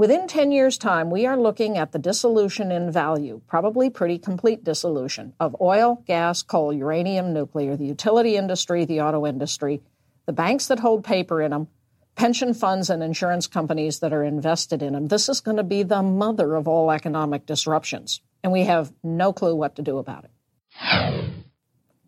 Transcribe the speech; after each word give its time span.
Within 0.00 0.28
10 0.28 0.50
years' 0.50 0.78
time, 0.78 1.10
we 1.10 1.26
are 1.26 1.36
looking 1.36 1.76
at 1.76 1.92
the 1.92 1.98
dissolution 1.98 2.72
in 2.72 2.90
value, 2.90 3.42
probably 3.46 3.90
pretty 3.90 4.16
complete 4.16 4.64
dissolution, 4.64 5.34
of 5.38 5.54
oil, 5.60 6.02
gas, 6.06 6.42
coal, 6.42 6.72
uranium, 6.72 7.34
nuclear, 7.34 7.76
the 7.76 7.84
utility 7.84 8.34
industry, 8.34 8.86
the 8.86 9.02
auto 9.02 9.26
industry, 9.26 9.82
the 10.24 10.32
banks 10.32 10.68
that 10.68 10.78
hold 10.78 11.04
paper 11.04 11.42
in 11.42 11.50
them, 11.50 11.68
pension 12.14 12.54
funds 12.54 12.88
and 12.88 13.02
insurance 13.02 13.46
companies 13.46 13.98
that 13.98 14.14
are 14.14 14.24
invested 14.24 14.82
in 14.82 14.94
them. 14.94 15.08
This 15.08 15.28
is 15.28 15.42
going 15.42 15.58
to 15.58 15.62
be 15.62 15.82
the 15.82 16.02
mother 16.02 16.54
of 16.54 16.66
all 16.66 16.90
economic 16.90 17.44
disruptions, 17.44 18.22
and 18.42 18.54
we 18.54 18.64
have 18.64 18.90
no 19.04 19.34
clue 19.34 19.54
what 19.54 19.76
to 19.76 19.82
do 19.82 19.98
about 19.98 20.24
it. 20.24 21.30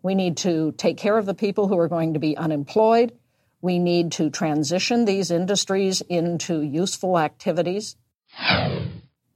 We 0.01 0.15
need 0.15 0.37
to 0.37 0.71
take 0.77 0.97
care 0.97 1.19
of 1.19 1.27
the 1.27 1.35
people 1.35 1.67
who 1.67 1.77
are 1.77 1.87
going 1.87 2.13
to 2.13 2.19
be 2.19 2.35
unemployed. 2.35 3.13
We 3.63 3.79
need 3.79 4.11
to 4.13 4.29
transition 4.29 5.05
these 5.05 5.31
industries 5.31 6.01
into 6.01 6.61
useful 6.61 7.17
activities. 7.17 7.95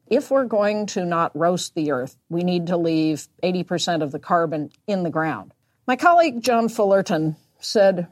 If 0.05 0.30
we're 0.30 0.44
going 0.44 0.88
to 0.88 1.05
not 1.05 1.34
roast 1.34 1.76
the 1.76 1.91
earth, 1.91 2.18
we 2.27 2.44
need 2.44 2.68
to 2.68 2.76
leave 2.76 3.26
80% 3.41 4.04
of 4.04 4.12
the 4.12 4.20
carbon 4.20 4.71
in 4.85 5.04
the 5.04 5.09
ground. 5.09 5.54
My 5.88 5.95
colleague 5.95 6.41
John 6.41 6.68
Fullerton 6.68 7.38
said, 7.59 8.09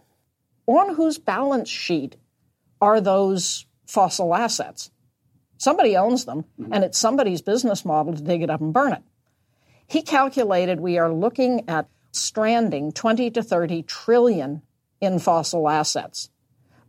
On 0.68 0.96
whose 0.96 1.18
balance 1.18 1.68
sheet 1.68 2.16
are 2.80 3.02
those 3.02 3.66
fossil 3.86 4.34
assets? 4.34 4.92
Somebody 5.58 5.98
owns 5.98 6.24
them, 6.24 6.46
and 6.72 6.86
it's 6.86 6.98
somebody's 6.98 7.42
business 7.42 7.84
model 7.84 8.14
to 8.14 8.24
dig 8.24 8.42
it 8.42 8.50
up 8.50 8.62
and 8.62 8.72
burn 8.72 8.94
it. 8.94 9.04
He 9.86 10.02
calculated 10.02 10.80
we 10.80 10.98
are 10.98 11.14
looking 11.14 11.68
at 11.68 11.90
stranding 12.14 12.94
20 12.94 13.32
to 13.32 13.44
30 13.44 13.84
trillion 13.84 14.62
in 15.02 15.20
fossil 15.20 15.70
assets. 15.70 16.30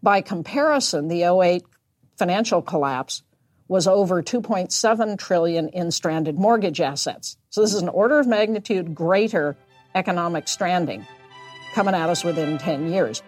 By 0.03 0.21
comparison, 0.21 1.09
the 1.09 1.25
08 1.25 1.65
financial 2.17 2.63
collapse 2.63 3.23
was 3.69 3.87
over 3.89 4.23
2.7 4.23 5.19
trillion 5.19 5.69
in 5.71 5.91
stranded 5.91 6.39
mortgage 6.39 6.81
assets. 6.81 7.37
So 7.51 7.61
this 7.61 7.75
is 7.75 7.83
an 7.83 7.89
order 7.89 8.19
of 8.19 8.27
magnitude 8.27 8.95
greater 8.95 9.57
economic 9.95 10.47
stranding 10.47 11.07
coming 11.75 11.95
at 11.95 12.09
us 12.09 12.23
within 12.23 12.59
10 12.59 12.93
years. 12.93 13.23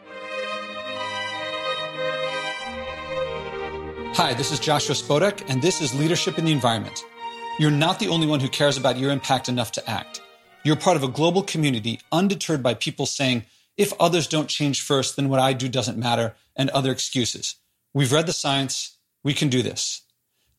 Hi, 4.15 4.35
this 4.35 4.51
is 4.51 4.59
Joshua 4.59 4.95
Spodek, 4.95 5.49
and 5.49 5.63
this 5.63 5.81
is 5.81 5.95
Leadership 5.99 6.39
in 6.39 6.45
the 6.45 6.53
Environment. 6.53 7.05
You're 7.59 7.71
not 7.71 7.99
the 7.99 8.09
only 8.09 8.27
one 8.27 8.41
who 8.41 8.49
cares 8.49 8.77
about 8.77 8.99
your 8.99 9.11
impact 9.11 9.49
enough 9.49 9.73
to 9.73 9.91
act. 9.91 10.21
You're 10.65 10.77
part 10.77 10.97
of 10.97 11.03
a 11.03 11.09
global 11.09 11.43
community 11.43 12.01
undeterred 12.11 12.63
by 12.63 12.75
people 12.75 13.07
saying, 13.07 13.45
if 13.79 13.93
others 13.99 14.27
don't 14.27 14.49
change 14.49 14.83
first, 14.83 15.17
then 15.17 15.29
what 15.29 15.41
I 15.41 15.55
do 15.55 15.69
doesn't 15.69 15.97
matter, 15.97 16.35
and 16.57 16.69
other 16.71 16.91
excuses. 16.91 17.55
We've 17.95 18.13
read 18.13 18.27
the 18.27 18.33
science. 18.33 18.99
We 19.25 19.33
can 19.33 19.49
do 19.49 19.63
this. 19.63 20.03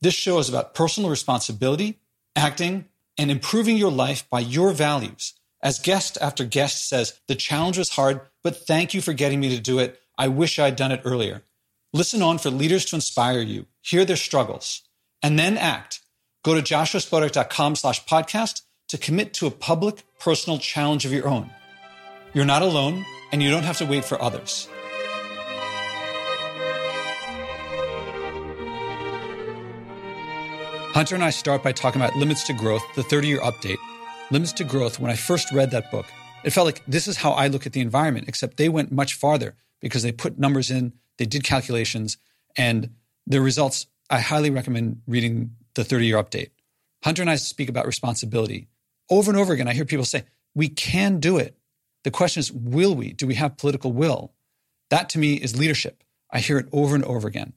This 0.01 0.13
show 0.13 0.39
is 0.39 0.47
about 0.47 0.73
personal 0.73 1.09
responsibility, 1.09 1.99
acting, 2.35 2.85
and 3.17 3.29
improving 3.29 3.77
your 3.77 3.91
life 3.91 4.27
by 4.29 4.39
your 4.39 4.71
values. 4.71 5.33
As 5.61 5.77
guest 5.77 6.17
after 6.21 6.45
guest 6.45 6.87
says, 6.87 7.19
the 7.27 7.35
challenge 7.35 7.77
was 7.77 7.89
hard, 7.89 8.21
but 8.41 8.65
thank 8.65 8.93
you 8.93 9.01
for 9.01 9.11
getting 9.11 9.41
me 9.41 9.49
to 9.53 9.61
do 9.61 9.79
it. 9.79 9.99
I 10.17 10.29
wish 10.29 10.57
I'd 10.57 10.77
done 10.77 10.93
it 10.93 11.01
earlier. 11.03 11.43
Listen 11.91 12.21
on 12.21 12.37
for 12.37 12.49
leaders 12.49 12.85
to 12.85 12.95
inspire 12.95 13.41
you, 13.41 13.65
hear 13.81 14.05
their 14.05 14.15
struggles, 14.15 14.83
and 15.21 15.37
then 15.37 15.57
act. 15.57 15.99
Go 16.45 16.55
to 16.55 16.61
joshuaspodek.com 16.61 17.75
slash 17.75 18.05
podcast 18.05 18.61
to 18.87 18.97
commit 18.97 19.33
to 19.33 19.47
a 19.47 19.51
public, 19.51 20.03
personal 20.19 20.59
challenge 20.59 21.05
of 21.05 21.11
your 21.11 21.27
own. 21.27 21.51
You're 22.33 22.45
not 22.45 22.61
alone, 22.61 23.05
and 23.31 23.41
you 23.41 23.49
don't 23.49 23.63
have 23.63 23.77
to 23.77 23.85
wait 23.85 24.05
for 24.05 24.21
others. 24.21 24.67
Hunter 30.93 31.15
and 31.15 31.23
I 31.23 31.29
start 31.29 31.63
by 31.63 31.71
talking 31.71 32.01
about 32.01 32.15
Limits 32.15 32.43
to 32.47 32.53
Growth, 32.53 32.83
the 32.95 33.03
30 33.03 33.27
year 33.27 33.39
update. 33.39 33.77
Limits 34.31 34.53
to 34.53 34.63
Growth, 34.63 34.99
when 34.99 35.09
I 35.09 35.15
first 35.15 35.51
read 35.51 35.71
that 35.71 35.91
book, 35.91 36.05
it 36.43 36.51
felt 36.51 36.65
like 36.65 36.83
this 36.87 37.07
is 37.07 37.17
how 37.17 37.31
I 37.31 37.47
look 37.47 37.65
at 37.65 37.73
the 37.73 37.81
environment, 37.81 38.27
except 38.27 38.57
they 38.57 38.69
went 38.69 38.91
much 38.91 39.13
farther 39.13 39.55
because 39.79 40.03
they 40.03 40.11
put 40.11 40.37
numbers 40.37 40.69
in, 40.69 40.93
they 41.17 41.25
did 41.25 41.43
calculations, 41.43 42.17
and 42.57 42.91
the 43.25 43.41
results. 43.41 43.87
I 44.09 44.19
highly 44.19 44.49
recommend 44.49 45.01
reading 45.07 45.55
the 45.75 45.83
30 45.83 46.07
year 46.07 46.21
update. 46.21 46.49
Hunter 47.03 47.21
and 47.21 47.29
I 47.29 47.35
speak 47.35 47.69
about 47.69 47.85
responsibility. 47.85 48.67
Over 49.09 49.31
and 49.31 49.39
over 49.39 49.53
again, 49.53 49.67
I 49.67 49.73
hear 49.73 49.85
people 49.85 50.05
say, 50.05 50.23
we 50.55 50.67
can 50.67 51.19
do 51.19 51.37
it. 51.37 51.58
The 52.03 52.11
question 52.11 52.39
is, 52.39 52.51
will 52.51 52.95
we? 52.95 53.13
Do 53.13 53.27
we 53.27 53.35
have 53.35 53.57
political 53.57 53.91
will? 53.91 54.33
That 54.89 55.09
to 55.09 55.19
me 55.19 55.35
is 55.35 55.57
leadership. 55.57 56.03
I 56.31 56.39
hear 56.39 56.57
it 56.57 56.69
over 56.71 56.95
and 56.95 57.03
over 57.03 57.27
again. 57.27 57.53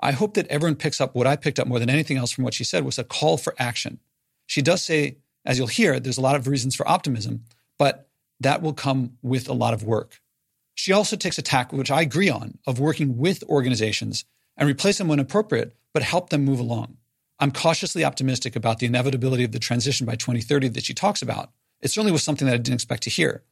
I 0.00 0.12
hope 0.12 0.34
that 0.34 0.48
everyone 0.48 0.76
picks 0.76 1.00
up 1.00 1.14
what 1.14 1.26
I 1.26 1.36
picked 1.36 1.60
up 1.60 1.68
more 1.68 1.78
than 1.78 1.90
anything 1.90 2.16
else 2.16 2.32
from 2.32 2.44
what 2.44 2.54
she 2.54 2.64
said 2.64 2.84
was 2.84 2.98
a 2.98 3.04
call 3.04 3.36
for 3.36 3.54
action. 3.58 4.00
She 4.46 4.62
does 4.62 4.82
say, 4.82 5.18
as 5.44 5.58
you'll 5.58 5.68
hear, 5.68 6.00
there's 6.00 6.18
a 6.18 6.22
lot 6.22 6.36
of 6.36 6.48
reasons 6.48 6.74
for 6.74 6.88
optimism, 6.88 7.44
but 7.78 8.08
that 8.40 8.62
will 8.62 8.72
come 8.72 9.18
with 9.22 9.48
a 9.48 9.52
lot 9.52 9.74
of 9.74 9.84
work. 9.84 10.20
She 10.74 10.92
also 10.92 11.16
takes 11.16 11.38
a 11.38 11.42
tack, 11.42 11.72
which 11.72 11.90
I 11.90 12.00
agree 12.00 12.30
on, 12.30 12.58
of 12.66 12.80
working 12.80 13.16
with 13.18 13.44
organizations 13.44 14.24
and 14.56 14.68
replace 14.68 14.98
them 14.98 15.08
when 15.08 15.20
appropriate, 15.20 15.76
but 15.92 16.02
help 16.02 16.30
them 16.30 16.44
move 16.44 16.58
along. 16.58 16.96
I'm 17.38 17.52
cautiously 17.52 18.04
optimistic 18.04 18.56
about 18.56 18.78
the 18.78 18.86
inevitability 18.86 19.44
of 19.44 19.52
the 19.52 19.58
transition 19.58 20.06
by 20.06 20.14
2030 20.14 20.68
that 20.68 20.84
she 20.84 20.94
talks 20.94 21.22
about. 21.22 21.50
It 21.80 21.90
certainly 21.90 22.12
was 22.12 22.22
something 22.22 22.46
that 22.46 22.54
I 22.54 22.58
didn't 22.58 22.74
expect 22.74 23.02
to 23.04 23.10
hear. 23.10 23.42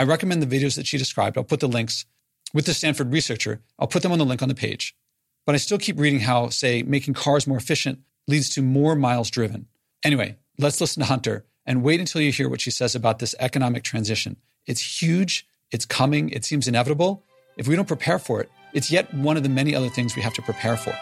I 0.00 0.04
recommend 0.04 0.42
the 0.42 0.46
videos 0.46 0.76
that 0.76 0.86
she 0.86 0.96
described. 0.96 1.36
I'll 1.36 1.44
put 1.44 1.60
the 1.60 1.68
links 1.68 2.06
with 2.54 2.64
the 2.64 2.72
Stanford 2.72 3.12
researcher. 3.12 3.60
I'll 3.78 3.86
put 3.86 4.02
them 4.02 4.12
on 4.12 4.18
the 4.18 4.24
link 4.24 4.40
on 4.40 4.48
the 4.48 4.54
page. 4.54 4.96
But 5.44 5.54
I 5.54 5.58
still 5.58 5.76
keep 5.76 5.98
reading 5.98 6.20
how, 6.20 6.48
say, 6.48 6.82
making 6.82 7.12
cars 7.12 7.46
more 7.46 7.58
efficient 7.58 7.98
leads 8.26 8.48
to 8.54 8.62
more 8.62 8.96
miles 8.96 9.28
driven. 9.28 9.66
Anyway, 10.02 10.38
let's 10.56 10.80
listen 10.80 11.02
to 11.02 11.06
Hunter 11.06 11.44
and 11.66 11.82
wait 11.82 12.00
until 12.00 12.22
you 12.22 12.32
hear 12.32 12.48
what 12.48 12.62
she 12.62 12.70
says 12.70 12.94
about 12.94 13.18
this 13.18 13.34
economic 13.38 13.82
transition. 13.82 14.38
It's 14.64 15.02
huge, 15.02 15.46
it's 15.70 15.84
coming, 15.84 16.30
it 16.30 16.46
seems 16.46 16.66
inevitable. 16.66 17.22
If 17.58 17.68
we 17.68 17.76
don't 17.76 17.86
prepare 17.86 18.18
for 18.18 18.40
it, 18.40 18.50
it's 18.72 18.90
yet 18.90 19.12
one 19.12 19.36
of 19.36 19.42
the 19.42 19.50
many 19.50 19.74
other 19.74 19.90
things 19.90 20.16
we 20.16 20.22
have 20.22 20.32
to 20.32 20.40
prepare 20.40 20.78
for. 20.78 20.96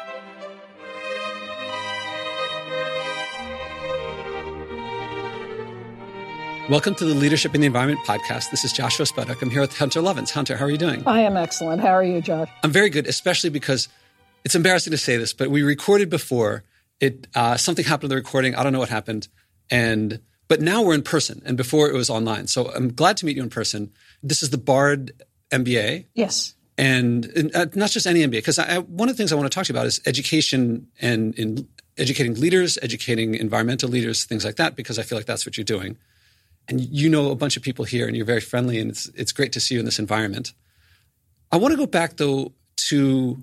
Welcome 6.68 6.96
to 6.96 7.06
the 7.06 7.14
Leadership 7.14 7.54
in 7.54 7.62
the 7.62 7.66
Environment 7.66 8.06
podcast. 8.06 8.50
This 8.50 8.62
is 8.62 8.74
Joshua 8.74 9.06
Spodek. 9.06 9.40
I'm 9.40 9.48
here 9.48 9.62
with 9.62 9.74
Hunter 9.74 10.00
Lovins. 10.02 10.30
Hunter, 10.30 10.54
how 10.54 10.66
are 10.66 10.70
you 10.70 10.76
doing? 10.76 11.02
I 11.06 11.20
am 11.20 11.34
excellent. 11.34 11.80
How 11.80 11.92
are 11.92 12.04
you, 12.04 12.20
Josh? 12.20 12.50
I'm 12.62 12.70
very 12.70 12.90
good, 12.90 13.06
especially 13.06 13.48
because 13.48 13.88
it's 14.44 14.54
embarrassing 14.54 14.90
to 14.90 14.98
say 14.98 15.16
this, 15.16 15.32
but 15.32 15.50
we 15.50 15.62
recorded 15.62 16.10
before. 16.10 16.64
It 17.00 17.26
uh, 17.34 17.56
something 17.56 17.86
happened 17.86 18.02
to 18.02 18.08
the 18.08 18.16
recording. 18.16 18.54
I 18.54 18.64
don't 18.64 18.74
know 18.74 18.80
what 18.80 18.90
happened, 18.90 19.28
and 19.70 20.20
but 20.46 20.60
now 20.60 20.82
we're 20.82 20.92
in 20.92 21.00
person, 21.00 21.40
and 21.46 21.56
before 21.56 21.88
it 21.88 21.94
was 21.94 22.10
online. 22.10 22.48
So 22.48 22.70
I'm 22.70 22.92
glad 22.92 23.16
to 23.16 23.24
meet 23.24 23.34
you 23.34 23.42
in 23.42 23.48
person. 23.48 23.90
This 24.22 24.42
is 24.42 24.50
the 24.50 24.58
Bard 24.58 25.12
MBA. 25.50 26.04
Yes. 26.12 26.54
And, 26.76 27.24
and 27.24 27.56
uh, 27.56 27.66
not 27.74 27.90
just 27.90 28.06
any 28.06 28.20
MBA, 28.20 28.30
because 28.30 28.58
one 28.88 29.08
of 29.08 29.16
the 29.16 29.18
things 29.18 29.32
I 29.32 29.36
want 29.36 29.50
to 29.50 29.54
talk 29.54 29.64
to 29.64 29.72
you 29.72 29.76
about 29.78 29.86
is 29.86 30.02
education 30.04 30.88
and 31.00 31.34
in 31.36 31.66
educating 31.96 32.34
leaders, 32.34 32.78
educating 32.82 33.36
environmental 33.36 33.88
leaders, 33.88 34.24
things 34.24 34.44
like 34.44 34.56
that, 34.56 34.76
because 34.76 34.98
I 34.98 35.02
feel 35.02 35.16
like 35.16 35.26
that's 35.26 35.46
what 35.46 35.56
you're 35.56 35.64
doing 35.64 35.96
and 36.68 36.80
you 36.80 37.08
know 37.08 37.30
a 37.30 37.34
bunch 37.34 37.56
of 37.56 37.62
people 37.62 37.84
here 37.84 38.06
and 38.06 38.16
you're 38.16 38.26
very 38.26 38.40
friendly 38.40 38.78
and 38.78 38.90
it's 38.90 39.06
it's 39.14 39.32
great 39.32 39.52
to 39.52 39.60
see 39.60 39.74
you 39.74 39.80
in 39.80 39.86
this 39.86 39.98
environment. 39.98 40.52
I 41.50 41.56
want 41.56 41.72
to 41.72 41.78
go 41.78 41.86
back 41.86 42.16
though 42.16 42.52
to 42.88 43.38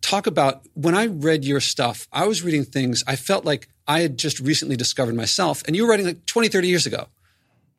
talk 0.00 0.26
about 0.26 0.62
when 0.74 0.94
I 0.94 1.06
read 1.06 1.44
your 1.44 1.60
stuff, 1.60 2.08
I 2.12 2.26
was 2.26 2.42
reading 2.42 2.64
things 2.64 3.04
I 3.06 3.16
felt 3.16 3.44
like 3.44 3.68
I 3.86 4.00
had 4.00 4.18
just 4.18 4.40
recently 4.40 4.76
discovered 4.76 5.14
myself 5.14 5.62
and 5.66 5.76
you 5.76 5.84
were 5.84 5.90
writing 5.90 6.06
like 6.06 6.26
20, 6.26 6.48
30 6.48 6.68
years 6.68 6.86
ago. 6.86 7.06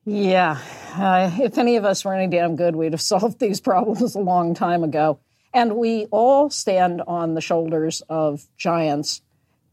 Yeah. 0.05 0.59
Uh, 0.95 1.31
if 1.41 1.57
any 1.57 1.75
of 1.75 1.85
us 1.85 2.03
were 2.03 2.13
any 2.13 2.29
damn 2.29 2.55
good, 2.55 2.75
we'd 2.75 2.93
have 2.93 3.01
solved 3.13 3.39
these 3.39 3.59
problems 3.59 4.15
a 4.15 4.19
long 4.19 4.53
time 4.53 4.83
ago. 4.83 5.19
And 5.53 5.75
we 5.75 6.05
all 6.11 6.49
stand 6.49 7.01
on 7.05 7.33
the 7.33 7.41
shoulders 7.41 8.01
of 8.07 8.45
giants 8.57 9.21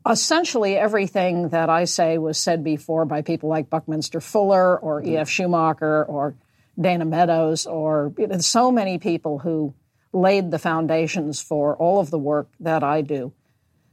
essentially 0.09 0.77
everything 0.77 1.51
that 1.51 1.69
I 1.69 1.85
say 1.85 2.19
was 2.19 2.39
said 2.39 2.65
before 2.65 3.05
by 3.05 3.23
people 3.23 3.49
like 3.49 3.71
Buckminster 3.71 4.21
Fuller 4.21 4.79
or 4.79 5.01
mm-hmm. 5.01 5.11
E.F. 5.11 5.29
Schumacher 5.29 6.05
or 6.05 6.35
Dana 6.81 7.05
Meadows 7.05 7.67
or 7.67 8.13
you 8.19 8.27
know, 8.27 8.39
so 8.39 8.71
many 8.71 8.99
people 8.99 9.39
who 9.39 9.75
laid 10.13 10.51
the 10.51 10.59
foundations 10.59 11.41
for 11.41 11.77
all 11.77 12.01
of 12.01 12.11
the 12.11 12.19
work 12.19 12.49
that 12.61 12.83
I 12.83 13.03
do. 13.03 13.33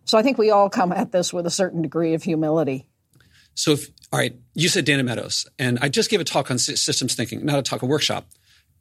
So 0.05 0.17
I 0.17 0.21
think 0.21 0.37
we 0.37 0.51
all 0.51 0.69
come 0.69 0.91
at 0.91 1.11
this 1.11 1.33
with 1.33 1.45
a 1.45 1.51
certain 1.51 1.81
degree 1.81 2.13
of 2.13 2.23
humility. 2.23 2.87
So, 3.55 3.71
if, 3.71 3.89
all 4.11 4.19
right, 4.19 4.35
you 4.53 4.67
said 4.67 4.85
Dana 4.85 5.03
Meadows, 5.03 5.47
and 5.57 5.79
I 5.81 5.89
just 5.89 6.09
gave 6.09 6.19
a 6.19 6.25
talk 6.25 6.51
on 6.51 6.59
systems 6.59 7.15
thinking, 7.15 7.45
not 7.45 7.57
a 7.57 7.61
talk, 7.61 7.81
a 7.81 7.85
workshop. 7.85 8.27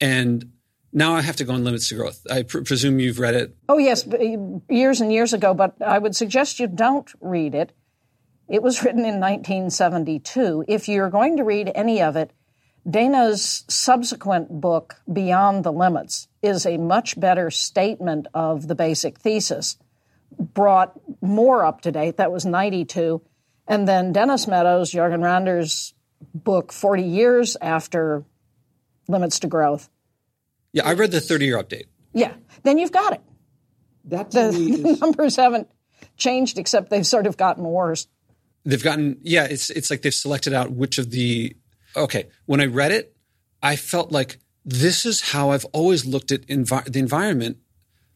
And 0.01 0.53
now 0.95 1.15
I 1.15 1.21
have 1.21 1.37
to 1.37 1.45
go 1.45 1.53
on 1.53 1.65
limits 1.65 1.89
to 1.89 1.97
growth. 1.97 2.25
I 2.31 2.45
pr- 2.45 2.61
presume 2.61 3.01
you've 3.01 3.19
read 3.19 3.35
it. 3.35 3.55
Oh, 3.69 3.79
yes, 3.79 4.07
eh, 4.07 4.37
years 4.71 5.01
and 5.01 5.13
years 5.13 5.33
ago, 5.33 5.53
but 5.53 5.75
I 5.83 5.99
would 5.99 6.15
suggest 6.15 6.61
you 6.61 6.69
don't 6.69 7.11
read 7.21 7.55
it. 7.55 7.73
It 8.49 8.63
was 8.63 8.83
written 8.85 9.01
in 9.01 9.21
1972. 9.21 10.65
If 10.69 10.89
you're 10.89 11.11
going 11.11 11.37
to 11.39 11.45
read 11.45 11.71
any 11.75 12.01
of 12.01 12.15
it, 12.15 12.31
Dana's 12.89 13.65
subsequent 13.69 14.61
book, 14.61 14.97
Beyond 15.11 15.65
the 15.65 15.73
Limits, 15.73 16.29
is 16.43 16.65
a 16.65 16.77
much 16.77 17.19
better 17.19 17.51
statement 17.51 18.29
of 18.33 18.69
the 18.69 18.75
basic 18.75 19.19
thesis, 19.19 19.77
brought 20.39 20.93
more 21.21 21.65
up 21.65 21.81
to 21.83 21.93
date. 21.93 22.19
That 22.19 22.31
was 22.31 22.45
92. 22.45 23.21
And 23.67 23.89
then 23.89 24.13
Dennis 24.13 24.47
Meadows, 24.47 24.93
Jørgen 24.93 25.25
Randers' 25.25 25.95
book, 26.35 26.73
40 26.73 27.03
years 27.03 27.57
after 27.61 28.25
Limits 29.09 29.41
to 29.41 29.49
Growth. 29.49 29.89
Yeah, 30.75 30.85
I 30.85 30.95
read 30.95 31.13
the 31.13 31.21
30 31.21 31.47
year 31.47 31.57
update. 31.57 31.85
Yeah, 32.13 32.35
then 32.65 32.79
you've 32.79 32.93
got 32.93 33.15
it. 33.15 33.23
That 34.07 34.33
The 34.33 34.49
is, 34.49 35.01
numbers 35.01 35.37
haven't 35.37 35.69
changed, 36.17 36.59
except 36.59 36.91
they've 36.91 37.07
sort 37.07 37.27
of 37.27 37.37
gotten 37.37 37.65
worse. 37.65 38.09
They've 38.65 38.83
gotten, 38.83 39.19
yeah, 39.23 39.45
it's, 39.45 39.71
it's 39.71 39.91
like 39.91 40.03
they've 40.03 40.13
selected 40.13 40.53
out 40.53 40.73
which 40.73 40.99
of 40.99 41.11
the, 41.11 41.57
okay, 41.97 42.29
when 42.47 42.61
I 42.61 42.67
read 42.67 42.93
it, 42.93 43.17
I 43.63 43.77
felt 43.77 44.11
like 44.11 44.39
this 44.65 45.07
is 45.07 45.21
how 45.21 45.51
I've 45.51 45.65
always 45.67 46.05
looked 46.05 46.33
at 46.33 46.47
envi- 46.49 46.91
the 46.93 46.99
environment, 46.99 47.59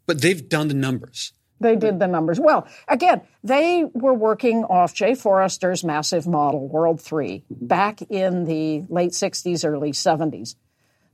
but 0.07 0.21
they've 0.21 0.49
done 0.49 0.69
the 0.69 0.75
numbers. 0.75 1.33
They 1.61 1.77
did 1.77 1.99
the 1.99 2.07
numbers. 2.07 2.41
Well, 2.41 2.67
again, 2.87 3.21
they 3.45 3.85
were 3.93 4.15
working 4.15 4.65
off 4.65 4.95
Jay 4.95 5.15
Forrester's 5.15 5.85
massive 5.85 6.27
model, 6.27 6.69
World 6.69 7.01
3, 7.01 7.45
back 7.51 8.03
in 8.03 8.45
the 8.45 8.85
late 8.89 9.13
60s, 9.13 9.69
early 9.69 9.93
70s. 9.93 10.55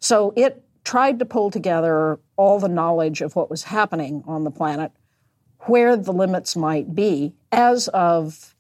So 0.01 0.33
it 0.37 0.64
tried 0.85 1.19
to 1.19 1.25
pull 1.25 1.51
together 1.51 2.21
all 2.37 2.61
the 2.61 2.69
knowledge 2.69 3.21
of 3.21 3.35
what 3.35 3.51
was 3.51 3.65
happening 3.65 4.23
on 4.27 4.45
the 4.45 4.51
planet, 4.51 4.93
where 5.61 5.97
the 5.97 6.13
limits 6.13 6.55
might 6.57 6.95
be 6.95 7.35
as 7.51 7.89
of 7.89 8.55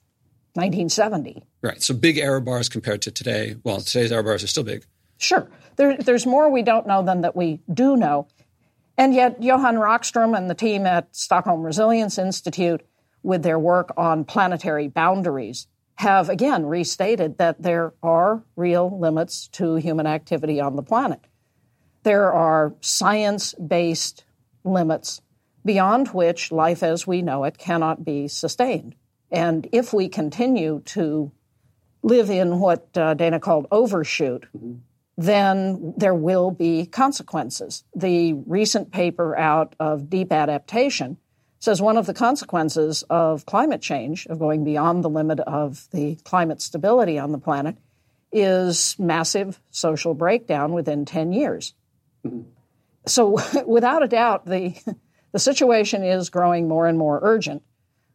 1970. 0.54 1.42
Right. 1.62 1.82
So 1.82 1.94
big 1.94 2.18
error 2.18 2.40
bars 2.40 2.68
compared 2.68 3.02
to 3.02 3.10
today. 3.10 3.56
Well, 3.62 3.80
today's 3.80 4.12
error 4.12 4.22
bars 4.22 4.42
are 4.42 4.48
still 4.48 4.64
big. 4.64 4.84
Sure. 5.18 5.48
There, 5.76 5.96
there's 5.96 6.26
more 6.26 6.50
we 6.50 6.62
don't 6.62 6.86
know 6.86 7.02
than 7.02 7.22
that 7.22 7.36
we 7.36 7.60
do 7.72 7.96
know. 7.96 8.28
And 8.96 9.14
yet, 9.14 9.42
Johan 9.42 9.74
Rockstrom 9.74 10.36
and 10.36 10.48
the 10.48 10.54
team 10.54 10.86
at 10.86 11.14
Stockholm 11.14 11.62
Resilience 11.62 12.16
Institute, 12.16 12.82
with 13.24 13.42
their 13.42 13.58
work 13.58 13.92
on 13.96 14.24
planetary 14.24 14.86
boundaries, 14.86 15.66
have 15.96 16.28
again 16.28 16.66
restated 16.66 17.38
that 17.38 17.60
there 17.60 17.94
are 18.02 18.44
real 18.54 18.96
limits 18.98 19.48
to 19.48 19.76
human 19.76 20.06
activity 20.06 20.60
on 20.60 20.76
the 20.76 20.82
planet. 20.82 21.20
There 22.04 22.32
are 22.32 22.74
science 22.80 23.54
based 23.54 24.24
limits 24.62 25.22
beyond 25.64 26.08
which 26.08 26.52
life 26.52 26.82
as 26.82 27.06
we 27.06 27.22
know 27.22 27.44
it 27.44 27.56
cannot 27.56 28.04
be 28.04 28.28
sustained. 28.28 28.94
And 29.30 29.66
if 29.72 29.92
we 29.94 30.08
continue 30.08 30.82
to 30.86 31.32
live 32.02 32.28
in 32.28 32.60
what 32.60 32.96
uh, 32.96 33.14
Dana 33.14 33.40
called 33.40 33.66
overshoot, 33.70 34.46
then 35.16 35.94
there 35.96 36.14
will 36.14 36.50
be 36.50 36.84
consequences. 36.84 37.84
The 37.96 38.34
recent 38.34 38.92
paper 38.92 39.36
out 39.36 39.74
of 39.80 40.10
Deep 40.10 40.30
Adaptation 40.30 41.16
says 41.58 41.80
one 41.80 41.96
of 41.96 42.04
the 42.04 42.12
consequences 42.12 43.02
of 43.08 43.46
climate 43.46 43.80
change, 43.80 44.26
of 44.26 44.38
going 44.38 44.64
beyond 44.64 45.02
the 45.02 45.08
limit 45.08 45.40
of 45.40 45.88
the 45.92 46.16
climate 46.16 46.60
stability 46.60 47.18
on 47.18 47.32
the 47.32 47.38
planet, 47.38 47.78
is 48.30 48.94
massive 48.98 49.58
social 49.70 50.12
breakdown 50.12 50.74
within 50.74 51.06
10 51.06 51.32
years. 51.32 51.72
So, 53.06 53.38
without 53.66 54.02
a 54.02 54.08
doubt, 54.08 54.46
the, 54.46 54.74
the 55.32 55.38
situation 55.38 56.02
is 56.02 56.30
growing 56.30 56.68
more 56.68 56.86
and 56.86 56.98
more 56.98 57.20
urgent. 57.22 57.62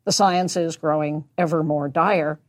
The 0.06 0.12
science 0.12 0.56
is 0.58 0.78
growing 0.78 1.26
ever 1.38 1.64
more 1.64 1.88
dire. 1.88 2.40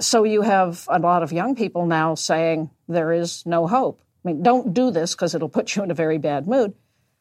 So, 0.00 0.24
you 0.24 0.42
have 0.42 0.86
a 0.88 0.98
lot 0.98 1.22
of 1.22 1.32
young 1.32 1.54
people 1.54 1.86
now 1.86 2.14
saying 2.14 2.70
there 2.88 3.12
is 3.12 3.44
no 3.46 3.66
hope. 3.66 4.00
I 4.24 4.28
mean, 4.28 4.42
don't 4.42 4.72
do 4.72 4.90
this 4.90 5.14
because 5.14 5.34
it'll 5.34 5.48
put 5.48 5.74
you 5.74 5.82
in 5.82 5.90
a 5.90 5.94
very 5.94 6.18
bad 6.18 6.46
mood, 6.46 6.74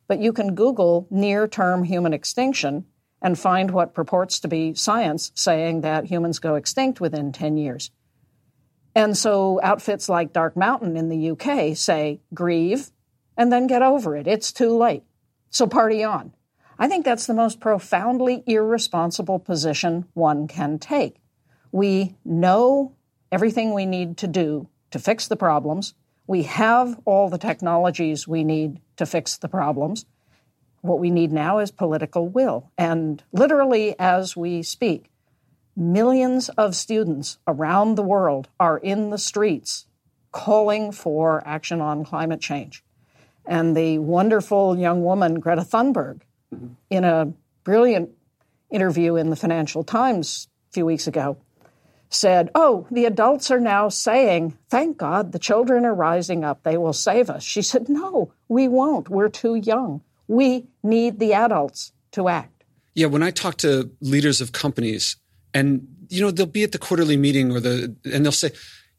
but 0.07 0.19
you 0.19 0.33
can 0.33 0.55
Google 0.55 1.07
near 1.09 1.47
term 1.47 1.83
human 1.83 2.13
extinction 2.13 2.85
and 3.21 3.37
find 3.37 3.71
what 3.71 3.93
purports 3.93 4.39
to 4.39 4.47
be 4.47 4.73
science 4.73 5.31
saying 5.35 5.81
that 5.81 6.05
humans 6.05 6.39
go 6.39 6.55
extinct 6.55 6.99
within 6.99 7.31
10 7.31 7.57
years. 7.57 7.91
And 8.95 9.17
so 9.17 9.59
outfits 9.63 10.09
like 10.09 10.33
Dark 10.33 10.57
Mountain 10.57 10.97
in 10.97 11.09
the 11.09 11.31
UK 11.31 11.77
say 11.77 12.19
grieve 12.33 12.91
and 13.37 13.51
then 13.51 13.67
get 13.67 13.81
over 13.81 14.15
it. 14.15 14.27
It's 14.27 14.51
too 14.51 14.75
late. 14.75 15.03
So 15.49 15.67
party 15.67 16.03
on. 16.03 16.33
I 16.79 16.87
think 16.87 17.05
that's 17.05 17.27
the 17.27 17.33
most 17.33 17.59
profoundly 17.59 18.43
irresponsible 18.47 19.39
position 19.39 20.05
one 20.13 20.47
can 20.47 20.79
take. 20.79 21.17
We 21.71 22.15
know 22.25 22.95
everything 23.31 23.73
we 23.73 23.85
need 23.85 24.17
to 24.17 24.27
do 24.27 24.67
to 24.91 24.99
fix 24.99 25.27
the 25.27 25.35
problems. 25.35 25.93
We 26.27 26.43
have 26.43 26.99
all 27.05 27.29
the 27.29 27.37
technologies 27.37 28.27
we 28.27 28.43
need 28.43 28.79
to 28.97 29.05
fix 29.05 29.37
the 29.37 29.47
problems. 29.47 30.05
What 30.81 30.99
we 30.99 31.11
need 31.11 31.31
now 31.31 31.59
is 31.59 31.71
political 31.71 32.27
will. 32.27 32.71
And 32.77 33.23
literally, 33.31 33.95
as 33.99 34.35
we 34.35 34.63
speak, 34.63 35.11
millions 35.75 36.49
of 36.49 36.75
students 36.75 37.37
around 37.47 37.95
the 37.95 38.03
world 38.03 38.47
are 38.59 38.77
in 38.77 39.09
the 39.11 39.17
streets 39.17 39.85
calling 40.31 40.91
for 40.91 41.45
action 41.45 41.81
on 41.81 42.05
climate 42.05 42.41
change. 42.41 42.83
And 43.45 43.75
the 43.75 43.99
wonderful 43.99 44.77
young 44.77 45.03
woman, 45.03 45.39
Greta 45.39 45.61
Thunberg, 45.61 46.21
mm-hmm. 46.53 46.67
in 46.89 47.03
a 47.03 47.33
brilliant 47.63 48.11
interview 48.69 49.15
in 49.15 49.29
the 49.29 49.35
Financial 49.35 49.83
Times 49.83 50.47
a 50.69 50.73
few 50.73 50.85
weeks 50.85 51.07
ago, 51.07 51.37
said, 52.09 52.49
Oh, 52.53 52.87
the 52.91 53.05
adults 53.05 53.49
are 53.51 53.59
now 53.59 53.89
saying, 53.89 54.57
Thank 54.69 54.97
God 54.97 55.31
the 55.31 55.39
children 55.39 55.85
are 55.85 55.93
rising 55.93 56.43
up. 56.43 56.63
They 56.63 56.77
will 56.77 56.93
save 56.93 57.29
us. 57.29 57.43
She 57.43 57.61
said, 57.61 57.89
No, 57.89 58.33
we 58.47 58.67
won't. 58.67 59.09
We're 59.09 59.29
too 59.29 59.55
young. 59.55 60.01
We 60.27 60.67
need 60.83 61.19
the 61.19 61.33
adults 61.33 61.93
to 62.11 62.27
act. 62.27 62.63
Yeah, 62.93 63.07
when 63.07 63.23
I 63.23 63.31
talk 63.31 63.57
to 63.57 63.91
leaders 64.01 64.41
of 64.41 64.51
companies, 64.51 65.15
and 65.53 65.87
you 66.09 66.21
know 66.21 66.31
they'll 66.31 66.45
be 66.45 66.63
at 66.63 66.73
the 66.73 66.77
quarterly 66.77 67.17
meeting 67.17 67.51
or 67.51 67.59
the, 67.59 67.95
and 68.05 68.25
they'll 68.25 68.31
say, 68.31 68.51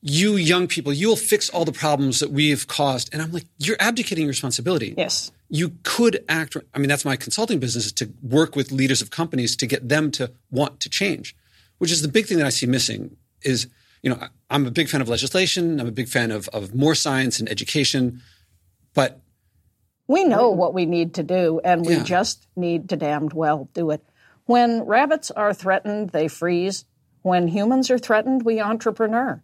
"You 0.03 0.37
young 0.37 0.67
people, 0.67 0.93
you'll 0.93 1.17
fix 1.17 1.49
all 1.49 1.65
the 1.65 1.73
problems 1.73 2.19
that 2.21 2.31
we've 2.33 2.67
caused," 2.67 3.09
and 3.13 3.23
I'm 3.23 3.31
like, 3.33 3.47
"You're 3.59 3.77
abdicating 3.81 4.25
your 4.25 4.31
responsibility." 4.31 4.95
Yes. 4.99 5.31
You 5.49 5.77
could 5.85 6.25
act. 6.29 6.57
I 6.75 6.79
mean, 6.79 6.89
that's 6.89 7.05
my 7.05 7.15
consulting 7.17 7.61
business 7.61 7.87
is 7.87 7.93
to 7.95 8.11
work 8.23 8.57
with 8.57 8.73
leaders 8.73 9.01
of 9.01 9.11
companies 9.11 9.55
to 9.57 9.67
get 9.67 9.89
them 9.89 10.11
to 10.13 10.33
want 10.51 10.81
to 10.81 10.89
change, 10.89 11.37
which 11.79 11.93
is 11.93 12.03
the 12.03 12.09
big 12.09 12.27
thing 12.27 12.39
that 12.39 12.47
I 12.47 12.51
see 12.51 12.67
missing. 12.67 13.17
Is 13.43 13.69
you 14.03 14.11
know 14.11 14.19
I'm 14.51 14.67
a 14.67 14.71
big 14.71 14.89
fan 14.89 15.01
of 15.01 15.09
legislation. 15.09 15.79
I'm 15.81 15.87
a 15.89 15.93
big 15.93 16.09
fan 16.09 16.31
of 16.33 16.49
of 16.49 16.75
more 16.75 16.95
science 16.95 17.39
and 17.39 17.49
education, 17.49 18.23
but 18.95 19.21
We 20.09 20.25
know 20.25 20.51
what 20.51 20.75
we 20.75 20.85
need 20.85 21.15
to 21.15 21.23
do, 21.23 21.61
and 21.65 21.87
we 21.87 21.95
Yeah. 21.95 22.03
just 22.03 22.47
need 22.57 22.89
to 22.91 22.97
damned 22.97 23.33
well 23.33 23.69
do 23.73 23.91
it. 23.91 24.03
When 24.47 24.83
rabbits 24.83 25.31
are 25.31 25.55
threatened, 25.55 26.11
they 26.11 26.27
freeze. 26.29 26.85
When 27.23 27.47
humans 27.49 27.89
are 27.91 27.99
threatened, 27.99 28.43
we 28.43 28.61
entrepreneur. 28.61 29.43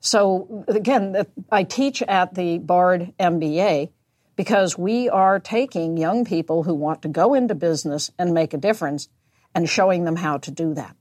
So, 0.00 0.64
again, 0.68 1.26
I 1.50 1.64
teach 1.64 2.02
at 2.02 2.34
the 2.34 2.58
Bard 2.58 3.12
MBA 3.18 3.90
because 4.36 4.78
we 4.78 5.08
are 5.08 5.40
taking 5.40 5.96
young 5.96 6.24
people 6.24 6.62
who 6.62 6.74
want 6.74 7.02
to 7.02 7.08
go 7.08 7.34
into 7.34 7.54
business 7.54 8.10
and 8.18 8.34
make 8.34 8.54
a 8.54 8.58
difference 8.58 9.08
and 9.54 9.68
showing 9.68 10.04
them 10.04 10.16
how 10.16 10.38
to 10.38 10.50
do 10.50 10.74
that. 10.74 10.94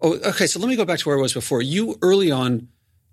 Oh, 0.00 0.14
okay. 0.14 0.46
So 0.46 0.58
let 0.58 0.68
me 0.68 0.76
go 0.76 0.84
back 0.84 0.98
to 0.98 1.08
where 1.08 1.16
I 1.16 1.22
was 1.22 1.32
before. 1.32 1.62
You 1.62 1.96
early 2.02 2.30
on, 2.30 2.68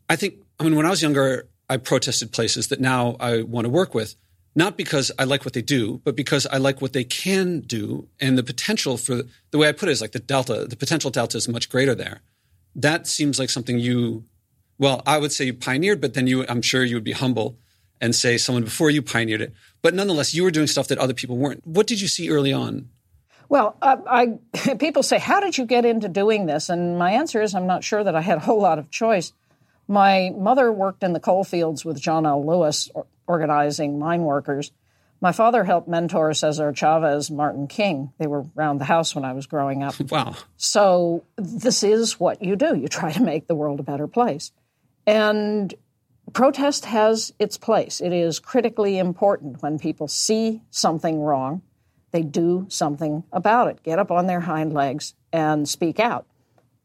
I 0.09 0.15
think, 0.15 0.35
I 0.59 0.63
mean, 0.63 0.75
when 0.75 0.85
I 0.85 0.89
was 0.89 1.01
younger, 1.01 1.47
I 1.69 1.77
protested 1.77 2.31
places 2.31 2.67
that 2.67 2.81
now 2.81 3.15
I 3.19 3.43
want 3.43 3.65
to 3.65 3.69
work 3.69 3.93
with, 3.93 4.15
not 4.55 4.75
because 4.75 5.11
I 5.17 5.23
like 5.23 5.45
what 5.45 5.53
they 5.53 5.61
do, 5.61 6.01
but 6.03 6.15
because 6.15 6.45
I 6.47 6.57
like 6.57 6.81
what 6.81 6.91
they 6.91 7.05
can 7.05 7.61
do. 7.61 8.09
And 8.19 8.37
the 8.37 8.43
potential 8.43 8.97
for 8.97 9.21
the 9.51 9.57
way 9.57 9.69
I 9.69 9.71
put 9.71 9.87
it 9.87 9.93
is 9.93 10.01
like 10.01 10.11
the 10.11 10.19
delta, 10.19 10.65
the 10.65 10.75
potential 10.75 11.11
delta 11.11 11.37
is 11.37 11.47
much 11.47 11.69
greater 11.69 11.95
there. 11.95 12.21
That 12.75 13.07
seems 13.07 13.39
like 13.39 13.49
something 13.49 13.79
you, 13.79 14.25
well, 14.81 15.03
I 15.05 15.19
would 15.19 15.31
say 15.31 15.45
you 15.45 15.53
pioneered, 15.53 16.01
but 16.01 16.15
then 16.15 16.25
you, 16.25 16.43
I'm 16.49 16.63
sure 16.63 16.83
you 16.83 16.95
would 16.95 17.03
be 17.03 17.11
humble 17.11 17.55
and 18.01 18.15
say 18.15 18.35
someone 18.37 18.63
before 18.63 18.89
you 18.89 19.03
pioneered 19.03 19.39
it. 19.39 19.53
But 19.83 19.93
nonetheless, 19.93 20.33
you 20.33 20.41
were 20.41 20.49
doing 20.49 20.65
stuff 20.65 20.87
that 20.87 20.97
other 20.97 21.13
people 21.13 21.37
weren't. 21.37 21.65
What 21.67 21.85
did 21.85 22.01
you 22.01 22.07
see 22.07 22.31
early 22.31 22.51
on? 22.51 22.89
Well, 23.47 23.77
uh, 23.79 23.97
I, 24.07 24.39
people 24.79 25.03
say, 25.03 25.19
How 25.19 25.39
did 25.39 25.55
you 25.55 25.67
get 25.67 25.85
into 25.85 26.09
doing 26.09 26.47
this? 26.47 26.69
And 26.69 26.97
my 26.97 27.11
answer 27.11 27.43
is, 27.43 27.53
I'm 27.53 27.67
not 27.67 27.83
sure 27.83 28.03
that 28.03 28.15
I 28.15 28.21
had 28.21 28.39
a 28.39 28.41
whole 28.41 28.59
lot 28.59 28.79
of 28.79 28.89
choice. 28.89 29.33
My 29.87 30.31
mother 30.35 30.71
worked 30.71 31.03
in 31.03 31.13
the 31.13 31.19
coal 31.19 31.43
fields 31.43 31.85
with 31.85 32.01
John 32.01 32.25
L. 32.25 32.43
Lewis, 32.43 32.89
or- 32.95 33.05
organizing 33.27 33.99
mine 33.99 34.23
workers. 34.23 34.71
My 35.21 35.31
father 35.31 35.63
helped 35.63 35.87
mentor 35.87 36.33
Cesar 36.33 36.73
Chavez, 36.73 37.29
Martin 37.29 37.67
King. 37.67 38.13
They 38.17 38.25
were 38.25 38.45
around 38.57 38.79
the 38.79 38.85
house 38.85 39.13
when 39.13 39.25
I 39.25 39.33
was 39.33 39.45
growing 39.45 39.83
up. 39.83 39.93
Wow. 40.09 40.35
So 40.57 41.23
this 41.37 41.83
is 41.83 42.19
what 42.19 42.41
you 42.41 42.55
do. 42.55 42.75
You 42.75 42.87
try 42.87 43.11
to 43.11 43.21
make 43.21 43.45
the 43.45 43.53
world 43.53 43.79
a 43.79 43.83
better 43.83 44.07
place. 44.07 44.51
And 45.05 45.73
protest 46.33 46.85
has 46.85 47.33
its 47.39 47.57
place. 47.57 48.01
It 48.01 48.13
is 48.13 48.39
critically 48.39 48.97
important 48.97 49.61
when 49.61 49.79
people 49.79 50.07
see 50.07 50.61
something 50.69 51.21
wrong, 51.21 51.61
they 52.11 52.21
do 52.21 52.65
something 52.69 53.23
about 53.31 53.69
it, 53.69 53.83
get 53.83 53.99
up 53.99 54.11
on 54.11 54.27
their 54.27 54.41
hind 54.41 54.73
legs 54.73 55.13
and 55.31 55.67
speak 55.67 55.99
out. 55.99 56.25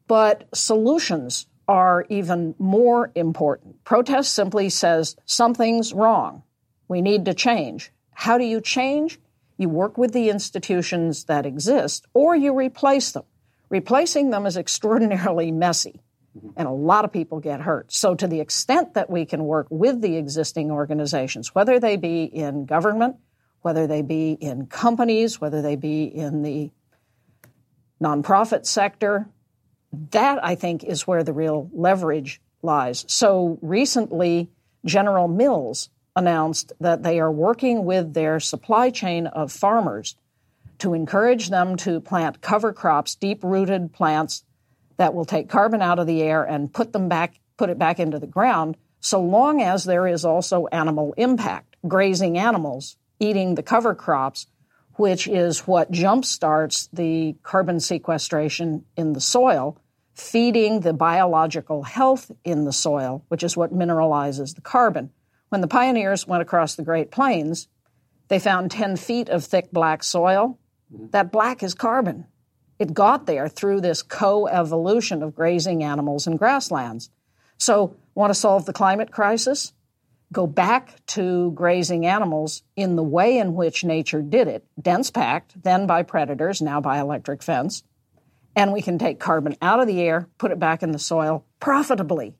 But 0.07 0.47
solutions 0.53 1.47
are 1.67 2.05
even 2.09 2.55
more 2.57 3.11
important. 3.13 3.83
Protest 3.83 4.33
simply 4.33 4.69
says 4.69 5.15
something's 5.25 5.93
wrong. 5.93 6.43
We 6.87 7.01
need 7.01 7.25
to 7.25 7.33
change. 7.33 7.91
How 8.13 8.37
do 8.37 8.45
you 8.45 8.61
change? 8.61 9.19
You 9.57 9.69
work 9.69 9.97
with 9.97 10.13
the 10.13 10.29
institutions 10.29 11.25
that 11.25 11.45
exist 11.45 12.05
or 12.13 12.35
you 12.35 12.53
replace 12.53 13.11
them. 13.11 13.25
Replacing 13.69 14.29
them 14.29 14.45
is 14.45 14.55
extraordinarily 14.57 15.51
messy, 15.51 16.01
Mm-hmm. 16.37 16.49
and 16.55 16.67
a 16.67 16.71
lot 16.71 17.03
of 17.03 17.11
people 17.11 17.39
get 17.39 17.61
hurt. 17.61 17.91
So, 17.91 18.13
to 18.13 18.27
the 18.27 18.41
extent 18.41 18.93
that 18.93 19.09
we 19.09 19.25
can 19.25 19.43
work 19.43 19.65
with 19.71 20.01
the 20.01 20.17
existing 20.17 20.69
organizations, 20.69 21.55
whether 21.55 21.79
they 21.79 21.97
be 21.97 22.25
in 22.25 22.65
government, 22.65 23.15
whether 23.61 23.87
they 23.87 24.03
be 24.03 24.33
in 24.33 24.67
companies, 24.67 25.41
whether 25.41 25.63
they 25.63 25.75
be 25.75 26.03
in 26.03 26.43
the 26.43 26.69
nonprofit 27.99 28.67
sector, 28.67 29.27
that 30.11 30.43
I 30.43 30.53
think 30.53 30.83
is 30.83 31.07
where 31.07 31.23
the 31.23 31.33
real 31.33 31.71
leverage 31.73 32.39
lies. 32.61 33.03
So, 33.07 33.57
recently, 33.63 34.51
General 34.85 35.27
Mills 35.27 35.89
announced 36.15 36.71
that 36.79 37.01
they 37.01 37.19
are 37.19 37.31
working 37.31 37.83
with 37.83 38.13
their 38.13 38.39
supply 38.39 38.91
chain 38.91 39.25
of 39.25 39.51
farmers 39.51 40.15
to 40.79 40.93
encourage 40.93 41.49
them 41.49 41.77
to 41.77 41.99
plant 41.99 42.41
cover 42.41 42.73
crops, 42.73 43.15
deep 43.15 43.43
rooted 43.43 43.91
plants 43.91 44.43
that 44.97 45.13
will 45.13 45.25
take 45.25 45.49
carbon 45.49 45.81
out 45.81 45.99
of 45.99 46.07
the 46.07 46.21
air 46.21 46.43
and 46.43 46.73
put 46.73 46.93
them 46.93 47.07
back, 47.07 47.39
put 47.57 47.69
it 47.69 47.79
back 47.79 47.99
into 47.99 48.19
the 48.19 48.27
ground, 48.27 48.77
so 48.99 49.21
long 49.21 49.61
as 49.61 49.83
there 49.83 50.07
is 50.07 50.25
also 50.25 50.67
animal 50.67 51.13
impact, 51.17 51.75
grazing 51.87 52.37
animals 52.37 52.97
eating 53.19 53.55
the 53.55 53.63
cover 53.63 53.95
crops, 53.95 54.47
which 54.93 55.27
is 55.27 55.67
what 55.67 55.91
jumpstarts 55.91 56.89
the 56.93 57.35
carbon 57.43 57.79
sequestration 57.79 58.85
in 58.95 59.13
the 59.13 59.21
soil, 59.21 59.79
feeding 60.13 60.79
the 60.79 60.93
biological 60.93 61.83
health 61.83 62.31
in 62.43 62.65
the 62.65 62.73
soil, 62.73 63.23
which 63.27 63.43
is 63.43 63.55
what 63.55 63.73
mineralizes 63.73 64.55
the 64.55 64.61
carbon. 64.61 65.11
When 65.49 65.61
the 65.61 65.67
pioneers 65.67 66.27
went 66.27 66.41
across 66.41 66.75
the 66.75 66.83
Great 66.83 67.11
Plains, 67.11 67.67
they 68.27 68.39
found 68.39 68.71
10 68.71 68.97
feet 68.97 69.29
of 69.29 69.45
thick 69.45 69.71
black 69.71 70.03
soil. 70.03 70.59
Mm-hmm. 70.93 71.07
That 71.11 71.31
black 71.31 71.63
is 71.63 71.73
carbon. 71.73 72.25
It 72.79 72.93
got 72.93 73.25
there 73.25 73.47
through 73.47 73.81
this 73.81 74.03
co 74.03 74.47
evolution 74.47 75.23
of 75.23 75.35
grazing 75.35 75.83
animals 75.83 76.27
and 76.27 76.37
grasslands. 76.37 77.09
So, 77.57 77.95
want 78.13 78.29
to 78.31 78.39
solve 78.39 78.65
the 78.65 78.73
climate 78.73 79.11
crisis? 79.11 79.73
Go 80.31 80.45
back 80.45 81.03
to 81.07 81.51
grazing 81.51 82.05
animals 82.05 82.61
in 82.75 82.95
the 82.95 83.03
way 83.03 83.37
in 83.37 83.55
which 83.55 83.83
nature 83.83 84.21
did 84.21 84.47
it 84.47 84.65
dense 84.79 85.09
packed, 85.09 85.63
then 85.63 85.87
by 85.87 86.03
predators, 86.03 86.61
now 86.61 86.81
by 86.81 86.99
electric 86.99 87.41
fence. 87.41 87.83
And 88.55 88.73
we 88.73 88.81
can 88.81 88.97
take 88.97 89.19
carbon 89.19 89.55
out 89.61 89.79
of 89.79 89.87
the 89.87 90.01
air, 90.01 90.27
put 90.37 90.51
it 90.51 90.59
back 90.59 90.83
in 90.83 90.91
the 90.91 90.99
soil 90.99 91.45
profitably. 91.59 92.35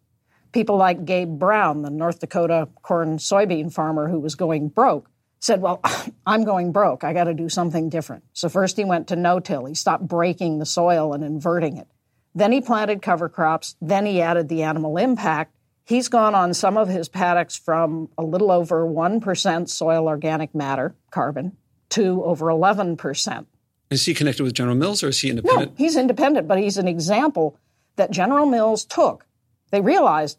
People 0.51 0.77
like 0.77 1.06
Gabe 1.06 1.39
Brown, 1.39 1.82
the 1.82 1.89
North 1.89 2.20
Dakota 2.20 2.67
corn 2.82 3.17
soybean 3.17 3.72
farmer 3.72 4.10
who 4.10 4.20
was 4.20 4.36
going 4.36 4.70
broke, 4.70 5.10
said, 5.39 5.62
Well, 5.62 5.82
I'm 6.25 6.44
going 6.44 6.72
broke. 6.72 7.03
I 7.03 7.13
got 7.13 7.25
to 7.25 7.34
do 7.34 7.50
something 7.50 7.89
different. 7.89 8.24
So 8.34 8.50
first 8.50 8.77
he 8.77 8.86
went 8.86 9.08
to 9.08 9.15
no 9.15 9.39
till. 9.39 9.65
He 9.65 9.74
stopped 9.74 10.08
breaking 10.08 10.60
the 10.60 10.65
soil 10.65 11.13
and 11.13 11.24
inverting 11.24 11.77
it. 11.77 11.88
Then 12.36 12.51
he 12.51 12.62
planted 12.62 13.01
cover 13.01 13.29
crops. 13.29 13.75
Then 13.82 14.06
he 14.06 14.22
added 14.22 14.48
the 14.48 14.63
animal 14.63 14.98
impact. 14.98 15.56
He's 15.86 16.10
gone 16.10 16.36
on 16.36 16.53
some 16.53 16.77
of 16.77 16.89
his 16.89 17.08
paddocks 17.08 17.56
from 17.58 18.10
a 18.17 18.24
little 18.24 18.51
over 18.51 18.86
1% 18.86 19.70
soil 19.70 20.08
organic 20.08 20.53
matter, 20.53 20.96
carbon, 21.12 21.56
to 21.89 22.24
over 22.25 22.48
11%. 22.48 23.46
Is 23.89 24.06
he 24.06 24.13
connected 24.13 24.44
with 24.44 24.53
General 24.53 24.75
Mills 24.75 25.01
or 25.01 25.08
is 25.08 25.22
he 25.22 25.29
independent? 25.29 25.72
No, 25.72 25.75
he's 25.77 25.96
independent, 25.96 26.48
but 26.48 26.60
he's 26.60 26.77
an 26.77 26.88
example 26.88 27.58
that 27.96 28.12
General 28.12 28.46
Mills 28.46 28.84
took. 28.84 29.25
They 29.72 29.82
realized 29.82 30.38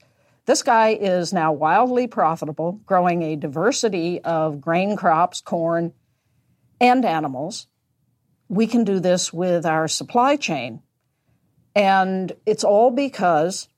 this 0.48 0.62
guy 0.62 0.96
is 0.98 1.30
now 1.30 1.52
wildly 1.52 2.06
profitable, 2.06 2.80
growing 2.86 3.22
a 3.22 3.36
diversity 3.36 4.22
of 4.22 4.62
grain 4.62 4.96
crops, 4.96 5.42
corn, 5.42 5.92
and 6.80 7.04
animals. 7.04 7.66
We 8.48 8.66
can 8.66 8.84
do 8.84 8.98
this 8.98 9.30
with 9.30 9.66
our 9.66 9.88
supply 9.88 10.36
chain. 10.36 10.80
And 11.74 12.32
it's 12.46 12.64
all 12.64 12.90
because 12.90 13.68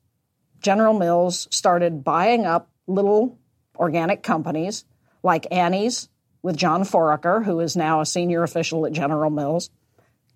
General 0.61 0.97
Mills 0.97 1.49
started 1.51 2.05
buying 2.05 2.47
up 2.47 2.71
little 2.87 3.37
organic 3.75 4.23
companies 4.23 4.85
like 5.25 5.49
Annie's 5.51 6.09
with 6.41 6.57
John 6.57 6.85
Foraker, 6.85 7.45
who 7.45 7.59
is 7.59 7.75
now 7.75 8.01
a 8.01 8.07
senior 8.07 8.45
official 8.45 8.87
at 8.87 8.93
General 8.93 9.31
Mills, 9.31 9.71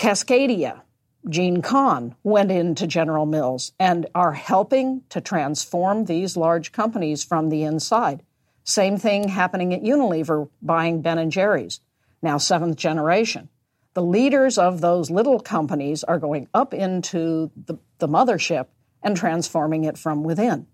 Cascadia, 0.00 0.83
Gene 1.28 1.62
Kahn 1.62 2.14
went 2.23 2.50
into 2.50 2.87
General 2.87 3.26
Mills 3.26 3.73
and 3.78 4.07
are 4.14 4.33
helping 4.33 5.02
to 5.09 5.21
transform 5.21 6.04
these 6.04 6.37
large 6.37 6.73
companies 6.73 7.25
from 7.25 7.49
the 7.49 7.62
inside. 7.62 8.23
Same 8.64 8.99
thing 8.99 9.28
happening 9.28 9.73
at 9.73 9.83
Unilever 9.83 10.49
buying 10.61 11.02
Ben 11.02 11.19
and 11.19 11.33
Jerry's, 11.33 11.81
now 12.23 12.38
seventh 12.38 12.76
generation. 12.76 13.49
The 13.95 14.02
leaders 14.02 14.59
of 14.59 14.81
those 14.81 15.11
little 15.11 15.38
companies 15.38 16.02
are 16.04 16.19
going 16.19 16.49
up 16.52 16.75
into 16.75 17.50
the, 17.57 17.76
the 17.99 18.09
mothership 18.09 18.66
and 19.02 19.16
transforming 19.16 19.85
it 19.85 19.97
from 19.97 20.25
within. 20.25 20.66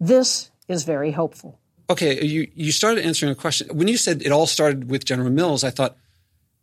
This 0.00 0.50
is 0.68 0.84
very 0.84 1.12
hopeful. 1.12 1.60
Okay, 1.88 2.24
you, 2.24 2.50
you 2.54 2.72
started 2.72 3.04
answering 3.04 3.30
a 3.30 3.34
question. 3.34 3.68
When 3.76 3.88
you 3.88 3.96
said 3.96 4.22
it 4.22 4.32
all 4.32 4.46
started 4.46 4.90
with 4.90 5.04
General 5.04 5.30
Mills, 5.30 5.64
I 5.64 5.70
thought, 5.70 5.96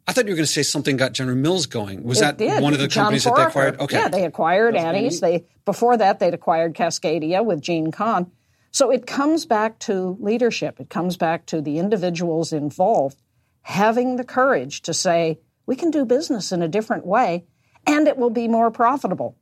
I 0.08 0.14
thought 0.14 0.26
you 0.26 0.32
were 0.32 0.38
going 0.38 0.46
to 0.46 0.52
say 0.52 0.64
something 0.64 0.98
got 0.98 1.14
General 1.14 1.38
Mills 1.38 1.68
going. 1.68 2.04
Was 2.04 2.20
It 2.20 2.22
that 2.22 2.38
did. 2.38 2.62
one 2.62 2.74
of 2.74 2.80
the 2.80 2.88
John 2.88 3.06
companies 3.06 3.24
that 3.26 3.36
they 3.36 3.44
acquired? 3.44 3.80
Okay. 3.80 3.98
Yeah, 3.98 4.08
they 4.08 4.26
acquired 4.26 4.76
That's 4.76 4.84
Annie's. 4.84 5.20
They 5.20 5.46
before 5.66 5.98
that 5.98 6.20
they'd 6.20 6.34
acquired 6.34 6.76
Cascadia 6.76 7.46
with 7.46 7.62
Gene 7.62 7.92
Kahn. 7.92 8.32
So 8.72 8.90
it 8.90 9.06
comes 9.06 9.46
back 9.46 9.80
to 9.80 10.18
leadership. 10.20 10.80
It 10.80 10.90
comes 10.90 11.18
back 11.18 11.46
to 11.48 11.62
the 11.62 11.78
individuals 11.78 12.54
involved 12.54 13.22
having 13.64 14.16
the 14.16 14.24
courage 14.24 14.82
to 14.84 14.94
say, 14.94 15.40
we 15.66 15.76
can 15.76 15.92
do 15.92 16.06
business 16.06 16.52
in 16.52 16.62
a 16.62 16.68
different 16.68 17.06
way 17.06 17.46
and 17.86 18.08
it 18.08 18.18
will 18.18 18.30
be 18.30 18.48
more 18.48 18.72
profitable. 18.72 19.38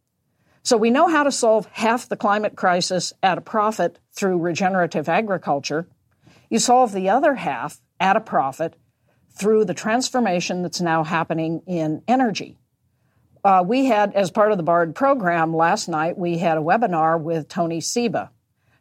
So 0.64 0.78
we 0.78 0.90
know 0.90 1.08
how 1.08 1.24
to 1.24 1.32
solve 1.32 1.68
half 1.72 2.10
the 2.10 2.18
climate 2.18 2.56
crisis 2.56 3.14
at 3.24 3.38
a 3.38 3.42
profit 3.42 3.98
through 4.14 4.40
regenerative 4.40 5.08
agriculture. 5.08 5.88
You 6.50 6.60
solve 6.60 6.92
the 6.92 7.10
other 7.10 7.36
half 7.36 7.80
at 8.00 8.18
a 8.18 8.22
profit 8.22 8.76
through 9.40 9.64
the 9.64 9.74
transformation 9.74 10.62
that's 10.62 10.82
now 10.82 11.04
happening 11.04 11.62
in 11.66 12.04
energy. 12.10 12.58
Uh, 13.42 13.64
we 13.66 13.86
had, 13.86 14.14
as 14.14 14.30
part 14.30 14.52
of 14.52 14.58
the 14.58 14.64
BARD 14.64 14.94
program 14.94 15.56
last 15.56 15.88
night, 15.88 16.18
we 16.18 16.38
had 16.38 16.58
a 16.58 16.62
webinar 16.62 17.20
with 17.20 17.48
Tony 17.48 17.80
Seba. 17.80 18.32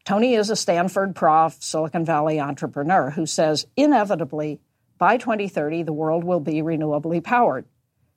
Tony 0.05 0.35
is 0.35 0.51
a 0.51 0.57
Stanford 0.57 1.15
prof, 1.15 1.57
Silicon 1.61 2.05
Valley 2.05 2.41
entrepreneur 2.41 3.11
who 3.11 3.25
says 3.25 3.69
inevitably 3.77 4.61
by 4.99 5.17
2030 5.17 5.85
the 5.85 5.93
world 5.93 6.25
will 6.25 6.41
be 6.41 6.55
renewably 6.55 7.23
powered 7.23 7.65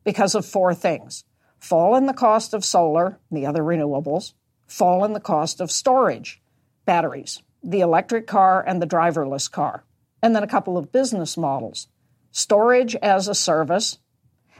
because 0.03 0.33
of 0.33 0.45
four 0.45 0.73
things 0.73 1.23
fall 1.59 1.95
in 1.95 2.07
the 2.07 2.13
cost 2.13 2.55
of 2.55 2.65
solar, 2.65 3.19
the 3.29 3.45
other 3.45 3.61
renewables, 3.61 4.33
fall 4.65 5.05
in 5.05 5.13
the 5.13 5.19
cost 5.19 5.61
of 5.61 5.69
storage, 5.69 6.41
batteries, 6.85 7.43
the 7.63 7.81
electric 7.81 8.25
car, 8.25 8.63
and 8.65 8.81
the 8.81 8.87
driverless 8.87 9.51
car, 9.51 9.83
and 10.23 10.35
then 10.35 10.41
a 10.41 10.47
couple 10.47 10.75
of 10.75 10.91
business 10.91 11.37
models 11.37 11.87
storage 12.31 12.95
as 12.95 13.27
a 13.27 13.35
service 13.35 13.99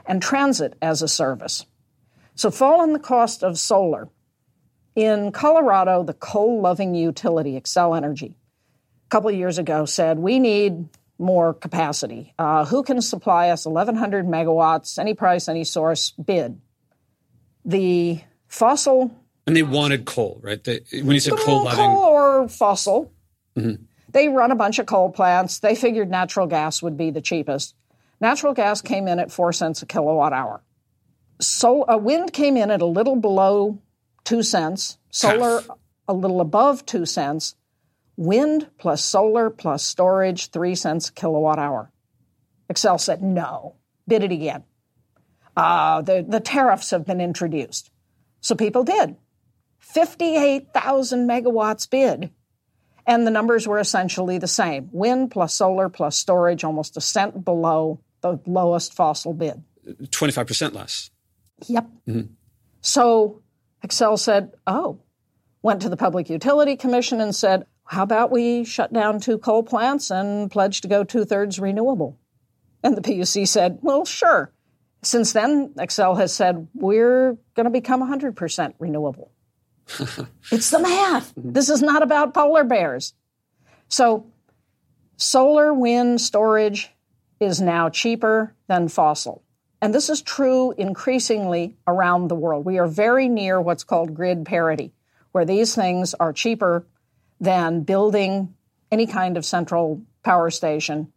and 0.06 0.22
transit 0.22 0.74
as 0.82 1.02
a 1.02 1.08
service. 1.08 1.66
So, 2.34 2.50
fall 2.50 2.82
in 2.82 2.92
the 2.92 2.98
cost 2.98 3.42
of 3.42 3.58
solar. 3.58 4.08
In 4.94 5.32
Colorado, 5.32 6.02
the 6.02 6.12
coal 6.12 6.60
loving 6.60 6.94
utility, 6.94 7.58
Xcel 7.58 7.96
Energy, 7.96 8.36
a 9.06 9.08
couple 9.08 9.30
of 9.30 9.36
years 9.36 9.58
ago 9.58 9.86
said, 9.86 10.18
We 10.18 10.38
need 10.38 10.88
more 11.18 11.54
capacity. 11.54 12.34
Uh, 12.38 12.64
who 12.66 12.82
can 12.82 13.00
supply 13.00 13.48
us 13.50 13.64
1,100 13.64 14.26
megawatts, 14.26 14.98
any 14.98 15.14
price, 15.14 15.48
any 15.48 15.64
source, 15.64 16.10
bid? 16.10 16.60
The 17.64 18.20
fossil 18.48 19.16
And 19.46 19.56
they 19.56 19.62
wanted 19.62 20.04
coal, 20.04 20.40
right? 20.42 20.62
They, 20.62 20.80
when 20.92 21.12
you 21.12 21.20
said 21.20 21.34
coal 21.38 21.64
loving, 21.64 21.78
coal 21.78 22.04
or 22.04 22.48
fossil. 22.48 23.12
They 24.12 24.28
run 24.28 24.50
a 24.50 24.56
bunch 24.56 24.78
of 24.78 24.86
coal 24.86 25.10
plants. 25.10 25.58
They 25.58 25.74
figured 25.74 26.10
natural 26.10 26.46
gas 26.46 26.82
would 26.82 26.96
be 26.96 27.10
the 27.10 27.20
cheapest. 27.20 27.74
Natural 28.20 28.54
gas 28.54 28.80
came 28.80 29.08
in 29.08 29.18
at 29.18 29.32
four 29.32 29.52
cents 29.52 29.82
a 29.82 29.86
kilowatt 29.86 30.32
hour. 30.32 30.62
So 31.40 31.82
uh, 31.82 31.96
wind 31.96 32.32
came 32.32 32.56
in 32.56 32.70
at 32.70 32.82
a 32.82 32.86
little 32.86 33.16
below 33.16 33.80
two 34.24 34.42
cents. 34.42 34.98
Solar 35.10 35.62
a 36.08 36.14
little 36.14 36.40
above 36.40 36.86
two 36.86 37.06
cents. 37.06 37.56
Wind 38.16 38.68
plus 38.78 39.02
solar 39.02 39.50
plus 39.50 39.82
storage 39.82 40.50
three 40.50 40.74
cents 40.74 41.08
a 41.08 41.12
kilowatt 41.12 41.58
hour. 41.58 41.90
Xcel 42.70 43.00
said 43.00 43.22
no. 43.22 43.76
Bid 44.06 44.22
it 44.22 44.32
again. 44.32 44.64
Uh, 45.56 46.02
the 46.02 46.24
the 46.26 46.40
tariffs 46.40 46.90
have 46.90 47.04
been 47.06 47.20
introduced, 47.20 47.90
so 48.40 48.54
people 48.54 48.84
did. 48.84 49.16
58,000 49.80 51.28
megawatts 51.28 51.90
bid. 51.90 52.30
And 53.06 53.26
the 53.26 53.30
numbers 53.30 53.66
were 53.66 53.78
essentially 53.78 54.38
the 54.38 54.46
same 54.46 54.88
wind 54.92 55.30
plus 55.30 55.54
solar 55.54 55.88
plus 55.88 56.16
storage, 56.16 56.64
almost 56.64 56.96
a 56.96 57.00
cent 57.00 57.44
below 57.44 58.00
the 58.20 58.40
lowest 58.46 58.94
fossil 58.94 59.34
bid. 59.34 59.62
25% 59.86 60.74
less. 60.74 61.10
Yep. 61.66 61.88
Mm-hmm. 62.08 62.32
So 62.80 63.42
Xcel 63.84 64.18
said, 64.18 64.52
oh, 64.66 65.00
went 65.62 65.82
to 65.82 65.88
the 65.88 65.96
Public 65.96 66.30
Utility 66.30 66.76
Commission 66.76 67.20
and 67.20 67.34
said, 67.34 67.66
how 67.84 68.04
about 68.04 68.30
we 68.30 68.64
shut 68.64 68.92
down 68.92 69.20
two 69.20 69.38
coal 69.38 69.62
plants 69.62 70.10
and 70.10 70.50
pledge 70.50 70.80
to 70.82 70.88
go 70.88 71.04
two 71.04 71.24
thirds 71.24 71.58
renewable? 71.58 72.18
And 72.82 72.96
the 72.96 73.02
PUC 73.02 73.46
said, 73.46 73.78
well, 73.82 74.04
sure. 74.04 74.52
Since 75.02 75.32
then, 75.32 75.74
Xcel 75.74 76.16
has 76.16 76.32
said 76.32 76.68
we're 76.74 77.36
going 77.54 77.64
to 77.64 77.70
become 77.70 78.02
100% 78.02 78.74
renewable. 78.78 79.32
it's 80.52 80.70
the 80.70 80.78
math. 80.78 81.34
Mm-hmm. 81.34 81.52
This 81.52 81.68
is 81.68 81.82
not 81.82 82.02
about 82.02 82.34
polar 82.34 82.64
bears. 82.64 83.14
So, 83.88 84.26
solar 85.16 85.72
wind 85.74 86.20
storage 86.20 86.90
is 87.40 87.60
now 87.60 87.88
cheaper 87.88 88.54
than 88.68 88.88
fossil. 88.88 89.42
And 89.80 89.92
this 89.92 90.08
is 90.08 90.22
true 90.22 90.72
increasingly 90.72 91.76
around 91.86 92.28
the 92.28 92.36
world. 92.36 92.64
We 92.64 92.78
are 92.78 92.86
very 92.86 93.28
near 93.28 93.60
what's 93.60 93.84
called 93.84 94.14
grid 94.14 94.46
parity, 94.46 94.92
where 95.32 95.44
these 95.44 95.74
things 95.74 96.14
are 96.14 96.32
cheaper 96.32 96.86
than 97.40 97.82
building 97.82 98.54
any 98.92 99.06
kind 99.06 99.36
of 99.36 99.44
central 99.44 100.02
power 100.22 100.50
station 100.50 101.12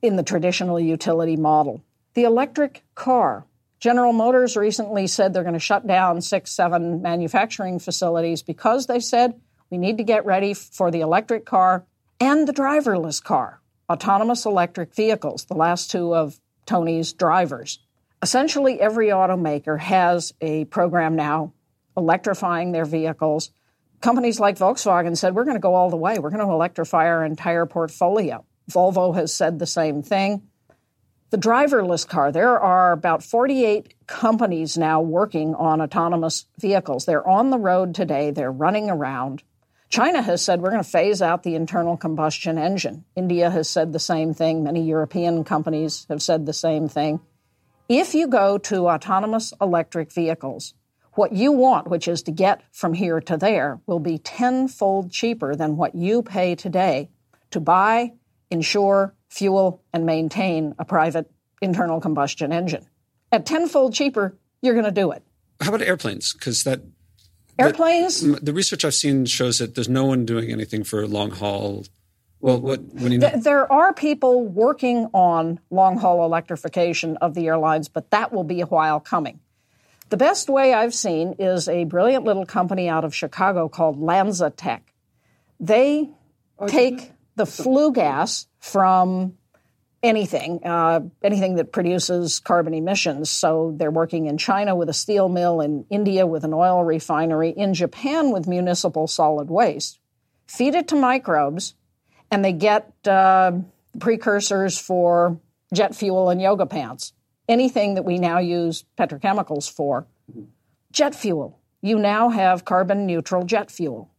in 0.00 0.16
the 0.16 0.22
traditional 0.22 0.80
utility 0.80 1.36
model. 1.36 1.84
The 2.14 2.24
electric 2.24 2.82
car. 2.94 3.44
General 3.80 4.12
Motors 4.12 4.56
recently 4.56 5.06
said 5.06 5.32
they're 5.32 5.42
going 5.42 5.52
to 5.52 5.60
shut 5.60 5.86
down 5.86 6.20
six, 6.20 6.50
seven 6.50 7.00
manufacturing 7.00 7.78
facilities 7.78 8.42
because 8.42 8.86
they 8.86 8.98
said 8.98 9.40
we 9.70 9.78
need 9.78 9.98
to 9.98 10.04
get 10.04 10.26
ready 10.26 10.54
for 10.54 10.90
the 10.90 11.00
electric 11.00 11.46
car 11.46 11.84
and 12.20 12.48
the 12.48 12.52
driverless 12.52 13.22
car, 13.22 13.60
autonomous 13.88 14.46
electric 14.46 14.94
vehicles, 14.94 15.44
the 15.44 15.54
last 15.54 15.90
two 15.90 16.14
of 16.14 16.40
Tony's 16.66 17.12
drivers. 17.12 17.78
Essentially, 18.20 18.80
every 18.80 19.08
automaker 19.08 19.78
has 19.78 20.34
a 20.40 20.64
program 20.66 21.14
now 21.14 21.52
electrifying 21.96 22.72
their 22.72 22.84
vehicles. 22.84 23.50
Companies 24.00 24.40
like 24.40 24.56
Volkswagen 24.56 25.16
said, 25.16 25.34
we're 25.34 25.44
going 25.44 25.56
to 25.56 25.60
go 25.60 25.74
all 25.74 25.90
the 25.90 25.96
way. 25.96 26.18
We're 26.18 26.30
going 26.30 26.44
to 26.44 26.52
electrify 26.52 27.06
our 27.06 27.24
entire 27.24 27.66
portfolio. 27.66 28.44
Volvo 28.70 29.14
has 29.14 29.32
said 29.32 29.58
the 29.58 29.66
same 29.66 30.02
thing. 30.02 30.42
The 31.30 31.36
driverless 31.36 32.08
car, 32.08 32.32
there 32.32 32.58
are 32.58 32.92
about 32.92 33.22
48 33.22 33.92
companies 34.06 34.78
now 34.78 35.02
working 35.02 35.54
on 35.54 35.82
autonomous 35.82 36.46
vehicles. 36.58 37.04
They're 37.04 37.26
on 37.26 37.50
the 37.50 37.58
road 37.58 37.94
today, 37.94 38.30
they're 38.30 38.50
running 38.50 38.88
around. 38.88 39.42
China 39.90 40.22
has 40.22 40.40
said 40.40 40.62
we're 40.62 40.70
going 40.70 40.82
to 40.82 40.88
phase 40.88 41.20
out 41.20 41.42
the 41.42 41.54
internal 41.54 41.98
combustion 41.98 42.56
engine. 42.56 43.04
India 43.14 43.50
has 43.50 43.68
said 43.68 43.92
the 43.92 43.98
same 43.98 44.32
thing. 44.32 44.64
Many 44.64 44.84
European 44.84 45.44
companies 45.44 46.06
have 46.08 46.22
said 46.22 46.46
the 46.46 46.54
same 46.54 46.88
thing. 46.88 47.20
If 47.90 48.14
you 48.14 48.26
go 48.26 48.56
to 48.58 48.88
autonomous 48.88 49.52
electric 49.60 50.12
vehicles, 50.12 50.72
what 51.12 51.32
you 51.32 51.52
want, 51.52 51.88
which 51.88 52.08
is 52.08 52.22
to 52.22 52.30
get 52.30 52.62
from 52.72 52.94
here 52.94 53.20
to 53.20 53.36
there, 53.36 53.80
will 53.86 53.98
be 53.98 54.18
tenfold 54.18 55.10
cheaper 55.10 55.54
than 55.54 55.76
what 55.76 55.94
you 55.94 56.22
pay 56.22 56.54
today 56.54 57.10
to 57.50 57.60
buy, 57.60 58.12
insure, 58.50 59.14
fuel, 59.28 59.82
and 59.92 60.06
maintain 60.06 60.74
a 60.78 60.84
private 60.84 61.30
internal 61.60 62.00
combustion 62.00 62.52
engine. 62.52 62.86
At 63.30 63.46
tenfold 63.46 63.94
cheaper, 63.94 64.36
you're 64.62 64.74
going 64.74 64.86
to 64.86 64.90
do 64.90 65.10
it. 65.12 65.22
How 65.60 65.68
about 65.68 65.82
airplanes? 65.82 66.32
Because 66.32 66.64
that 66.64 66.80
airplanes. 67.58 68.20
The, 68.20 68.40
the, 68.40 68.52
research 68.52 68.84
I've 68.84 68.94
seen 68.94 69.26
shows 69.26 69.58
that 69.58 69.74
there's 69.74 69.88
no 69.88 70.06
one 70.06 70.24
doing 70.24 70.50
anything 70.50 70.84
for 70.84 71.06
long 71.06 71.30
haul 71.30 71.84
well, 72.40 72.60
what, 72.60 72.80
what 72.80 73.10
you 73.10 73.18
know? 73.18 73.30
There 73.30 73.70
are 73.70 73.92
people 73.92 74.44
working 74.44 75.08
on 75.12 75.58
long 75.70 75.98
haul 75.98 76.24
electrification 76.24 77.16
of 77.16 77.34
the 77.34 77.48
airlines, 77.48 77.88
but 77.88 78.10
that 78.10 78.32
will 78.32 78.44
be 78.44 78.60
a 78.60 78.66
while 78.66 79.00
coming. 79.00 79.40
The 80.10 80.16
best 80.16 80.48
way 80.48 80.72
I've 80.72 80.94
seen 80.94 81.34
is 81.38 81.68
a 81.68 81.84
brilliant 81.84 82.24
little 82.24 82.46
company 82.46 82.88
out 82.88 83.04
of 83.04 83.14
Chicago 83.14 83.68
called 83.68 83.98
LanzaTech. 83.98 84.82
They 85.58 86.10
oh, 86.58 86.68
take 86.68 87.12
the 87.38 87.46
flue 87.46 87.92
gas 87.92 88.46
from 88.60 89.34
anything, 90.02 90.60
uh, 90.64 91.00
anything 91.22 91.56
that 91.56 91.72
produces 91.72 92.38
carbon 92.38 92.74
emissions. 92.74 93.30
So 93.30 93.74
they're 93.76 93.90
working 93.90 94.26
in 94.26 94.38
China 94.38 94.76
with 94.76 94.88
a 94.88 94.92
steel 94.92 95.28
mill, 95.28 95.60
in 95.60 95.86
India 95.90 96.26
with 96.26 96.44
an 96.44 96.52
oil 96.52 96.84
refinery, 96.84 97.50
in 97.50 97.74
Japan 97.74 98.30
with 98.30 98.46
municipal 98.46 99.06
solid 99.06 99.48
waste. 99.48 99.98
Feed 100.46 100.74
it 100.74 100.88
to 100.88 100.96
microbes 100.96 101.74
and 102.30 102.44
they 102.44 102.52
get 102.52 102.92
uh, 103.06 103.52
precursors 103.98 104.78
for 104.78 105.40
jet 105.72 105.94
fuel 105.94 106.30
and 106.30 106.40
yoga 106.40 106.66
pants, 106.66 107.12
anything 107.48 107.94
that 107.94 108.04
we 108.04 108.18
now 108.18 108.38
use 108.38 108.84
petrochemicals 108.98 109.70
for. 109.70 110.06
Jet 110.92 111.14
fuel. 111.14 111.58
You 111.80 111.98
now 111.98 112.30
have 112.30 112.64
carbon 112.64 113.06
neutral 113.06 113.44
jet 113.44 113.70
fuel. 113.70 114.10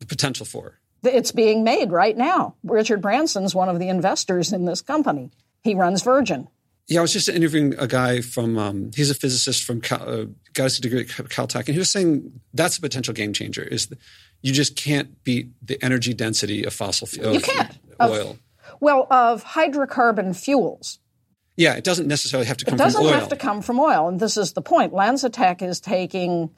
The 0.00 0.06
potential 0.06 0.46
for. 0.46 0.80
It's 1.06 1.32
being 1.32 1.64
made 1.64 1.90
right 1.92 2.16
now. 2.16 2.54
Richard 2.62 3.00
Branson's 3.00 3.54
one 3.54 3.68
of 3.68 3.78
the 3.78 3.88
investors 3.88 4.52
in 4.52 4.64
this 4.64 4.80
company. 4.80 5.30
He 5.62 5.74
runs 5.74 6.02
Virgin. 6.02 6.48
Yeah, 6.86 6.98
I 6.98 7.02
was 7.02 7.14
just 7.14 7.30
interviewing 7.30 7.74
a 7.78 7.86
guy 7.86 8.20
from, 8.20 8.58
um, 8.58 8.90
he's 8.94 9.10
a 9.10 9.14
physicist 9.14 9.64
from, 9.64 9.80
Cal, 9.80 10.02
uh, 10.06 10.26
got 10.52 10.64
his 10.64 10.78
degree 10.78 11.00
at 11.00 11.06
Caltech, 11.06 11.66
and 11.66 11.68
he 11.68 11.78
was 11.78 11.90
saying 11.90 12.40
that's 12.52 12.76
a 12.76 12.80
potential 12.80 13.14
game 13.14 13.32
changer. 13.32 13.62
Is 13.62 13.86
the, 13.86 13.96
you 14.42 14.52
just 14.52 14.76
can't 14.76 15.24
beat 15.24 15.48
the 15.66 15.82
energy 15.82 16.12
density 16.12 16.64
of 16.64 16.74
fossil 16.74 17.06
fuel. 17.06 17.32
You 17.32 17.40
can't. 17.40 17.78
Oil. 18.02 18.30
Of, 18.32 18.38
well, 18.80 19.06
of 19.10 19.44
hydrocarbon 19.44 20.36
fuels. 20.36 20.98
Yeah, 21.56 21.74
it 21.74 21.84
doesn't 21.84 22.08
necessarily 22.08 22.46
have 22.46 22.58
to 22.58 22.64
come 22.64 22.76
from 22.76 22.82
oil. 22.82 22.88
It 22.88 22.92
doesn't 22.92 23.20
have 23.20 23.28
to 23.30 23.36
come 23.36 23.62
from 23.62 23.80
oil. 23.80 24.08
And 24.08 24.20
this 24.20 24.36
is 24.36 24.52
the 24.52 24.60
point. 24.60 24.92
LanzaTech 24.92 25.62
is 25.62 25.80
taking 25.80 26.50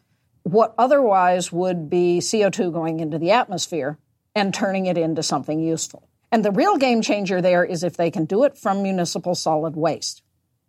what 0.43 0.75
otherwise 0.79 1.53
would 1.53 1.91
be 1.91 2.19
CO2 2.21 2.73
going 2.73 3.01
into 3.01 3.19
the 3.19 3.33
atmosphere 3.33 3.99
and 4.37 4.53
turning 4.53 4.87
it 4.87 4.99
into 4.99 5.23
something 5.23 5.59
useful. 5.59 6.09
And 6.31 6.45
the 6.45 6.53
real 6.53 6.77
game 6.77 7.01
changer 7.01 7.41
there 7.41 7.65
is 7.65 7.83
if 7.83 7.97
they 7.97 8.11
can 8.11 8.27
do 8.27 8.45
it 8.45 8.59
from 8.59 8.83
municipal 8.83 9.35
solid 9.35 9.75
waste, 9.75 10.23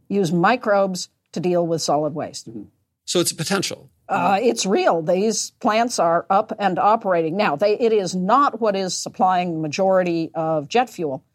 use 0.07 0.31
microbes 0.31 1.09
to 1.33 1.41
deal 1.41 1.67
with 1.67 1.81
solid 1.81 2.15
waste. 2.15 2.49
Mm-hmm. 2.49 2.63
So 3.05 3.19
it's 3.19 3.31
a 3.31 3.35
potential. 3.35 3.89
Uh, 4.07 4.39
it's 4.41 4.65
real. 4.65 5.01
These 5.01 5.51
plants 5.59 5.99
are 5.99 6.25
up 6.29 6.53
and 6.57 6.79
operating 6.79 7.35
now. 7.35 7.57
They, 7.57 7.77
it 7.77 7.91
is 7.91 8.15
not 8.15 8.61
what 8.61 8.75
is 8.75 8.97
supplying 8.97 9.53
the 9.53 9.59
majority 9.59 10.31
of 10.33 10.69
jet 10.69 10.89
fuel. 10.89 11.25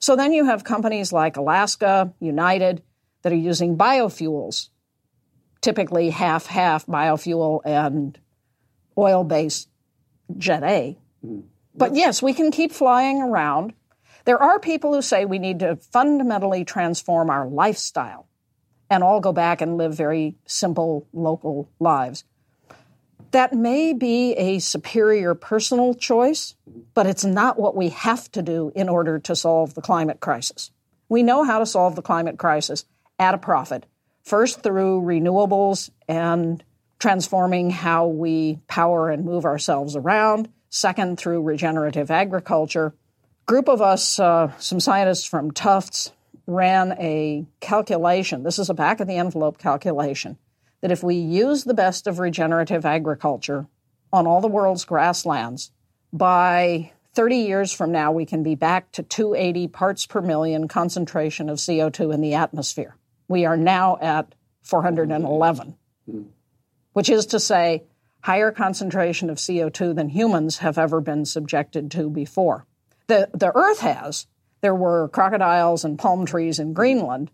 So 0.00 0.16
then 0.16 0.32
you 0.32 0.46
have 0.46 0.64
companies 0.64 1.12
like 1.12 1.36
Alaska, 1.36 2.12
United, 2.18 2.82
that 3.22 3.32
are 3.32 3.36
using 3.36 3.76
biofuels, 3.76 4.70
typically 5.60 6.10
half 6.10 6.46
half 6.46 6.86
biofuel 6.86 7.60
and 7.64 8.18
oil 8.98 9.22
based 9.22 9.68
Jet 10.36 10.64
A. 10.64 10.98
But 11.74 11.94
yes, 11.94 12.22
we 12.22 12.34
can 12.34 12.50
keep 12.50 12.72
flying 12.72 13.22
around. 13.22 13.74
There 14.24 14.42
are 14.42 14.58
people 14.58 14.94
who 14.94 15.02
say 15.02 15.24
we 15.24 15.38
need 15.38 15.60
to 15.60 15.76
fundamentally 15.76 16.64
transform 16.64 17.30
our 17.30 17.48
lifestyle 17.48 18.26
and 18.90 19.02
all 19.02 19.20
go 19.20 19.32
back 19.32 19.60
and 19.60 19.76
live 19.76 19.94
very 19.94 20.36
simple 20.46 21.06
local 21.12 21.70
lives. 21.78 22.24
That 23.30 23.52
may 23.52 23.92
be 23.92 24.32
a 24.32 24.58
superior 24.58 25.34
personal 25.34 25.94
choice, 25.94 26.56
but 26.94 27.06
it's 27.06 27.24
not 27.24 27.58
what 27.58 27.76
we 27.76 27.90
have 27.90 28.30
to 28.32 28.42
do 28.42 28.72
in 28.74 28.88
order 28.88 29.20
to 29.20 29.36
solve 29.36 29.74
the 29.74 29.80
climate 29.80 30.18
crisis. 30.18 30.72
We 31.08 31.22
know 31.22 31.44
how 31.44 31.60
to 31.60 31.66
solve 31.66 31.94
the 31.94 32.02
climate 32.02 32.38
crisis 32.38 32.84
at 33.18 33.34
a 33.34 33.38
profit, 33.38 33.86
first 34.24 34.62
through 34.62 35.02
renewables 35.02 35.90
and 36.08 36.62
transforming 36.98 37.70
how 37.70 38.08
we 38.08 38.58
power 38.66 39.10
and 39.10 39.24
move 39.24 39.44
ourselves 39.44 39.94
around, 39.94 40.48
second 40.70 41.18
through 41.18 41.42
regenerative 41.42 42.10
agriculture. 42.10 42.94
Group 43.46 43.68
of 43.68 43.82
us, 43.82 44.18
uh, 44.18 44.52
some 44.58 44.80
scientists 44.80 45.26
from 45.26 45.50
Tufts, 45.50 46.12
ran 46.46 46.92
a 46.92 47.44
calculation. 47.60 48.42
This 48.42 48.58
is 48.58 48.70
a 48.70 48.74
back 48.74 49.00
of 49.00 49.06
the 49.06 49.16
envelope 49.16 49.58
calculation 49.58 50.38
that 50.80 50.90
if 50.90 51.02
we 51.02 51.16
use 51.16 51.64
the 51.64 51.74
best 51.74 52.06
of 52.06 52.18
regenerative 52.18 52.86
agriculture 52.86 53.66
on 54.12 54.26
all 54.26 54.40
the 54.40 54.48
world's 54.48 54.84
grasslands, 54.84 55.70
by 56.12 56.90
30 57.14 57.36
years 57.36 57.72
from 57.72 57.92
now, 57.92 58.12
we 58.12 58.26
can 58.26 58.42
be 58.42 58.54
back 58.54 58.90
to 58.92 59.02
280 59.02 59.68
parts 59.68 60.06
per 60.06 60.20
million 60.20 60.68
concentration 60.68 61.48
of 61.48 61.58
CO2 61.58 62.14
in 62.14 62.20
the 62.20 62.34
atmosphere. 62.34 62.96
We 63.28 63.44
are 63.44 63.56
now 63.56 63.98
at 64.00 64.34
411, 64.62 65.76
which 66.92 67.08
is 67.08 67.26
to 67.26 67.40
say, 67.40 67.84
higher 68.22 68.50
concentration 68.50 69.30
of 69.30 69.38
CO2 69.38 69.94
than 69.94 70.08
humans 70.08 70.58
have 70.58 70.78
ever 70.78 71.00
been 71.00 71.24
subjected 71.24 71.90
to 71.92 72.10
before. 72.10 72.66
The, 73.06 73.28
the 73.32 73.52
Earth 73.54 73.80
has, 73.80 74.26
there 74.60 74.74
were 74.74 75.08
crocodiles 75.08 75.84
and 75.84 75.98
palm 75.98 76.26
trees 76.26 76.58
in 76.58 76.72
Greenland, 76.72 77.30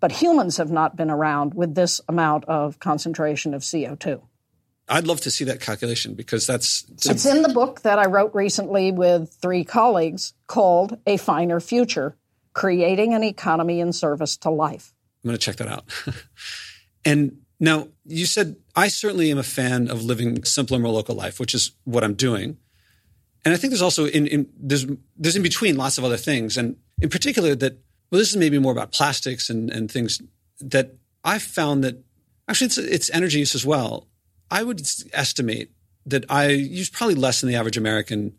but 0.00 0.12
humans 0.12 0.56
have 0.58 0.70
not 0.70 0.96
been 0.96 1.10
around 1.10 1.54
with 1.54 1.74
this 1.74 2.00
amount 2.08 2.44
of 2.46 2.78
concentration 2.78 3.54
of 3.54 3.62
CO2. 3.62 4.22
I'd 4.88 5.06
love 5.06 5.20
to 5.22 5.30
see 5.30 5.44
that 5.44 5.60
calculation 5.60 6.14
because 6.14 6.46
that's. 6.46 6.84
It's 7.04 7.26
in 7.26 7.42
the 7.42 7.48
book 7.48 7.82
that 7.82 7.98
I 7.98 8.06
wrote 8.06 8.34
recently 8.34 8.92
with 8.92 9.34
three 9.42 9.64
colleagues 9.64 10.32
called 10.46 10.98
A 11.06 11.16
Finer 11.16 11.58
Future 11.58 12.16
Creating 12.52 13.12
an 13.12 13.24
Economy 13.24 13.80
in 13.80 13.92
Service 13.92 14.36
to 14.38 14.50
Life. 14.50 14.94
I'm 15.24 15.28
going 15.28 15.38
to 15.38 15.44
check 15.44 15.56
that 15.56 15.68
out. 15.68 15.84
and 17.04 17.38
now 17.58 17.88
you 18.04 18.26
said, 18.26 18.56
I 18.74 18.88
certainly 18.88 19.30
am 19.30 19.38
a 19.38 19.42
fan 19.42 19.88
of 19.88 20.02
living 20.02 20.44
simpler, 20.44 20.78
more 20.78 20.92
local 20.92 21.14
life, 21.14 21.40
which 21.40 21.54
is 21.54 21.72
what 21.84 22.04
I'm 22.04 22.14
doing. 22.14 22.58
And 23.44 23.54
I 23.54 23.56
think 23.56 23.70
there's 23.70 23.82
also 23.82 24.06
in, 24.06 24.26
in 24.26 24.48
there's 24.58 24.86
there's 25.16 25.36
in 25.36 25.42
between 25.42 25.76
lots 25.76 25.98
of 25.98 26.04
other 26.04 26.16
things, 26.16 26.56
and 26.56 26.76
in 27.00 27.08
particular 27.08 27.54
that 27.54 27.78
well, 28.10 28.18
this 28.18 28.30
is 28.30 28.36
maybe 28.36 28.58
more 28.58 28.72
about 28.72 28.92
plastics 28.92 29.48
and 29.48 29.70
and 29.70 29.90
things 29.90 30.20
that 30.60 30.96
I 31.24 31.38
found 31.38 31.84
that 31.84 32.02
actually 32.48 32.66
it's, 32.66 32.78
it's 32.78 33.10
energy 33.10 33.38
use 33.38 33.54
as 33.54 33.64
well. 33.64 34.08
I 34.50 34.62
would 34.62 34.80
estimate 35.12 35.70
that 36.06 36.24
I 36.28 36.48
use 36.48 36.90
probably 36.90 37.14
less 37.14 37.40
than 37.40 37.48
the 37.48 37.56
average 37.56 37.76
American 37.76 38.34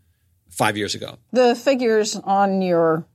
five 0.49 0.77
years 0.77 0.95
ago. 0.95 1.17
The 1.31 1.55
figures 1.55 2.15
on 2.15 2.61
your 2.61 3.05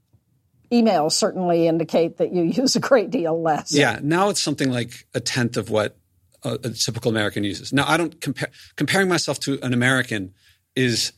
email 0.73 1.11
certainly 1.11 1.67
indicate 1.67 2.17
that 2.19 2.33
you 2.33 2.43
use 2.63 2.77
a 2.77 2.81
great 2.81 3.11
deal 3.11 3.41
less. 3.41 3.73
Yeah, 3.73 3.99
now 4.03 4.31
it's 4.31 4.43
something 4.43 4.71
like 4.71 5.07
a 5.15 5.21
tenth 5.21 5.57
of 5.57 5.71
what 5.71 5.97
a, 6.43 6.55
a 6.55 6.71
typical 6.71 7.11
American 7.11 7.45
uses. 7.45 7.73
Now, 7.73 7.85
I 7.87 7.97
don't 7.97 8.21
compare 8.21 8.51
comparing 8.77 9.09
myself 9.09 9.41
to 9.41 9.61
an 9.63 9.73
American 9.73 10.35
is 10.75 11.13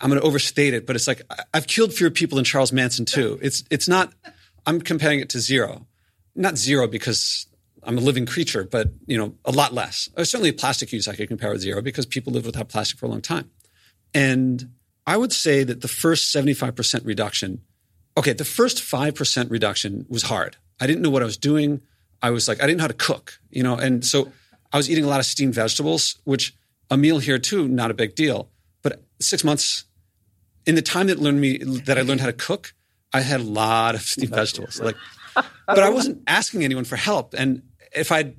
I'm 0.00 0.10
going 0.10 0.20
to 0.20 0.26
overstate 0.26 0.74
it, 0.74 0.86
but 0.86 0.96
it's 0.96 1.06
like 1.06 1.22
I've 1.52 1.66
killed 1.66 1.92
fewer 1.92 2.10
people 2.10 2.36
than 2.36 2.44
Charles 2.44 2.72
Manson 2.72 3.04
too. 3.04 3.38
It's 3.42 3.64
it's 3.70 3.88
not. 3.88 4.12
I'm 4.64 4.80
comparing 4.80 5.18
it 5.20 5.28
to 5.30 5.40
zero, 5.40 5.86
not 6.36 6.56
zero 6.56 6.86
because 6.86 7.46
I'm 7.82 7.98
a 7.98 8.00
living 8.00 8.26
creature, 8.26 8.64
but 8.64 8.92
you 9.06 9.18
know 9.18 9.34
a 9.44 9.50
lot 9.50 9.72
less. 9.72 10.08
Or 10.16 10.24
certainly, 10.24 10.52
plastic 10.52 10.92
use 10.92 11.08
I 11.08 11.16
could 11.16 11.28
compare 11.28 11.50
with 11.50 11.60
zero 11.60 11.82
because 11.82 12.06
people 12.06 12.32
lived 12.32 12.46
without 12.46 12.68
plastic 12.68 12.98
for 12.98 13.06
a 13.06 13.08
long 13.08 13.22
time, 13.22 13.50
and 14.14 14.70
I 15.06 15.16
would 15.16 15.32
say 15.32 15.64
that 15.64 15.80
the 15.80 15.88
first 15.88 16.34
75% 16.34 17.04
reduction. 17.04 17.62
Okay, 18.16 18.32
the 18.32 18.44
first 18.44 18.78
5% 18.78 19.50
reduction 19.50 20.06
was 20.08 20.24
hard. 20.24 20.56
I 20.80 20.86
didn't 20.86 21.02
know 21.02 21.10
what 21.10 21.22
I 21.22 21.24
was 21.24 21.36
doing. 21.36 21.80
I 22.20 22.30
was 22.30 22.46
like, 22.46 22.62
I 22.62 22.66
didn't 22.66 22.78
know 22.78 22.84
how 22.84 22.88
to 22.88 22.94
cook, 22.94 23.38
you 23.50 23.62
know, 23.62 23.76
and 23.76 24.04
so 24.04 24.30
I 24.72 24.76
was 24.76 24.90
eating 24.90 25.04
a 25.04 25.08
lot 25.08 25.20
of 25.20 25.26
steamed 25.26 25.54
vegetables, 25.54 26.18
which 26.24 26.54
a 26.90 26.96
meal 26.96 27.18
here 27.18 27.38
too, 27.38 27.68
not 27.68 27.90
a 27.90 27.94
big 27.94 28.14
deal. 28.14 28.50
But 28.82 29.02
six 29.20 29.44
months 29.44 29.84
in 30.66 30.74
the 30.74 30.82
time 30.82 31.06
that 31.08 31.18
learned 31.18 31.40
me 31.40 31.58
that 31.58 31.98
I 31.98 32.02
learned 32.02 32.20
how 32.20 32.26
to 32.26 32.32
cook, 32.32 32.74
I 33.12 33.20
had 33.20 33.40
a 33.40 33.44
lot 33.44 33.94
of 33.94 34.02
steamed 34.02 34.34
vegetables. 34.34 34.80
Like, 34.80 34.96
but 35.34 35.78
I 35.78 35.90
wasn't 35.90 36.22
asking 36.26 36.64
anyone 36.64 36.84
for 36.84 36.96
help. 36.96 37.34
And 37.34 37.62
if 37.94 38.12
I'd, 38.12 38.36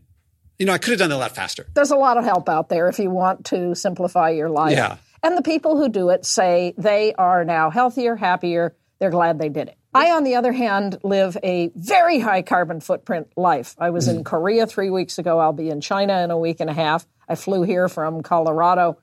you 0.58 0.66
know, 0.66 0.74
I 0.74 0.78
could 0.78 0.92
have 0.92 1.00
done 1.00 1.10
that 1.10 1.16
a 1.16 1.18
lot 1.18 1.36
faster. 1.36 1.66
There's 1.74 1.92
a 1.92 1.96
lot 1.96 2.18
of 2.18 2.24
help 2.24 2.48
out 2.48 2.70
there 2.70 2.88
if 2.88 3.00
you 3.00 3.10
want 3.10 3.46
to 3.48 3.76
simplify 3.76 4.30
your 4.30 4.50
life. 4.50 4.74
Yeah. 4.78 4.98
And 5.22 5.38
the 5.38 5.42
people 5.42 5.78
who 5.78 5.90
do 5.90 6.10
it 6.10 6.26
say 6.26 6.74
they 6.78 7.14
are 7.14 7.44
now 7.46 7.70
healthier, 7.70 8.16
happier. 8.16 8.76
They're 9.04 9.10
glad 9.10 9.38
they 9.38 9.50
did 9.50 9.68
it. 9.68 9.78
I, 9.94 10.12
on 10.12 10.24
the 10.24 10.36
other 10.36 10.54
hand, 10.54 11.00
live 11.04 11.36
a 11.44 11.74
very 11.76 12.20
high 12.20 12.42
carbon 12.42 12.80
footprint 12.80 13.28
life. 13.36 13.76
I 13.78 13.90
was 13.90 14.08
mm. 14.08 14.16
in 14.16 14.24
Korea 14.24 14.66
three 14.66 14.90
weeks 14.90 15.18
ago. 15.18 15.40
I'll 15.40 15.52
be 15.52 15.70
in 15.70 15.82
China 15.82 16.24
in 16.24 16.32
a 16.32 16.38
week 16.38 16.62
and 16.62 16.70
a 16.70 16.74
half. 16.74 17.06
I 17.28 17.36
flew 17.36 17.64
here 17.64 17.90
from 17.90 18.24
Colorado. 18.24 18.98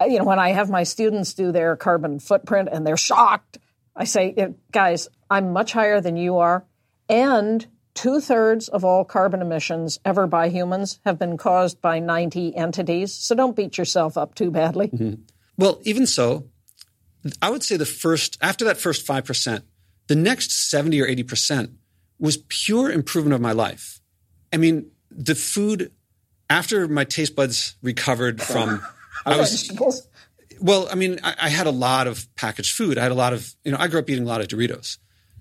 Uh, 0.00 0.04
you 0.04 0.20
know, 0.20 0.24
when 0.24 0.38
I 0.38 0.50
have 0.50 0.70
my 0.70 0.84
students 0.84 1.34
do 1.34 1.50
their 1.50 1.74
carbon 1.74 2.20
footprint 2.20 2.68
and 2.70 2.86
they're 2.86 2.96
shocked, 2.96 3.58
I 3.96 4.04
say, 4.04 4.54
guys, 4.70 5.08
I'm 5.28 5.52
much 5.52 5.72
higher 5.72 6.00
than 6.00 6.16
you 6.16 6.36
are. 6.36 6.64
And 7.08 7.66
two 7.94 8.20
thirds 8.20 8.68
of 8.68 8.84
all 8.84 9.04
carbon 9.04 9.42
emissions 9.42 9.98
ever 10.04 10.28
by 10.28 10.48
humans 10.48 11.00
have 11.04 11.18
been 11.18 11.36
caused 11.38 11.80
by 11.80 11.98
90 11.98 12.54
entities. 12.54 13.12
So 13.12 13.34
don't 13.34 13.56
beat 13.56 13.78
yourself 13.78 14.16
up 14.16 14.36
too 14.36 14.52
badly. 14.52 14.90
Mm-hmm. 14.90 15.22
Well, 15.58 15.80
even 15.82 16.06
so, 16.06 16.51
I 17.40 17.50
would 17.50 17.62
say 17.62 17.76
the 17.76 17.86
first, 17.86 18.38
after 18.40 18.64
that 18.64 18.78
first 18.78 19.06
5%, 19.06 19.62
the 20.08 20.16
next 20.16 20.52
70 20.70 21.00
or 21.00 21.06
80% 21.06 21.72
was 22.18 22.38
pure 22.48 22.90
improvement 22.90 23.34
of 23.34 23.40
my 23.40 23.52
life. 23.52 24.00
I 24.52 24.56
mean, 24.56 24.90
the 25.10 25.34
food 25.34 25.92
after 26.50 26.88
my 26.88 27.04
taste 27.04 27.34
buds 27.34 27.76
recovered 27.82 28.42
from 28.42 28.82
I 29.26 29.36
was 29.36 29.70
well, 30.60 30.88
I 30.90 30.94
mean, 30.94 31.18
I, 31.24 31.34
I, 31.42 31.48
had 31.48 31.66
a 31.66 31.72
lot 31.72 32.06
of 32.06 32.32
packaged 32.36 32.72
food. 32.76 32.96
I 32.96 33.02
had 33.02 33.10
a 33.10 33.16
lot 33.16 33.32
of, 33.32 33.52
you 33.64 33.72
know, 33.72 33.78
I 33.80 33.88
grew 33.88 33.98
up 33.98 34.08
eating 34.08 34.24
a 34.24 34.28
lot 34.28 34.40
of 34.40 34.46
Doritos. 34.46 34.98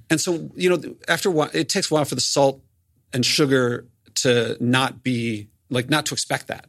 And 0.09 0.19
so, 0.19 0.49
you 0.55 0.69
know, 0.69 0.95
after 1.07 1.29
a 1.29 1.31
while, 1.31 1.49
it 1.53 1.69
takes 1.69 1.91
a 1.91 1.93
while 1.93 2.05
for 2.05 2.15
the 2.15 2.21
salt 2.21 2.61
and 3.13 3.23
sugar 3.25 3.87
to 4.15 4.57
not 4.59 5.03
be 5.03 5.49
like, 5.69 5.89
not 5.89 6.07
to 6.07 6.13
expect 6.13 6.47
that. 6.47 6.65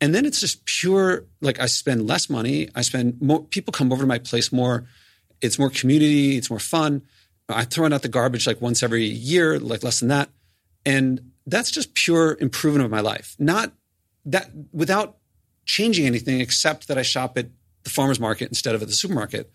And 0.00 0.14
then 0.14 0.26
it's 0.26 0.40
just 0.40 0.64
pure, 0.64 1.24
like 1.40 1.58
I 1.58 1.66
spend 1.66 2.06
less 2.06 2.28
money. 2.28 2.68
I 2.74 2.82
spend 2.82 3.20
more, 3.20 3.44
people 3.44 3.72
come 3.72 3.92
over 3.92 4.02
to 4.02 4.06
my 4.06 4.18
place 4.18 4.52
more. 4.52 4.86
It's 5.40 5.58
more 5.58 5.70
community. 5.70 6.36
It's 6.36 6.50
more 6.50 6.58
fun. 6.58 7.02
I 7.48 7.64
throw 7.64 7.86
out 7.86 8.02
the 8.02 8.08
garbage 8.08 8.46
like 8.46 8.60
once 8.60 8.82
every 8.82 9.04
year, 9.04 9.58
like 9.58 9.82
less 9.82 10.00
than 10.00 10.08
that. 10.08 10.28
And 10.84 11.32
that's 11.46 11.70
just 11.70 11.94
pure 11.94 12.36
improvement 12.40 12.84
of 12.84 12.90
my 12.90 13.00
life. 13.00 13.36
Not 13.38 13.72
that 14.26 14.50
without 14.72 15.18
changing 15.64 16.06
anything 16.06 16.40
except 16.40 16.88
that 16.88 16.98
I 16.98 17.02
shop 17.02 17.38
at 17.38 17.48
the 17.84 17.90
farmer's 17.90 18.20
market 18.20 18.48
instead 18.48 18.74
of 18.74 18.82
at 18.82 18.88
the 18.88 18.94
supermarket. 18.94 19.50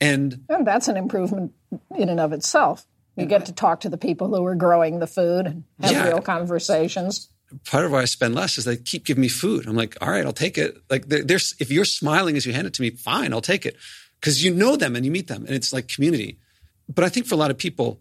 And, 0.00 0.44
and 0.48 0.66
that's 0.66 0.88
an 0.88 0.96
improvement 0.96 1.52
in 1.96 2.08
and 2.08 2.20
of 2.20 2.32
itself. 2.32 2.86
You 3.16 3.26
get 3.26 3.46
to 3.46 3.52
talk 3.52 3.80
to 3.80 3.90
the 3.90 3.98
people 3.98 4.28
who 4.28 4.44
are 4.46 4.54
growing 4.54 4.98
the 4.98 5.06
food 5.06 5.46
and 5.46 5.64
have 5.80 5.92
yeah. 5.92 6.08
real 6.08 6.22
conversations. 6.22 7.28
Part 7.64 7.84
of 7.84 7.92
why 7.92 8.02
I 8.02 8.04
spend 8.06 8.34
less 8.34 8.58
is 8.58 8.64
they 8.64 8.76
keep 8.76 9.04
giving 9.04 9.22
me 9.22 9.28
food. 9.28 9.66
I'm 9.66 9.76
like, 9.76 9.96
all 10.00 10.10
right, 10.10 10.24
I'll 10.24 10.32
take 10.32 10.58
it. 10.58 10.76
Like, 10.90 11.06
there's 11.06 11.54
if 11.58 11.70
you're 11.70 11.84
smiling 11.84 12.36
as 12.36 12.46
you 12.46 12.52
hand 12.52 12.66
it 12.66 12.74
to 12.74 12.82
me, 12.82 12.90
fine, 12.90 13.32
I'll 13.32 13.40
take 13.40 13.66
it 13.66 13.76
because 14.20 14.44
you 14.44 14.54
know 14.54 14.76
them 14.76 14.96
and 14.96 15.04
you 15.04 15.10
meet 15.10 15.28
them, 15.28 15.44
and 15.44 15.54
it's 15.54 15.72
like 15.72 15.88
community. 15.88 16.38
But 16.92 17.04
I 17.04 17.08
think 17.08 17.26
for 17.26 17.34
a 17.34 17.38
lot 17.38 17.50
of 17.50 17.58
people, 17.58 18.00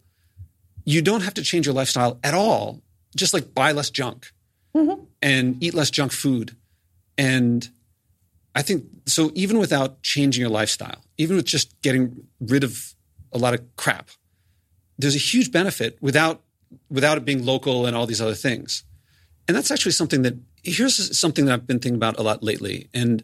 you 0.86 1.02
don't 1.02 1.22
have 1.22 1.34
to 1.36 1.44
change 1.44 1.66
your 1.66 1.76
lifestyle 1.76 2.20
at 2.24 2.34
all. 2.34 2.82
Just 3.16 3.34
like 3.34 3.54
buy 3.54 3.72
less 3.72 3.90
junk 3.90 4.32
mm-hmm. 4.76 5.04
and 5.22 5.62
eat 5.62 5.74
less 5.74 5.90
junk 5.90 6.12
food. 6.12 6.56
And 7.18 7.68
I 8.56 8.62
think 8.62 8.86
so, 9.06 9.32
even 9.34 9.60
without 9.60 10.02
changing 10.02 10.42
your 10.42 10.50
lifestyle, 10.50 11.04
even 11.18 11.36
with 11.36 11.46
just 11.46 11.80
getting 11.82 12.28
rid 12.40 12.64
of 12.64 12.94
a 13.32 13.38
lot 13.38 13.54
of 13.54 13.76
crap, 13.76 14.10
there's 14.98 15.16
a 15.16 15.20
huge 15.20 15.52
benefit 15.52 15.98
without 16.02 16.42
without 16.90 17.18
it 17.18 17.26
being 17.26 17.46
local 17.46 17.86
and 17.86 17.96
all 17.96 18.06
these 18.06 18.22
other 18.22 18.36
things. 18.36 18.84
And 19.48 19.58
that's 19.58 19.72
actually 19.72 19.94
something 19.94 20.22
that 20.22 20.36
here's 20.64 21.18
something 21.18 21.46
that 21.46 21.54
I've 21.54 21.68
been 21.68 21.80
thinking 21.80 21.96
about 21.96 22.20
a 22.20 22.24
lot 22.24 22.44
lately. 22.44 22.90
And 22.94 23.24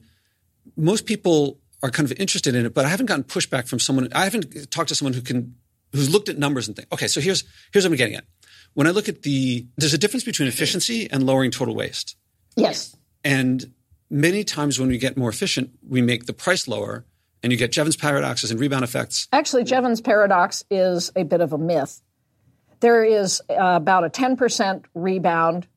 most 0.75 1.05
people 1.05 1.59
are 1.83 1.91
kind 1.91 2.09
of 2.09 2.19
interested 2.19 2.55
in 2.55 2.65
it, 2.65 2.73
but 2.73 2.85
I 2.85 2.89
haven't 2.89 3.05
gotten 3.05 3.23
pushback 3.23 3.67
from 3.67 3.79
someone. 3.79 4.09
I 4.13 4.23
haven't 4.23 4.71
talked 4.71 4.89
to 4.89 4.95
someone 4.95 5.13
who 5.13 5.21
can 5.21 5.55
who's 5.93 6.09
looked 6.09 6.27
at 6.29 6.37
numbers 6.37 6.67
and 6.67 6.75
think, 6.75 6.91
okay, 6.91 7.07
so 7.07 7.21
here's 7.21 7.43
here's 7.71 7.85
what 7.85 7.91
I'm 7.91 7.97
getting 7.97 8.15
at. 8.15 8.25
When 8.73 8.87
I 8.87 8.91
look 8.91 9.07
at 9.07 9.21
the 9.21 9.65
there's 9.77 9.93
a 9.93 9.97
difference 9.97 10.23
between 10.23 10.47
efficiency 10.47 11.09
and 11.09 11.25
lowering 11.25 11.51
total 11.51 11.75
waste. 11.75 12.15
Yes. 12.55 12.95
And 13.23 13.73
many 14.09 14.43
times 14.43 14.79
when 14.79 14.89
we 14.89 14.97
get 14.97 15.17
more 15.17 15.29
efficient, 15.29 15.71
we 15.87 16.01
make 16.01 16.25
the 16.25 16.33
price 16.33 16.67
lower 16.67 17.05
and 17.43 17.51
you 17.51 17.57
get 17.57 17.71
Jevons 17.71 17.95
paradoxes 17.95 18.51
and 18.51 18.59
rebound 18.59 18.83
effects. 18.83 19.27
Actually, 19.31 19.63
Jevons 19.63 20.01
paradox 20.01 20.63
is 20.71 21.11
a 21.15 21.23
bit 21.23 21.41
of 21.41 21.53
a 21.53 21.57
myth. 21.57 22.01
There 22.79 23.03
is 23.03 23.41
uh, 23.49 23.55
about 23.57 24.03
a 24.03 24.09
10% 24.09 24.85
rebound 24.93 25.67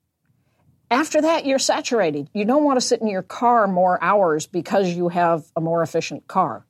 after 0.90 1.22
that, 1.22 1.46
you're 1.46 1.58
saturated. 1.58 2.28
You 2.34 2.44
don't 2.44 2.64
want 2.64 2.78
to 2.78 2.80
sit 2.80 3.00
in 3.00 3.06
your 3.06 3.22
car 3.22 3.66
more 3.68 4.02
hours 4.02 4.46
because 4.46 4.88
you 4.88 5.08
have 5.08 5.44
a 5.54 5.60
more 5.60 5.82
efficient 5.82 6.26
car. 6.26 6.66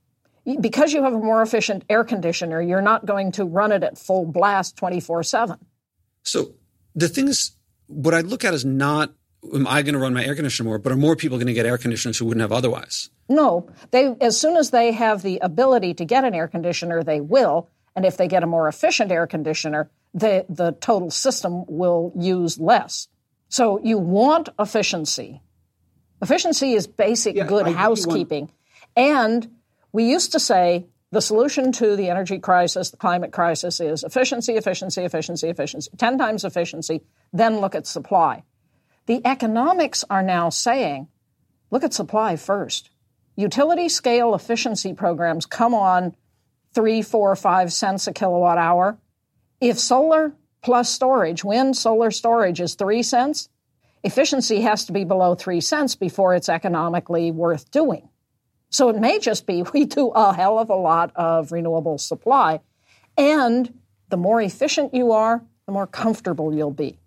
Because 0.61 0.92
you 0.92 1.02
have 1.02 1.12
a 1.12 1.18
more 1.18 1.42
efficient 1.42 1.85
air 1.88 2.04
conditioner, 2.04 2.61
you're 2.61 2.83
not 2.83 3.06
going 3.06 3.33
to 3.33 3.44
run 3.44 3.72
it 3.72 3.83
at 3.83 3.98
full 3.98 4.26
blast 4.26 4.76
24 4.76 5.22
7. 5.22 5.59
So 6.22 6.54
the 6.94 7.09
thing 7.09 7.28
is, 7.28 7.52
what 7.87 8.14
I 8.14 8.20
look 8.20 8.44
at 8.44 8.54
is 8.54 8.64
not 8.64 9.12
am 9.54 9.66
I 9.66 9.83
going 9.83 9.94
to 9.94 9.98
run 10.00 10.12
my 10.12 10.24
air 10.24 10.35
conditioner 10.35 10.68
more, 10.68 10.78
but 10.78 10.92
are 10.92 10.96
more 10.96 11.16
people 11.16 11.38
going 11.38 11.46
to 11.46 11.54
get 11.54 11.66
air 11.66 11.78
conditioners 11.78 12.18
who 12.18 12.26
wouldn't 12.26 12.42
have 12.42 12.52
otherwise? 12.52 13.11
No. 13.28 13.70
They 13.90 14.14
as 14.20 14.38
soon 14.38 14.56
as 14.56 14.70
they 14.70 14.92
have 14.92 15.22
the 15.22 15.38
ability 15.38 15.94
to 15.94 16.04
get 16.04 16.24
an 16.24 16.35
air 16.35 16.48
conditioner, 16.48 17.02
they 17.02 17.20
will. 17.20 17.68
And 17.96 18.04
if 18.04 18.16
they 18.16 18.28
get 18.28 18.42
a 18.42 18.46
more 18.46 18.68
efficient 18.68 19.11
air 19.11 19.26
conditioner, 19.26 19.90
the, 20.14 20.46
the 20.48 20.72
total 20.72 21.11
system 21.11 21.64
will 21.68 22.12
use 22.16 22.59
less. 22.59 23.09
So 23.50 23.80
you 23.82 23.98
want 23.98 24.48
efficiency. 24.58 25.42
Efficiency 26.22 26.72
is 26.72 26.86
basic 26.86 27.34
yeah, 27.34 27.46
good 27.46 27.66
I 27.66 27.72
housekeeping. 27.72 28.50
And 28.96 29.56
we 29.92 30.08
used 30.08 30.32
to 30.32 30.40
say 30.40 30.86
the 31.10 31.20
solution 31.20 31.72
to 31.72 31.96
the 31.96 32.10
energy 32.10 32.38
crisis, 32.38 32.90
the 32.90 32.96
climate 32.96 33.32
crisis 33.32 33.80
is 33.80 34.04
efficiency, 34.04 34.54
efficiency, 34.54 35.02
efficiency, 35.02 35.48
efficiency. 35.48 35.90
10 35.96 36.16
times 36.16 36.44
efficiency, 36.44 37.02
then 37.32 37.58
look 37.58 37.74
at 37.74 37.88
supply. 37.88 38.44
The 39.06 39.20
economics 39.26 40.04
are 40.08 40.22
now 40.22 40.50
saying 40.50 41.08
look 41.72 41.82
at 41.82 41.92
supply 41.92 42.36
first. 42.36 42.90
Utility 43.34 43.88
scale 43.88 44.34
efficiency 44.36 44.94
programs 44.94 45.46
come 45.46 45.74
on 45.74 46.14
three, 46.72 47.02
four, 47.02 47.34
five 47.34 47.72
cents 47.72 48.06
a 48.06 48.12
kilowatt 48.12 48.58
hour. 48.58 48.96
If 49.60 49.80
solar 49.80 50.34
plus 50.62 50.90
storage, 50.90 51.44
wind, 51.44 51.77
solar 51.77 52.11
storage 52.11 52.61
is 52.61 52.75
three 52.75 53.03
cents, 53.03 53.49
efficiency 54.03 54.61
has 54.62 54.85
to 54.87 54.92
be 54.92 55.05
below 55.05 55.35
three 55.35 55.61
cents 55.61 55.94
before 55.94 56.35
it's 56.35 56.49
economically 56.49 57.31
worth 57.31 57.70
doing. 57.70 58.09
So 58.70 58.88
it 58.88 58.96
may 58.96 59.18
just 59.18 59.46
be 59.46 59.62
we 59.75 59.85
do 59.85 60.09
a 60.09 60.35
hell 60.35 60.59
of 60.59 60.70
a 60.70 60.77
lot 60.77 61.12
of 61.16 61.53
renewable 61.53 61.99
supply. 61.99 62.61
And 63.16 63.81
the 64.09 64.16
more 64.16 64.40
efficient 64.40 64.94
you 64.94 65.12
are, 65.12 65.44
the 65.66 65.73
more 65.73 65.87
comfortable 65.87 66.55
you'll 66.55 66.70
be. 66.70 66.99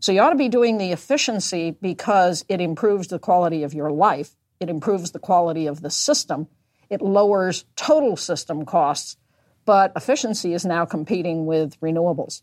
So 0.00 0.12
you 0.12 0.20
ought 0.20 0.30
to 0.30 0.36
be 0.36 0.50
doing 0.50 0.76
the 0.76 0.92
efficiency 0.92 1.70
because 1.70 2.44
it 2.48 2.60
improves 2.60 3.08
the 3.08 3.18
quality 3.18 3.62
of 3.62 3.72
your 3.72 3.90
life, 3.90 4.36
it 4.60 4.68
improves 4.68 5.12
the 5.12 5.18
quality 5.18 5.66
of 5.66 5.80
the 5.80 5.90
system, 5.90 6.46
it 6.90 7.00
lowers 7.00 7.64
total 7.74 8.16
system 8.16 8.66
costs. 8.66 9.16
But 9.64 9.92
efficiency 9.96 10.52
is 10.52 10.66
now 10.66 10.84
competing 10.84 11.46
with 11.46 11.80
renewables. 11.80 12.42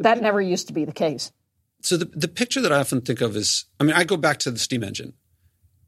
That 0.00 0.20
never 0.20 0.40
used 0.40 0.66
to 0.68 0.72
be 0.72 0.84
the 0.84 0.92
case. 0.92 1.30
So 1.82 1.96
the, 1.96 2.06
the 2.06 2.28
picture 2.28 2.60
that 2.60 2.72
I 2.72 2.80
often 2.80 3.00
think 3.00 3.20
of 3.20 3.36
is, 3.36 3.66
I 3.78 3.84
mean, 3.84 3.94
I 3.94 4.04
go 4.04 4.16
back 4.16 4.38
to 4.40 4.50
the 4.50 4.58
steam 4.58 4.82
engine 4.82 5.14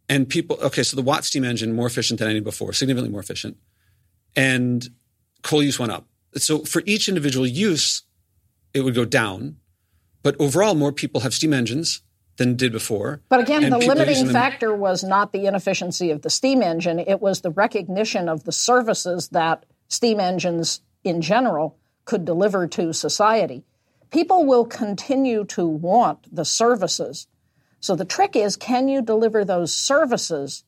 and 0.09 0.29
people, 0.29 0.59
okay, 0.62 0.83
so 0.83 0.96
the 0.96 1.03
Watt 1.03 1.25
steam 1.25 1.44
engine, 1.44 1.75
more 1.75 1.87
efficient 1.87 2.18
than 2.20 2.29
any 2.29 2.40
before, 2.40 2.72
significantly 2.72 3.11
more 3.11 3.20
efficient. 3.20 3.57
And 4.37 4.88
coal 5.42 5.62
use 5.62 5.79
went 5.79 5.92
up. 5.92 6.07
So 6.37 6.61
for 6.61 6.83
each 6.87 7.09
individual 7.09 7.46
use, 7.46 8.03
it 8.75 8.83
would 8.83 8.94
go 8.94 9.05
down. 9.05 9.57
But 10.22 10.37
overall, 10.38 10.75
more 10.75 10.92
people 10.92 11.22
have 11.22 11.35
steam 11.35 11.53
engines 11.53 12.03
than 12.37 12.57
did 12.57 12.72
before. 12.72 13.20
But 13.29 13.40
again, 13.40 13.68
the 13.68 13.79
limiting 13.79 14.29
factor 14.29 14.75
was 14.75 15.05
not 15.05 15.33
the 15.33 15.46
inefficiency 15.46 16.11
of 16.11 16.22
the 16.22 16.31
steam 16.31 16.62
engine, 16.62 16.98
it 16.98 17.20
was 17.20 17.40
the 17.40 17.51
recognition 17.51 18.29
of 18.29 18.44
the 18.44 18.53
services 18.53 19.29
that 19.31 19.66
steam 19.88 20.20
engines 20.20 20.81
in 21.05 21.20
general 21.20 21.79
could 22.05 22.25
deliver 22.25 22.66
to 22.66 22.92
society. 22.92 23.64
People 24.12 24.44
will 24.44 24.66
continue 24.66 25.44
to 25.46 25.66
want 25.66 26.35
the 26.35 26.44
services. 26.44 27.27
So 27.81 27.96
the 27.96 28.05
trick 28.05 28.37
is 28.37 28.57
can 28.57 28.87
you 28.87 29.01
deliver 29.01 29.44
those 29.44 29.75
services 29.75 30.64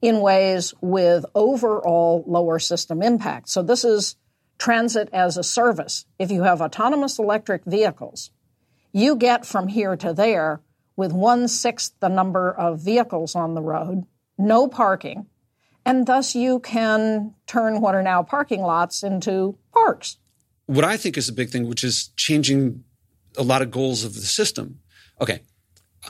in 0.00 0.20
ways 0.20 0.72
with 0.80 1.26
overall 1.34 2.24
lower 2.26 2.58
system 2.58 3.02
impact? 3.02 3.50
So 3.50 3.62
this 3.62 3.84
is 3.84 4.16
transit 4.58 5.10
as 5.12 5.36
a 5.36 5.42
service. 5.42 6.06
If 6.18 6.30
you 6.30 6.44
have 6.44 6.62
autonomous 6.62 7.18
electric 7.18 7.64
vehicles, 7.66 8.30
you 8.92 9.16
get 9.16 9.44
from 9.44 9.68
here 9.68 9.94
to 9.96 10.14
there 10.14 10.62
with 10.96 11.12
one 11.12 11.48
sixth 11.48 11.92
the 12.00 12.08
number 12.08 12.50
of 12.50 12.80
vehicles 12.80 13.34
on 13.34 13.54
the 13.54 13.62
road, 13.62 14.04
no 14.38 14.68
parking, 14.68 15.26
and 15.84 16.06
thus 16.06 16.34
you 16.34 16.60
can 16.60 17.34
turn 17.46 17.82
what 17.82 17.94
are 17.94 18.02
now 18.02 18.22
parking 18.22 18.62
lots 18.62 19.02
into 19.02 19.58
parks. 19.72 20.16
What 20.66 20.84
I 20.84 20.96
think 20.96 21.16
is 21.16 21.28
a 21.28 21.32
big 21.32 21.50
thing, 21.50 21.68
which 21.68 21.84
is 21.84 22.08
changing 22.16 22.84
a 23.36 23.42
lot 23.42 23.62
of 23.62 23.70
goals 23.70 24.04
of 24.04 24.14
the 24.14 24.20
system. 24.20 24.80
Okay. 25.20 25.40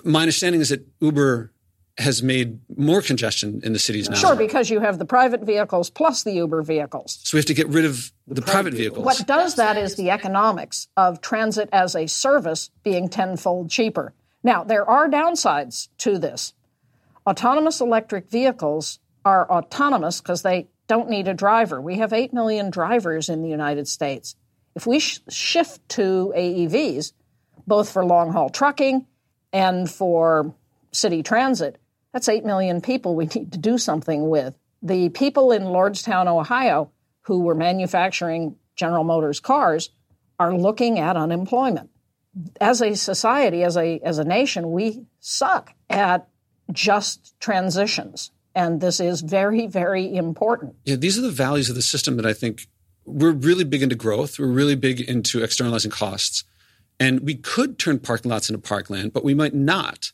My 0.05 0.21
understanding 0.21 0.61
is 0.61 0.69
that 0.71 0.87
Uber 1.01 1.53
has 1.99 2.23
made 2.23 2.59
more 2.77 3.01
congestion 3.01 3.61
in 3.63 3.73
the 3.73 3.79
cities 3.79 4.11
now. 4.11 4.17
Sure, 4.17 4.35
because 4.35 4.69
you 4.69 4.81
have 4.81 4.99
the 4.99 5.05
private 5.05 5.43
vehicles 5.43 5.91
plus 5.91 6.25
the 6.25 6.33
Uber 6.33 6.63
vehicles. 6.63 7.21
So 7.23 7.37
we 7.37 7.39
have 7.39 7.47
to 7.47 7.55
get 7.55 7.69
rid 7.69 7.85
of 7.85 8.13
the, 8.27 8.35
the 8.35 8.43
private, 8.43 8.53
private 8.53 8.75
vehicles. 8.75 9.05
What 9.05 9.25
does 9.27 9.55
that 9.57 9.77
is 9.77 9.95
the 9.95 10.11
economics 10.11 10.89
of 10.97 11.21
transit 11.21 11.69
as 11.73 11.95
a 11.95 12.09
service 12.09 12.71
being 12.83 13.09
tenfold 13.09 13.71
cheaper. 13.71 14.13
Now, 14.43 14.65
there 14.65 14.89
are 14.89 15.09
downsides 15.09 15.89
to 15.99 16.19
this. 16.19 16.53
Autonomous 17.27 17.81
electric 17.81 18.29
vehicles 18.29 18.99
are 19.25 19.49
autonomous 19.49 20.21
because 20.21 20.43
they 20.43 20.67
don't 20.89 21.09
need 21.09 21.29
a 21.29 21.35
driver. 21.35 21.81
We 21.81 21.99
have 21.99 22.13
8 22.13 22.33
million 22.33 22.71
drivers 22.71 23.29
in 23.29 23.43
the 23.43 23.49
United 23.49 23.89
States. 23.89 24.37
If 24.75 24.87
we 24.87 24.99
sh- 24.99 25.21
shift 25.29 25.89
to 25.91 26.33
AEVs, 26.37 27.13
both 27.67 27.91
for 27.91 28.05
long 28.05 28.33
haul 28.33 28.51
trucking 28.51 29.07
and 29.53 29.91
for 29.91 30.55
city 30.93 31.23
transit, 31.23 31.79
that's 32.13 32.29
8 32.29 32.45
million 32.45 32.81
people 32.81 33.15
we 33.15 33.27
need 33.35 33.53
to 33.53 33.59
do 33.59 33.79
something 33.79 34.29
with. 34.29 34.55
The 34.83 35.09
people 35.11 35.53
in 35.53 35.63
Lordstown, 35.63 36.27
Ohio, 36.27 36.91
who 37.23 37.41
were 37.41 37.55
manufacturing 37.55 38.57
General 38.77 39.05
Motors 39.05 39.41
cars, 39.41 39.91
are 40.39 40.57
looking 40.57 40.99
at 40.99 41.17
unemployment. 41.17 41.91
As 42.61 42.81
a 42.83 42.97
society, 42.97 43.63
as 43.63 43.77
a, 43.77 44.01
as 44.01 44.19
a 44.19 44.25
nation, 44.25 44.73
we 44.73 45.07
suck 45.21 45.73
at 45.89 46.29
just 46.73 47.39
transitions. 47.41 48.33
And 48.55 48.81
this 48.81 49.01
is 49.01 49.21
very, 49.21 49.67
very 49.67 50.15
important. 50.15 50.77
Yeah, 50.85 50.97
these 50.97 51.19
are 51.19 51.23
the 51.23 51.31
values 51.31 51.71
of 51.71 51.77
the 51.77 51.83
system 51.83 52.17
that 52.17 52.27
I 52.27 52.33
think 52.33 52.67
we're 53.05 53.33
really 53.33 53.65
big 53.65 53.83
into 53.83 53.97
growth. 53.97 54.39
We're 54.39 54.47
really 54.47 54.77
big 54.77 55.01
into 55.01 55.43
externalizing 55.43 55.91
costs. 55.91 56.45
And 57.01 57.21
we 57.21 57.35
could 57.35 57.79
turn 57.79 57.99
parking 57.99 58.31
lots 58.31 58.49
into 58.49 58.61
parkland, 58.61 59.13
but 59.13 59.25
we 59.25 59.35
might 59.35 59.55
not. 59.55 60.13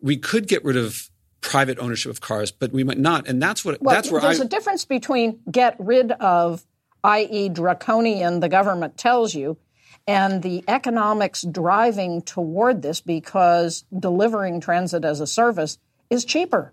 We 0.00 0.16
could 0.16 0.48
get 0.48 0.64
rid 0.64 0.76
of 0.76 1.10
private 1.40 1.78
ownership 1.78 2.10
of 2.10 2.20
cars, 2.20 2.50
but 2.50 2.72
we 2.72 2.84
might 2.84 2.98
not. 2.98 3.28
And 3.28 3.42
that's 3.42 3.64
what 3.64 3.80
well, 3.82 3.94
that's 3.94 4.10
where 4.10 4.20
there's 4.20 4.40
I, 4.40 4.44
a 4.44 4.48
difference 4.48 4.84
between 4.84 5.40
get 5.50 5.76
rid 5.78 6.12
of, 6.12 6.64
i.e., 7.04 7.48
draconian, 7.48 8.40
the 8.40 8.48
government 8.48 8.96
tells 8.96 9.34
you, 9.34 9.58
and 10.06 10.42
the 10.42 10.64
economics 10.66 11.42
driving 11.42 12.22
toward 12.22 12.82
this 12.82 13.00
because 13.00 13.84
delivering 13.96 14.60
transit 14.60 15.04
as 15.04 15.20
a 15.20 15.26
service 15.26 15.78
is 16.10 16.24
cheaper 16.24 16.72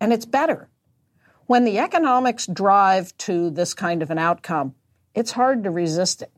and 0.00 0.12
it's 0.12 0.26
better. 0.26 0.68
When 1.46 1.64
the 1.64 1.78
economics 1.78 2.46
drive 2.46 3.16
to 3.18 3.50
this 3.50 3.72
kind 3.72 4.02
of 4.02 4.10
an 4.10 4.18
outcome, 4.18 4.74
it's 5.16 5.32
hard 5.32 5.64
to 5.64 5.70
resist 5.70 6.22
it. 6.22 6.30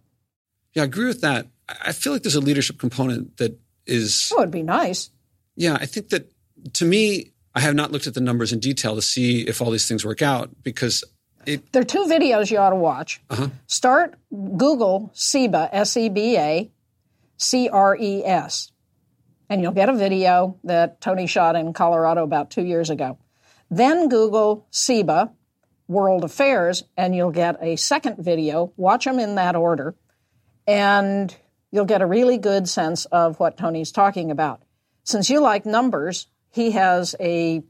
Yeah, 0.73 0.83
I 0.83 0.87
agree 0.87 1.07
with 1.07 1.21
that. 1.21 1.47
I 1.69 1.93
feel 1.93 2.13
like 2.15 2.23
there's 2.23 2.35
a 2.35 2.41
leadership 2.41 2.79
component 2.79 3.37
that 3.37 3.59
is. 3.87 4.33
Oh, 4.35 4.41
it'd 4.41 4.51
be 4.51 4.63
nice. 4.63 5.11
Yeah, 5.57 5.77
I 5.79 5.87
think 5.87 6.11
that 6.11 6.31
to 6.75 6.85
me, 6.85 7.33
I 7.55 7.61
have 7.61 7.75
not 7.75 7.93
looked 7.93 8.07
at 8.07 8.15
the 8.15 8.21
numbers 8.21 8.53
in 8.53 8.61
detail 8.61 8.95
to 8.95 9.03
see 9.03 9.43
if 9.43 9.61
all 9.61 9.71
these 9.71 9.89
things 9.89 10.05
work 10.05 10.23
out 10.23 10.51
because 10.63 11.05
it. 11.45 11.73
There 11.73 11.83
are 11.83 11.85
two 11.85 12.05
videos 12.05 12.51
you 12.51 12.59
ought 12.59 12.71
to 12.71 12.77
watch. 12.77 13.21
Uh-huh. 13.29 13.49
Start 13.67 14.15
Google 14.31 15.11
SEBA, 15.15 15.69
S 15.73 15.97
E 15.97 16.09
B 16.09 16.37
A, 16.37 16.71
C 17.37 17.69
R 17.69 17.97
E 17.97 18.25
S, 18.25 18.71
and 19.51 19.61
you'll 19.61 19.73
get 19.73 19.89
a 19.89 19.95
video 19.95 20.57
that 20.65 21.01
Tony 21.01 21.27
shot 21.27 21.57
in 21.57 21.73
Colorado 21.73 22.23
about 22.23 22.51
two 22.51 22.65
years 22.65 22.91
ago. 22.91 23.19
Then 23.71 24.09
Google 24.09 24.67
SEBA, 24.71 25.33
World 25.89 26.23
Affairs, 26.23 26.85
and 26.97 27.17
you'll 27.17 27.33
get 27.33 27.57
a 27.61 27.77
second 27.77 28.19
video. 28.19 28.73
Watch 28.77 29.07
them 29.07 29.19
in 29.19 29.35
that 29.37 29.57
order, 29.57 29.95
and 30.67 31.35
you'll 31.73 31.87
get 31.87 32.03
a 32.03 32.07
really 32.07 32.39
good 32.39 32.69
sense 32.69 33.07
of 33.07 33.41
what 33.41 33.57
Tony's 33.57 33.91
talking 33.91 34.31
about. 34.31 34.63
Since 35.05 35.31
you 35.31 35.41
like 35.41 35.65
numbers, 35.65 36.27
he 36.51 36.73
has 36.73 37.17
a 37.19 37.63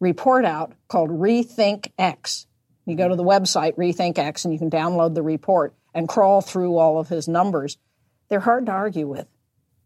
report 0.00 0.46
out 0.46 0.72
called 0.88 1.10
Rethink 1.10 1.92
X. 1.98 2.46
You 2.86 2.96
go 2.96 3.08
to 3.08 3.16
the 3.16 3.22
website 3.22 3.76
Rethink 3.76 4.18
X 4.18 4.44
and 4.44 4.54
you 4.54 4.58
can 4.58 4.70
download 4.70 5.14
the 5.14 5.22
report 5.22 5.74
and 5.94 6.08
crawl 6.08 6.40
through 6.40 6.78
all 6.78 6.98
of 6.98 7.08
his 7.08 7.28
numbers. 7.28 7.76
They're 8.28 8.40
hard 8.40 8.66
to 8.66 8.72
argue 8.72 9.06
with. 9.06 9.26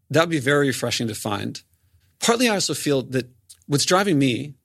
That 0.09 0.21
would 0.21 0.29
be 0.29 0.39
very 0.39 0.67
refreshing 0.67 1.07
to 1.09 1.15
find. 1.15 1.61
Partly, 2.19 2.47
I 2.47 2.53
also 2.53 2.73
feel 2.73 3.01
that 3.01 3.29
what's 3.67 3.85
driving 3.85 4.17
me 4.17 4.55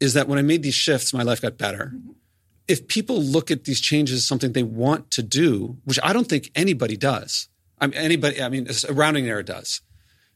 is 0.00 0.14
that 0.14 0.26
when 0.26 0.38
I 0.38 0.42
made 0.42 0.62
these 0.62 0.74
shifts, 0.74 1.14
my 1.14 1.22
life 1.22 1.40
got 1.40 1.56
better. 1.56 1.92
Mm-hmm. 1.94 2.10
If 2.68 2.88
people 2.88 3.22
look 3.22 3.50
at 3.50 3.64
these 3.64 3.80
changes 3.80 4.16
as 4.16 4.26
something 4.26 4.52
they 4.52 4.62
want 4.62 5.10
to 5.12 5.22
do, 5.22 5.78
which 5.84 6.00
I 6.02 6.12
don't 6.12 6.28
think 6.28 6.50
anybody 6.54 6.96
does, 6.96 7.48
I 7.80 7.86
mean, 7.86 7.98
anybody, 7.98 8.42
I 8.42 8.48
mean, 8.48 8.66
a 8.88 8.92
rounding 8.92 9.28
error 9.28 9.42
does. 9.42 9.80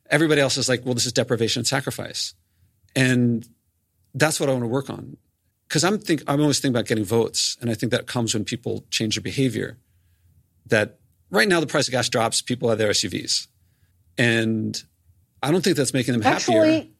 Everybody 0.08 0.40
else 0.40 0.56
is 0.56 0.68
like, 0.68 0.84
well, 0.84 0.94
this 0.94 1.06
is 1.06 1.12
deprivation 1.12 1.60
and 1.60 1.66
sacrifice. 1.66 2.34
And 2.94 3.46
that's 4.14 4.40
what 4.40 4.48
I 4.48 4.52
want 4.52 4.64
to 4.64 4.68
work 4.68 4.90
on. 4.90 5.16
Because 5.68 5.84
I'm 5.84 5.98
think 5.98 6.24
I'm 6.26 6.40
always 6.40 6.58
thinking 6.58 6.76
about 6.76 6.88
getting 6.88 7.04
votes, 7.04 7.56
and 7.60 7.70
I 7.70 7.74
think 7.74 7.92
that 7.92 8.08
comes 8.08 8.34
when 8.34 8.44
people 8.44 8.84
change 8.90 9.14
their 9.14 9.22
behavior. 9.22 9.78
That 10.66 10.98
right 11.30 11.46
now 11.46 11.60
the 11.60 11.66
price 11.68 11.86
of 11.86 11.92
gas 11.92 12.08
drops, 12.08 12.42
people 12.42 12.68
have 12.70 12.78
their 12.78 12.90
SUVs, 12.90 13.46
and 14.18 14.82
I 15.42 15.52
don't 15.52 15.62
think 15.62 15.76
that's 15.76 15.94
making 15.94 16.14
them 16.14 16.24
Actually, 16.24 16.54
happier. 16.56 16.76
Actually, 16.76 16.94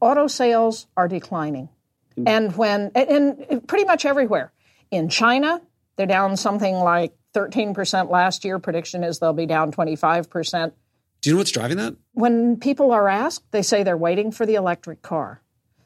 auto 0.00 0.26
sales 0.26 0.86
are 0.98 1.08
declining. 1.08 1.70
Mm. 2.18 2.28
And 2.28 2.56
when, 2.56 2.90
and 2.94 3.66
pretty 3.66 3.84
much 3.84 4.04
everywhere. 4.04 4.52
In 4.90 5.08
China, 5.08 5.60
they're 5.96 6.06
down 6.06 6.36
something 6.36 6.74
like 6.74 7.14
13% 7.34 8.10
last 8.10 8.44
year. 8.44 8.58
Prediction 8.58 9.04
is 9.04 9.18
they'll 9.18 9.32
be 9.32 9.46
down 9.46 9.72
25%. 9.72 10.72
Do 11.20 11.30
you 11.30 11.34
know 11.34 11.38
what's 11.38 11.50
driving 11.50 11.78
that? 11.78 11.96
When 12.12 12.58
people 12.58 12.92
are 12.92 13.08
asked, 13.08 13.50
they 13.50 13.62
say 13.62 13.82
they're 13.82 13.96
waiting 13.96 14.30
for 14.30 14.46
the 14.46 14.54
electric 14.54 15.02
car. 15.02 15.42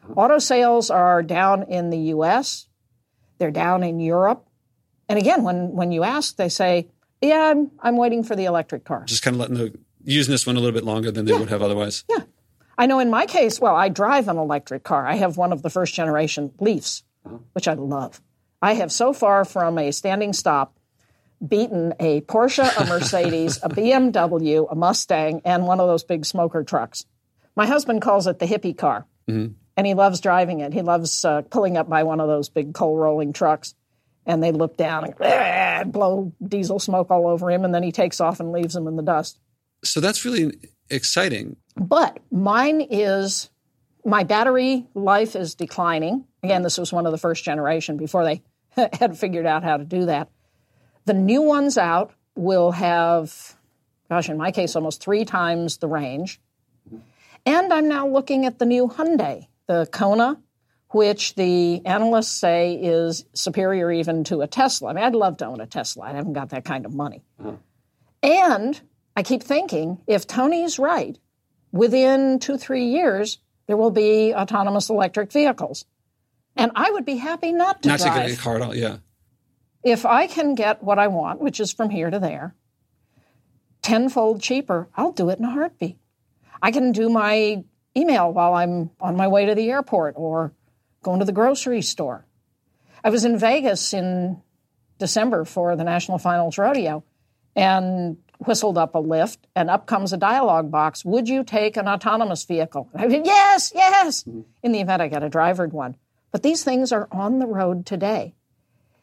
Mm. 0.06 0.16
Auto 0.16 0.38
sales 0.38 0.90
are 0.90 1.22
down 1.22 1.64
in 1.64 1.90
the 1.90 1.98
US, 2.14 2.66
they're 3.38 3.50
down 3.50 3.82
in 3.82 4.00
Europe. 4.00 4.44
And 5.08 5.18
again, 5.18 5.42
when, 5.42 5.72
when 5.72 5.90
you 5.92 6.02
ask, 6.02 6.36
they 6.36 6.48
say, 6.48 6.88
yeah, 7.22 7.50
I'm, 7.50 7.70
I'm 7.80 7.96
waiting 7.96 8.24
for 8.24 8.36
the 8.36 8.44
electric 8.44 8.84
car. 8.84 9.04
Just 9.06 9.22
kind 9.22 9.34
of 9.34 9.40
letting 9.40 9.56
the, 9.56 9.78
using 10.04 10.32
this 10.32 10.46
one 10.46 10.56
a 10.56 10.60
little 10.60 10.74
bit 10.74 10.84
longer 10.84 11.10
than 11.10 11.24
they 11.24 11.32
yeah. 11.32 11.38
would 11.38 11.48
have 11.48 11.62
otherwise. 11.62 12.04
Yeah. 12.08 12.24
I 12.78 12.86
know 12.86 13.00
in 13.00 13.10
my 13.10 13.26
case, 13.26 13.60
well, 13.60 13.74
I 13.74 13.88
drive 13.88 14.28
an 14.28 14.38
electric 14.38 14.84
car. 14.84 15.04
I 15.04 15.16
have 15.16 15.36
one 15.36 15.52
of 15.52 15.62
the 15.62 15.70
first 15.70 15.94
generation 15.94 16.52
Leafs, 16.60 17.02
uh-huh. 17.26 17.38
which 17.52 17.66
I 17.66 17.74
love. 17.74 18.22
I 18.62 18.74
have 18.74 18.92
so 18.92 19.12
far 19.12 19.44
from 19.44 19.78
a 19.78 19.90
standing 19.90 20.32
stop 20.32 20.78
beaten 21.46 21.94
a 22.00 22.20
Porsche, 22.22 22.68
a 22.80 22.86
Mercedes, 22.86 23.58
a 23.62 23.68
BMW, 23.68 24.70
a 24.70 24.74
Mustang, 24.74 25.40
and 25.44 25.66
one 25.66 25.80
of 25.80 25.86
those 25.86 26.04
big 26.04 26.24
smoker 26.24 26.64
trucks. 26.64 27.04
My 27.54 27.66
husband 27.66 28.02
calls 28.02 28.26
it 28.26 28.38
the 28.38 28.46
hippie 28.46 28.76
car, 28.76 29.06
mm-hmm. 29.28 29.52
and 29.76 29.86
he 29.86 29.94
loves 29.94 30.20
driving 30.20 30.60
it. 30.60 30.72
He 30.72 30.82
loves 30.82 31.24
uh, 31.24 31.42
pulling 31.42 31.76
up 31.76 31.88
by 31.88 32.02
one 32.02 32.20
of 32.20 32.28
those 32.28 32.48
big 32.48 32.74
coal 32.74 32.96
rolling 32.96 33.32
trucks, 33.32 33.74
and 34.26 34.42
they 34.42 34.52
look 34.52 34.76
down 34.76 35.14
and 35.20 35.92
blow 35.92 36.32
diesel 36.44 36.78
smoke 36.78 37.10
all 37.10 37.28
over 37.28 37.50
him, 37.50 37.64
and 37.64 37.74
then 37.74 37.82
he 37.82 37.92
takes 37.92 38.20
off 38.20 38.40
and 38.40 38.52
leaves 38.52 38.74
him 38.74 38.86
in 38.86 38.96
the 38.96 39.02
dust. 39.02 39.38
So 39.82 40.00
that's 40.00 40.24
really 40.24 40.58
exciting. 40.90 41.56
But 41.76 42.18
mine 42.30 42.80
is 42.90 43.50
my 44.04 44.24
battery 44.24 44.86
life 44.94 45.36
is 45.36 45.54
declining. 45.54 46.24
Again, 46.42 46.62
this 46.62 46.78
was 46.78 46.92
one 46.92 47.06
of 47.06 47.12
the 47.12 47.18
first 47.18 47.44
generation 47.44 47.96
before 47.96 48.24
they 48.24 48.42
had 48.98 49.18
figured 49.18 49.46
out 49.46 49.62
how 49.62 49.76
to 49.76 49.84
do 49.84 50.06
that. 50.06 50.28
The 51.04 51.14
new 51.14 51.42
ones 51.42 51.78
out 51.78 52.12
will 52.34 52.72
have, 52.72 53.56
gosh, 54.08 54.28
in 54.28 54.36
my 54.36 54.50
case, 54.50 54.76
almost 54.76 55.02
three 55.02 55.24
times 55.24 55.78
the 55.78 55.88
range. 55.88 56.40
And 57.46 57.72
I'm 57.72 57.88
now 57.88 58.06
looking 58.06 58.46
at 58.46 58.58
the 58.58 58.66
new 58.66 58.88
Hyundai, 58.88 59.46
the 59.66 59.88
Kona, 59.90 60.40
which 60.90 61.34
the 61.34 61.84
analysts 61.84 62.32
say 62.32 62.74
is 62.74 63.24
superior 63.34 63.90
even 63.90 64.24
to 64.24 64.40
a 64.42 64.46
Tesla. 64.46 64.90
I 64.90 64.92
mean, 64.94 65.04
I'd 65.04 65.14
love 65.14 65.38
to 65.38 65.46
own 65.46 65.60
a 65.60 65.66
Tesla. 65.66 66.04
I 66.04 66.12
haven't 66.12 66.32
got 66.32 66.50
that 66.50 66.64
kind 66.64 66.86
of 66.86 66.94
money. 66.94 67.22
Uh-huh. 67.38 67.56
And 68.22 68.80
I 69.18 69.24
keep 69.24 69.42
thinking 69.42 69.98
if 70.07 70.28
Tony's 70.28 70.78
right, 70.78 71.18
within 71.72 72.38
two, 72.38 72.57
three 72.57 72.85
years, 72.85 73.38
there 73.66 73.76
will 73.76 73.90
be 73.90 74.33
autonomous 74.33 74.90
electric 74.90 75.33
vehicles. 75.33 75.87
And 76.54 76.70
I 76.76 76.92
would 76.92 77.04
be 77.04 77.16
happy 77.16 77.50
not 77.50 77.83
to 77.83 77.88
not 77.88 77.98
drive. 77.98 78.14
to 78.14 78.28
get 78.28 78.38
a 78.38 78.40
car 78.40 78.54
at 78.54 78.62
all, 78.62 78.76
yeah. 78.76 78.98
If 79.83 80.07
I 80.07 80.28
can 80.28 80.54
get 80.54 80.85
what 80.85 81.00
I 81.00 81.09
want, 81.09 81.40
which 81.40 81.59
is 81.59 81.72
from 81.72 81.90
here 81.90 82.09
to 82.09 82.20
there, 82.20 82.54
tenfold 83.83 84.40
cheaper, 84.40 84.88
I'll 84.94 85.11
do 85.11 85.31
it 85.31 85.40
in 85.40 85.44
a 85.44 85.50
heartbeat. 85.50 85.98
I 86.62 86.70
can 86.70 86.92
do 86.92 87.09
my 87.09 87.64
email 87.96 88.33
while 88.33 88.54
I'm 88.54 88.90
on 89.00 89.16
my 89.16 89.26
way 89.26 89.46
to 89.46 89.57
the 89.57 89.68
airport 89.68 90.14
or 90.16 90.52
going 91.02 91.18
to 91.18 91.24
the 91.24 91.33
grocery 91.33 91.83
store. 91.83 92.24
I 93.02 93.11
was 93.11 93.24
in 93.24 93.37
Vegas 93.37 93.92
in 93.92 94.40
December 95.00 95.44
for 95.44 95.74
the 95.74 95.83
National 95.83 96.18
Finals 96.18 96.57
Rodeo 96.57 97.02
and 97.57 98.18
whistled 98.38 98.79
up 98.79 98.94
a 98.94 99.03
Lyft, 99.03 99.38
and 99.55 99.68
up 99.68 99.87
comes 99.87 100.12
a 100.12 100.16
dialogue 100.16 100.70
box. 100.70 101.05
Would 101.05 101.29
you 101.29 101.44
take 101.44 101.77
an 101.77 101.88
autonomous 101.88 102.44
vehicle? 102.44 102.88
I 102.94 103.09
said, 103.09 103.27
yes, 103.27 103.72
yes, 103.74 104.22
mm-hmm. 104.22 104.42
in 104.62 104.72
the 104.72 104.81
event 104.81 105.03
I 105.03 105.09
get 105.09 105.22
a 105.22 105.29
drivered 105.29 105.72
one. 105.72 105.96
But 106.31 106.42
these 106.42 106.62
things 106.62 106.92
are 106.92 107.09
on 107.11 107.38
the 107.38 107.46
road 107.46 107.87
today. 107.87 108.35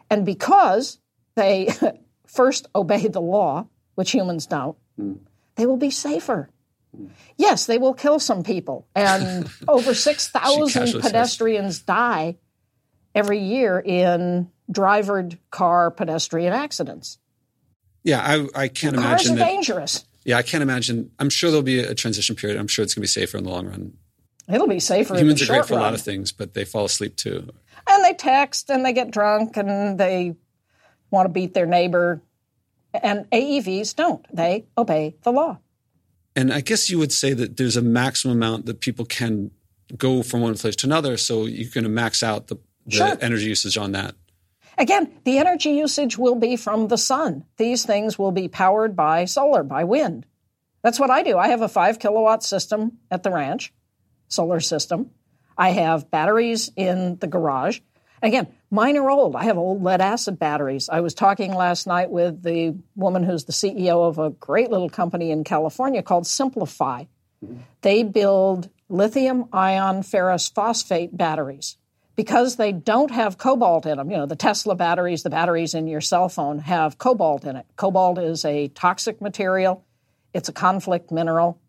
And 0.09 0.25
because 0.25 0.99
they 1.35 1.69
first 2.27 2.67
obey 2.75 3.07
the 3.07 3.21
law, 3.21 3.67
which 3.95 4.11
humans 4.11 4.45
don't, 4.45 4.77
mm. 4.99 5.17
they 5.55 5.65
will 5.65 5.77
be 5.77 5.89
safer. 5.89 6.49
Mm. 6.95 7.09
Yes, 7.37 7.65
they 7.65 7.77
will 7.77 7.93
kill 7.93 8.19
some 8.19 8.43
people. 8.43 8.87
And 8.95 9.49
over 9.67 9.93
6,000 9.93 11.01
pedestrians 11.01 11.79
die 11.79 12.37
every 13.13 13.39
year 13.39 13.79
in 13.79 14.49
drivered 14.69 15.37
car 15.49 15.91
pedestrian 15.91 16.53
accidents. 16.53 17.17
Yeah, 18.05 18.21
I, 18.21 18.63
I 18.63 18.67
can't 18.67 18.95
the 18.95 19.01
imagine. 19.01 19.07
Cars 19.07 19.29
are 19.31 19.35
that, 19.35 19.45
dangerous. 19.45 20.05
Yeah, 20.23 20.37
I 20.37 20.43
can't 20.43 20.61
imagine. 20.61 21.11
I'm 21.19 21.29
sure 21.29 21.49
there'll 21.49 21.63
be 21.63 21.79
a 21.79 21.95
transition 21.95 22.35
period. 22.35 22.57
I'm 22.57 22.67
sure 22.67 22.83
it's 22.83 22.93
going 22.93 23.01
to 23.01 23.03
be 23.03 23.07
safer 23.07 23.37
in 23.37 23.43
the 23.43 23.49
long 23.49 23.67
run. 23.67 23.93
It'll 24.47 24.67
be 24.67 24.79
safer. 24.79 25.17
Humans 25.17 25.41
are 25.41 25.47
great 25.47 25.65
for 25.65 25.73
run. 25.73 25.81
a 25.81 25.85
lot 25.85 25.93
of 25.95 26.01
things, 26.01 26.31
but 26.31 26.53
they 26.53 26.65
fall 26.65 26.85
asleep 26.85 27.15
too. 27.15 27.49
And 27.87 28.03
they 28.03 28.13
text 28.13 28.69
and 28.69 28.85
they 28.85 28.93
get 28.93 29.09
drunk 29.09 29.57
and 29.57 29.99
they 29.99 30.35
want 31.09 31.25
to 31.25 31.29
beat 31.29 31.55
their 31.55 31.65
neighbor. 31.65 32.21
And 32.93 33.29
AEVs 33.31 33.95
don't. 33.95 34.23
They 34.31 34.65
obey 34.77 35.15
the 35.23 35.31
law. 35.31 35.57
And 36.35 36.53
I 36.53 36.61
guess 36.61 36.89
you 36.91 36.99
would 36.99 37.11
say 37.11 37.33
that 37.33 37.57
there's 37.57 37.75
a 37.75 37.81
maximum 37.81 38.37
amount 38.37 38.67
that 38.67 38.81
people 38.81 39.05
can 39.05 39.49
go 39.97 40.21
from 40.21 40.41
one 40.41 40.55
place 40.55 40.75
to 40.77 40.87
another, 40.87 41.17
so 41.17 41.45
you 41.45 41.67
can 41.67 41.91
max 41.93 42.21
out 42.21 42.47
the, 42.47 42.57
the 42.85 42.91
sure. 42.91 43.17
energy 43.21 43.45
usage 43.45 43.77
on 43.77 43.93
that. 43.93 44.15
Again, 44.77 45.11
the 45.23 45.37
energy 45.37 45.71
usage 45.71 46.17
will 46.17 46.35
be 46.35 46.55
from 46.55 46.87
the 46.87 46.97
sun. 46.97 47.45
These 47.57 47.85
things 47.85 48.19
will 48.19 48.31
be 48.31 48.47
powered 48.47 48.95
by 48.95 49.25
solar, 49.25 49.63
by 49.63 49.83
wind. 49.83 50.25
That's 50.81 50.99
what 50.99 51.09
I 51.09 51.23
do. 51.23 51.37
I 51.37 51.47
have 51.47 51.61
a 51.61 51.69
five 51.69 51.99
kilowatt 51.99 52.43
system 52.43 52.99
at 53.09 53.23
the 53.23 53.31
ranch, 53.31 53.73
solar 54.27 54.59
system. 54.59 55.11
I 55.57 55.69
have 55.69 56.11
batteries 56.11 56.69
in 56.75 57.17
the 57.17 57.27
garage. 57.27 57.79
Again, 58.21 58.47
mine 58.69 58.97
are 58.97 59.09
old. 59.09 59.35
I 59.35 59.45
have 59.45 59.57
old 59.57 59.81
lead 59.81 60.01
acid 60.01 60.37
batteries. 60.37 60.89
I 60.89 60.99
was 61.01 61.13
talking 61.13 61.53
last 61.53 61.87
night 61.87 62.09
with 62.09 62.43
the 62.43 62.75
woman 62.95 63.23
who's 63.23 63.45
the 63.45 63.53
CEO 63.53 64.07
of 64.07 64.19
a 64.19 64.31
great 64.31 64.69
little 64.69 64.89
company 64.89 65.31
in 65.31 65.43
California 65.43 66.03
called 66.03 66.25
SimpliPhi. 66.25 67.07
They 67.81 68.03
build 68.03 68.69
lithium 68.89 69.45
ion 69.53 70.03
ferrous 70.03 70.49
phosphate 70.49 71.15
batteries 71.15 71.77
because 72.15 72.55
they 72.55 72.71
don't 72.71 73.11
have 73.11 73.37
cobalt 73.37 73.85
in 73.85 73.97
them. 73.97 74.09
You 74.09 74.17
know, 74.17 74.25
the 74.25 74.35
Tesla 74.35 74.75
batteries, 74.75 75.23
the 75.23 75.29
batteries 75.29 75.73
in 75.73 75.87
your 75.87 76.01
cell 76.01 76.29
phone 76.29 76.59
have 76.59 76.97
cobalt 76.97 77.45
in 77.45 77.55
it. 77.55 77.65
Cobalt 77.75 78.17
is 78.17 78.45
a 78.45 78.69
toxic 78.69 79.21
material, 79.21 79.85
it's 80.33 80.49
a 80.49 80.53
conflict 80.53 81.11
mineral. 81.11 81.59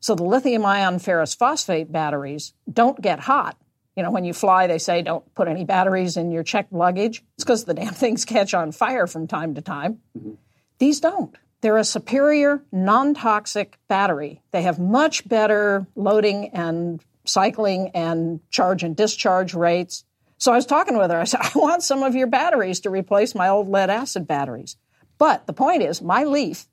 So 0.00 0.14
the 0.14 0.24
lithium 0.24 0.66
ion 0.66 0.98
ferrous 0.98 1.34
phosphate 1.34 1.90
batteries 1.90 2.52
don't 2.70 3.00
get 3.00 3.20
hot. 3.20 3.56
You 3.96 4.02
know, 4.02 4.10
when 4.10 4.24
you 4.24 4.34
fly, 4.34 4.66
they 4.66 4.78
say 4.78 5.02
don't 5.02 5.34
put 5.34 5.48
any 5.48 5.64
batteries 5.64 6.16
in 6.16 6.30
your 6.30 6.42
checked 6.42 6.72
luggage. 6.72 7.22
It's 7.36 7.44
because 7.44 7.64
the 7.64 7.74
damn 7.74 7.94
things 7.94 8.24
catch 8.24 8.52
on 8.52 8.72
fire 8.72 9.06
from 9.06 9.26
time 9.26 9.54
to 9.54 9.62
time. 9.62 10.00
Mm-hmm. 10.18 10.32
These 10.78 11.00
don't. 11.00 11.34
They're 11.60 11.78
a 11.78 11.84
superior, 11.84 12.62
non 12.72 13.14
toxic 13.14 13.78
battery. 13.88 14.42
They 14.50 14.62
have 14.62 14.78
much 14.78 15.26
better 15.26 15.86
loading 15.94 16.50
and 16.50 17.02
cycling 17.24 17.90
and 17.94 18.40
charge 18.50 18.82
and 18.82 18.96
discharge 18.96 19.54
rates. 19.54 20.04
So 20.38 20.52
I 20.52 20.56
was 20.56 20.66
talking 20.66 20.98
with 20.98 21.10
her. 21.10 21.20
I 21.20 21.24
said, 21.24 21.40
I 21.42 21.50
want 21.54 21.82
some 21.82 22.02
of 22.02 22.14
your 22.14 22.26
batteries 22.26 22.80
to 22.80 22.90
replace 22.90 23.34
my 23.34 23.48
old 23.48 23.68
lead 23.68 23.90
acid 23.90 24.26
batteries. 24.26 24.76
But 25.18 25.46
the 25.46 25.52
point 25.52 25.82
is, 25.82 26.02
my 26.02 26.24
Leaf 26.24 26.66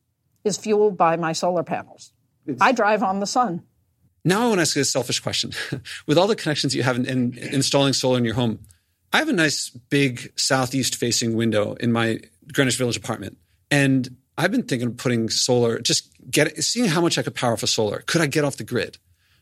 is 0.44 0.58
fueled 0.58 0.98
by 0.98 1.16
my 1.18 1.34
solar 1.34 1.64
panels. 1.64 2.12
It's, 2.46 2.62
I 2.62 2.72
drive 2.72 3.04
on 3.04 3.20
the 3.20 3.28
sun. 3.28 3.64
Now 4.24 4.44
I 4.44 4.48
want 4.48 4.58
to 4.58 4.62
ask 4.62 4.76
you 4.76 4.82
a 4.82 4.86
selfish 4.86 5.20
question. 5.20 5.52
with 6.08 6.18
all 6.18 6.28
the 6.28 6.36
connections 6.36 6.76
you 6.76 6.84
have 6.84 6.96
in, 6.96 7.06
in 7.06 7.38
installing 7.38 7.94
solar 7.94 8.18
in 8.18 8.26
your 8.26 8.36
home, 8.36 8.60
I 9.14 9.18
have 9.18 9.30
a 9.30 9.34
nice 9.34 9.70
big 9.70 10.32
southeast 10.38 10.96
facing 10.96 11.36
window 11.36 11.74
in 11.74 11.92
my 11.92 12.20
Greenwich 12.54 12.78
Village 12.78 12.98
apartment. 12.98 13.38
And 13.70 14.18
I've 14.38 14.52
been 14.52 14.64
thinking 14.64 14.90
of 14.90 14.98
putting 14.98 15.30
solar, 15.30 15.80
just 15.80 16.10
get 16.30 16.64
seeing 16.64 16.88
how 16.88 17.02
much 17.02 17.18
I 17.18 17.24
could 17.24 17.36
power 17.36 17.58
for 17.58 17.68
solar. 17.68 18.04
Could 18.06 18.22
I 18.22 18.28
get 18.28 18.44
off 18.44 18.58
the 18.58 18.64
grid? 18.64 18.98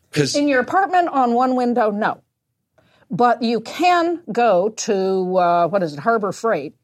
Because 0.10 0.36
in 0.36 0.48
your 0.48 0.60
apartment 0.60 1.10
on 1.10 1.34
one 1.34 1.56
window, 1.56 1.92
no. 1.92 2.22
But 3.12 3.42
you 3.42 3.62
can 3.62 4.22
go 4.32 4.70
to 4.70 5.38
uh, 5.38 5.68
what 5.68 5.82
is 5.82 5.94
it, 5.94 6.00
Harbor 6.00 6.32
Freight, 6.32 6.76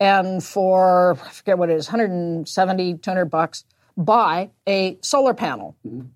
and 0.00 0.42
for 0.42 1.18
I 1.24 1.30
forget 1.30 1.58
what 1.58 1.70
it 1.70 1.76
is, 1.76 1.88
170, 1.88 2.94
200 2.94 3.24
bucks, 3.26 3.64
buy 3.96 4.50
a 4.66 4.98
solar 5.02 5.34
panel, 5.34 5.76
mm-hmm. 5.86 6.06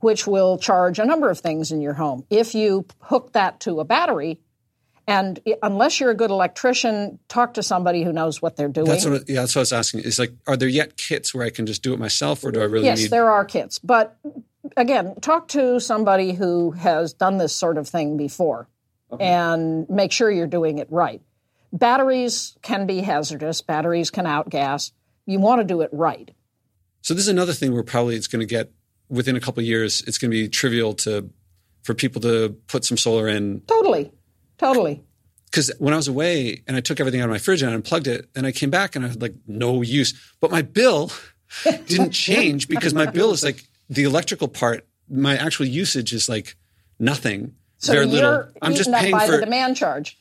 which 0.00 0.26
will 0.26 0.58
charge 0.58 0.98
a 0.98 1.04
number 1.04 1.30
of 1.30 1.38
things 1.38 1.72
in 1.72 1.80
your 1.80 1.94
home. 1.94 2.24
If 2.30 2.54
you 2.54 2.86
hook 3.00 3.32
that 3.32 3.60
to 3.60 3.80
a 3.80 3.84
battery, 3.84 4.40
and 5.08 5.38
unless 5.62 6.00
you're 6.00 6.10
a 6.10 6.16
good 6.16 6.30
electrician, 6.30 7.18
talk 7.28 7.54
to 7.54 7.62
somebody 7.62 8.02
who 8.02 8.12
knows 8.12 8.42
what 8.42 8.56
they're 8.56 8.68
doing. 8.68 8.88
That's 8.88 9.06
what, 9.06 9.28
yeah, 9.28 9.42
that's 9.42 9.54
what 9.54 9.60
I 9.60 9.62
was 9.62 9.72
asking. 9.72 10.00
Is 10.00 10.18
like, 10.18 10.32
are 10.46 10.56
there 10.56 10.68
yet 10.68 10.96
kits 10.96 11.32
where 11.32 11.46
I 11.46 11.50
can 11.50 11.64
just 11.64 11.82
do 11.82 11.92
it 11.92 12.00
myself, 12.00 12.42
or 12.42 12.50
do 12.50 12.60
I 12.60 12.64
really 12.64 12.86
yes, 12.86 12.98
need? 12.98 13.02
Yes, 13.04 13.10
there 13.12 13.30
are 13.30 13.44
kits, 13.44 13.78
but 13.78 14.18
again, 14.76 15.16
talk 15.20 15.48
to 15.48 15.80
somebody 15.80 16.32
who 16.32 16.72
has 16.72 17.12
done 17.12 17.38
this 17.38 17.54
sort 17.54 17.78
of 17.78 17.88
thing 17.88 18.16
before 18.16 18.68
okay. 19.10 19.24
and 19.24 19.88
make 19.88 20.12
sure 20.12 20.30
you're 20.30 20.46
doing 20.46 20.78
it 20.78 20.88
right. 20.90 21.22
Batteries 21.72 22.56
can 22.62 22.86
be 22.86 23.00
hazardous, 23.00 23.60
batteries 23.62 24.10
can 24.10 24.24
outgas. 24.24 24.92
You 25.26 25.40
want 25.40 25.60
to 25.60 25.64
do 25.64 25.80
it 25.80 25.90
right. 25.92 26.30
So 27.02 27.14
this 27.14 27.24
is 27.24 27.28
another 27.28 27.52
thing 27.52 27.72
where 27.72 27.82
probably 27.82 28.16
it's 28.16 28.26
going 28.26 28.40
to 28.40 28.46
get 28.46 28.72
within 29.08 29.36
a 29.36 29.40
couple 29.40 29.60
of 29.60 29.66
years 29.66 30.02
it's 30.02 30.18
going 30.18 30.30
to 30.30 30.36
be 30.36 30.48
trivial 30.48 30.92
to 30.92 31.30
for 31.82 31.94
people 31.94 32.20
to 32.22 32.56
put 32.66 32.84
some 32.84 32.96
solar 32.96 33.28
in. 33.28 33.60
Totally. 33.60 34.12
Totally. 34.58 35.04
Because 35.44 35.70
when 35.78 35.94
I 35.94 35.96
was 35.96 36.08
away 36.08 36.64
and 36.66 36.76
I 36.76 36.80
took 36.80 36.98
everything 36.98 37.20
out 37.20 37.26
of 37.26 37.30
my 37.30 37.38
fridge 37.38 37.62
and 37.62 37.70
I 37.70 37.74
unplugged 37.74 38.08
it, 38.08 38.28
and 38.34 38.44
I 38.46 38.52
came 38.52 38.70
back 38.70 38.96
and 38.96 39.04
I 39.04 39.08
had 39.08 39.22
like 39.22 39.34
no 39.46 39.82
use. 39.82 40.12
But 40.40 40.50
my 40.50 40.62
bill 40.62 41.12
didn't 41.64 42.10
change 42.26 42.66
because 42.66 42.92
my 42.92 43.06
bill 43.06 43.30
is 43.30 43.44
like 43.44 43.62
the 43.88 44.04
electrical 44.04 44.48
part, 44.48 44.86
my 45.08 45.36
actual 45.36 45.66
usage 45.66 46.12
is 46.12 46.28
like 46.28 46.56
nothing. 46.98 47.54
So 47.78 47.92
very 47.92 48.06
little. 48.06 48.48
I'm 48.62 48.74
just 48.74 48.90
paying 48.92 49.12
by 49.12 49.26
for 49.26 49.32
the 49.32 49.44
demand 49.44 49.76
charge. 49.76 50.18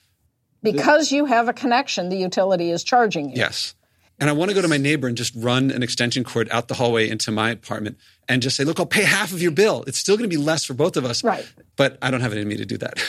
Because 0.62 1.12
you 1.12 1.25
have 1.25 1.47
a 1.47 1.54
connection, 1.54 2.10
the 2.10 2.17
utility 2.17 2.71
is 2.71 2.84
charging 2.84 3.30
you. 3.30 3.36
Yes. 3.38 3.75
And 4.19 4.30
I 4.30 4.34
want 4.34 4.49
to 4.49 4.56
go 4.56 4.62
to 4.62 4.67
my 4.67 4.78
neighbor 4.78 5.08
and 5.08 5.17
just 5.17 5.34
run 5.36 5.71
an 5.71 5.84
extension 5.84 6.23
cord 6.23 6.47
out 6.49 6.69
the 6.69 6.73
hallway 6.73 7.10
into 7.10 7.32
my 7.32 7.51
apartment 7.51 7.97
and 8.30 8.41
just 8.41 8.56
say, 8.56 8.63
look, 8.63 8.80
I'll 8.80 8.86
pay 8.86 9.03
half 9.03 9.34
of 9.34 9.41
your 9.41 9.51
bill. 9.51 9.84
It's 9.88 9.97
still 9.97 10.16
going 10.18 10.30
to 10.30 10.36
be 10.36 10.41
less 10.41 10.63
for 10.63 10.74
both 10.74 10.95
of 10.95 11.05
us. 11.05 11.24
Right. 11.24 11.45
But 11.76 11.97
I 12.01 12.11
don't 12.11 12.22
have 12.22 12.32
it 12.32 12.39
in 12.39 12.47
me 12.47 12.57
to 12.57 12.66
do 12.66 12.78
that. 12.78 13.03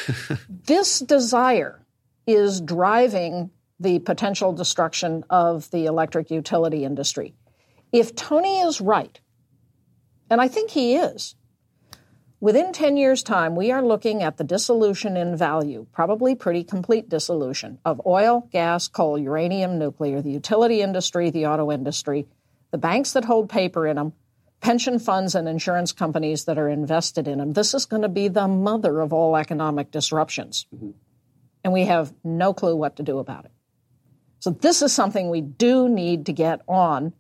this 0.49 1.01
desire 1.01 1.81
is 2.27 2.61
driving 2.61 3.51
the 3.79 4.01
potential 4.01 4.53
destruction 4.53 5.25
of 5.31 5.71
the 5.71 5.87
electric 5.87 6.31
utility 6.31 6.85
industry. 6.85 7.35
If 7.93 8.17
Tony 8.17 8.61
is 8.61 8.81
right, 8.81 9.21
and 10.31 10.41
I 10.41 10.49
think 10.49 10.71
he 10.71 10.97
is. 10.97 11.35
Within 12.39 12.73
10 12.73 12.99
years' 12.99 13.23
time, 13.23 13.57
we 13.57 13.71
are 13.71 13.83
looking 13.83 14.23
at 14.23 14.37
the 14.37 14.45
dissolution 14.45 15.17
in 15.17 15.37
value, 15.37 15.87
probably 15.93 16.35
pretty 16.35 16.65
complete 16.65 17.09
dissolution, 17.09 17.79
of 17.85 18.01
oil, 18.05 18.49
gas, 18.53 18.89
coal, 18.89 19.19
uranium, 19.19 19.79
nuclear, 19.79 20.21
the 20.21 20.31
utility 20.31 20.83
industry, 20.83 21.31
the 21.31 21.47
auto 21.47 21.73
industry, 21.73 22.27
the 22.73 22.79
banks 22.79 23.15
that 23.15 23.25
hold 23.25 23.49
paper 23.49 23.87
in 23.87 23.97
them, 23.97 24.13
pension 24.61 24.99
funds 24.99 25.35
and 25.35 25.49
insurance 25.49 25.93
companies 25.93 26.45
that 26.45 26.59
are 26.59 26.69
invested 26.69 27.27
in 27.27 27.39
them. 27.39 27.55
This 27.55 27.73
is 27.73 27.87
going 27.87 28.03
to 28.03 28.09
be 28.09 28.29
the 28.29 28.49
mother 28.49 29.01
of 29.01 29.15
all 29.15 29.37
economic 29.37 29.91
disruptions. 29.91 30.67
Mm-hmm. 30.75 30.91
And 31.65 31.73
we 31.73 31.87
have 31.87 32.13
no 32.23 32.53
clue 32.53 32.77
what 32.77 32.97
to 32.97 33.03
do 33.03 33.19
about 33.19 33.47
it. 33.47 33.51
So, 34.41 34.51
this 34.51 34.83
is 34.83 34.93
something 34.93 35.31
we 35.31 35.41
do 35.41 35.89
need 35.89 36.27
to 36.27 36.33
get 36.33 36.61
on. 36.69 37.15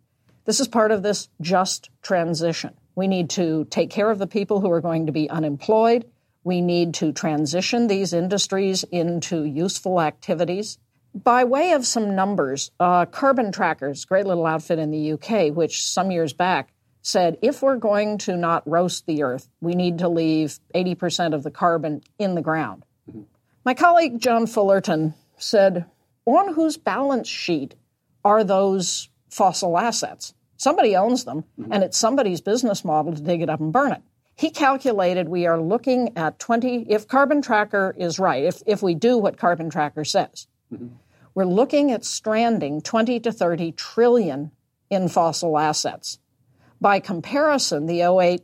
This 0.45 0.61
is 0.61 0.69
part 0.69 0.93
of 0.93 1.03
this 1.03 1.29
just 1.41 1.91
transition. 2.03 2.75
We 2.97 3.07
need 3.07 3.31
to 3.31 3.67
take 3.67 3.91
care 3.91 4.11
of 4.11 4.19
the 4.19 4.27
people 4.27 4.61
who 4.61 4.71
are 4.73 4.81
going 4.81 5.07
to 5.07 5.13
be 5.13 5.31
unemployed. 5.31 6.07
We 6.43 6.61
need 6.63 6.95
to 6.95 7.13
transition 7.13 7.87
these 7.87 8.13
industries 8.13 8.83
into 8.85 9.45
useful 9.45 10.01
activities. 10.01 10.79
By 11.15 11.45
way 11.45 11.73
of 11.73 11.87
some 11.87 12.15
numbers, 12.15 12.71
uh, 12.81 13.07
Carbon 13.07 13.53
Trackers, 13.53 14.05
great 14.05 14.27
little 14.27 14.47
outfit 14.47 14.79
in 14.79 14.91
the 14.91 15.13
UK, 15.13 15.55
which 15.55 15.85
some 15.85 16.11
years 16.11 16.33
back 16.33 16.73
said 17.03 17.39
if 17.43 17.63
we're 17.63 17.77
going 17.77 18.19
to 18.19 18.37
not 18.37 18.69
roast 18.69 19.07
the 19.07 19.23
earth, 19.23 19.49
we 19.61 19.75
need 19.75 19.99
to 19.99 20.09
leave 20.09 20.59
80% 20.75 21.35
of 21.35 21.43
the 21.43 21.51
carbon 21.51 22.03
in 22.19 22.35
the 22.35 22.43
ground. 22.43 22.85
Mm-hmm. 23.09 23.23
My 23.65 23.75
colleague 23.75 24.21
John 24.21 24.47
Fullerton 24.47 25.15
said, 25.37 25.87
on 26.25 26.55
whose 26.55 26.77
balance 26.77 27.29
sheet 27.29 27.75
are 28.25 28.43
those 28.43 29.09
fossil 29.31 29.79
assets? 29.79 30.35
Somebody 30.57 30.97
owns 30.97 31.25
them, 31.25 31.45
mm-hmm. 31.59 31.73
and 31.73 31.85
it's 31.85 31.99
somebody's 31.99 32.41
business 32.41 32.85
model 32.85 33.15
to 33.15 33.23
dig 33.23 33.43
it 33.43 33.51
up 33.51 33.61
and 33.61 33.73
burn 33.73 33.93
it. 33.93 34.03
He 34.35 34.51
calculated 34.51 35.29
we 35.29 35.47
are 35.47 35.61
looking 35.61 36.17
at 36.17 36.39
20, 36.39 36.87
if 36.91 37.09
Carbon 37.09 37.41
Tracker 37.41 37.95
is 37.97 38.19
right, 38.19 38.45
if, 38.45 38.63
if 38.67 38.83
we 38.83 38.95
do 38.95 39.17
what 39.17 39.39
Carbon 39.39 39.71
Tracker 39.71 40.05
says, 40.05 40.47
mm-hmm. 40.73 40.89
we're 41.35 41.45
looking 41.45 41.91
at 41.91 42.05
stranding 42.05 42.83
20 42.83 43.21
to 43.21 43.33
30 43.33 43.73
trillion 43.73 44.51
in 44.91 45.09
fossil 45.09 45.59
assets. 45.59 46.19
By 46.81 47.01
comparison, 47.01 47.87
the 47.87 48.03
08 48.03 48.43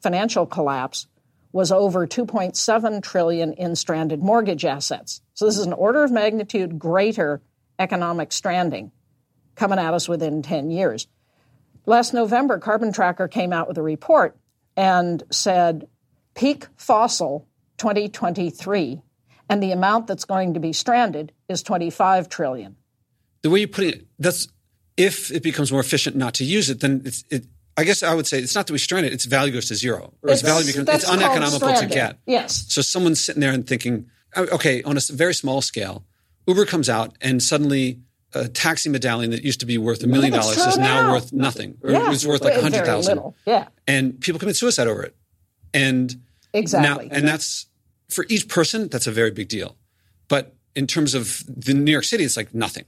financial 0.00 0.46
collapse 0.46 1.08
was 1.52 1.70
over 1.70 2.06
2.7 2.06 3.02
trillion 3.02 3.52
in 3.52 3.76
stranded 3.76 4.22
mortgage 4.22 4.64
assets. 4.64 5.20
So 5.34 5.44
this 5.44 5.58
is 5.58 5.66
an 5.66 5.72
order 5.72 6.02
of 6.02 6.10
magnitude 6.10 6.78
greater 6.78 7.42
economic 7.78 8.32
stranding 8.32 8.90
coming 9.54 9.78
at 9.78 9.92
us 9.92 10.08
within 10.08 10.42
10 10.42 10.70
years. 10.70 11.08
Last 11.86 12.14
November, 12.14 12.58
Carbon 12.58 12.92
Tracker 12.92 13.28
came 13.28 13.52
out 13.52 13.68
with 13.68 13.78
a 13.78 13.82
report 13.82 14.36
and 14.76 15.22
said 15.30 15.88
peak 16.34 16.66
fossil 16.76 17.46
2023 17.78 19.02
and 19.48 19.62
the 19.62 19.72
amount 19.72 20.06
that's 20.06 20.24
going 20.24 20.54
to 20.54 20.60
be 20.60 20.72
stranded 20.72 21.32
is 21.48 21.62
25 21.62 22.28
trillion. 22.28 22.76
The 23.42 23.50
way 23.50 23.60
you 23.60 23.68
put 23.68 23.84
it, 23.84 24.06
that's 24.18 24.48
if 24.96 25.30
it 25.30 25.42
becomes 25.42 25.70
more 25.70 25.80
efficient 25.80 26.16
not 26.16 26.34
to 26.34 26.44
use 26.44 26.70
it, 26.70 26.80
then 26.80 27.02
it, 27.30 27.44
I 27.76 27.84
guess 27.84 28.02
I 28.02 28.14
would 28.14 28.26
say 28.26 28.38
it's 28.38 28.54
not 28.54 28.66
that 28.66 28.72
we 28.72 28.78
strand 28.78 29.04
it; 29.04 29.12
its 29.12 29.24
value 29.24 29.52
goes 29.52 29.66
to 29.68 29.74
zero, 29.74 30.14
or 30.22 30.30
its, 30.30 30.40
its 30.40 30.48
value 30.48 30.66
becomes 30.66 30.88
it's 30.88 31.08
uneconomical 31.08 31.74
to 31.74 31.86
get. 31.86 32.18
Yes. 32.26 32.66
So 32.68 32.82
someone's 32.82 33.22
sitting 33.22 33.40
there 33.40 33.52
and 33.52 33.66
thinking, 33.66 34.06
oh, 34.36 34.46
okay, 34.52 34.82
on 34.84 34.96
a 34.96 35.00
very 35.10 35.34
small 35.34 35.60
scale, 35.60 36.04
Uber 36.46 36.64
comes 36.66 36.88
out 36.88 37.16
and 37.20 37.42
suddenly 37.42 38.00
a 38.34 38.48
taxi 38.48 38.88
medallion 38.88 39.30
that 39.30 39.42
used 39.42 39.60
to 39.60 39.66
be 39.66 39.78
worth 39.78 40.02
a 40.02 40.06
million 40.06 40.32
dollars 40.32 40.56
is 40.56 40.78
now, 40.78 41.02
now, 41.02 41.12
worth 41.12 41.32
nothing, 41.32 41.76
yeah. 41.84 42.10
it's 42.10 42.26
worth 42.26 42.42
like 42.42 42.54
a 42.54 42.60
hundred 42.60 42.84
thousand. 42.84 43.20
Yeah. 43.46 43.68
And 43.86 44.20
people 44.20 44.38
commit 44.38 44.56
suicide 44.56 44.86
over 44.86 45.02
it, 45.02 45.16
and 45.74 46.14
exactly, 46.52 47.08
now, 47.08 47.14
and 47.14 47.26
that's 47.26 47.66
for 48.08 48.24
each 48.28 48.48
person. 48.48 48.88
That's 48.88 49.06
a 49.06 49.12
very 49.12 49.30
big 49.30 49.48
deal. 49.48 49.76
But 50.28 50.54
in 50.74 50.86
terms 50.86 51.14
of 51.14 51.42
the 51.46 51.74
New 51.74 51.92
York 51.92 52.04
City, 52.04 52.24
it's 52.24 52.36
like 52.36 52.54
nothing. 52.54 52.84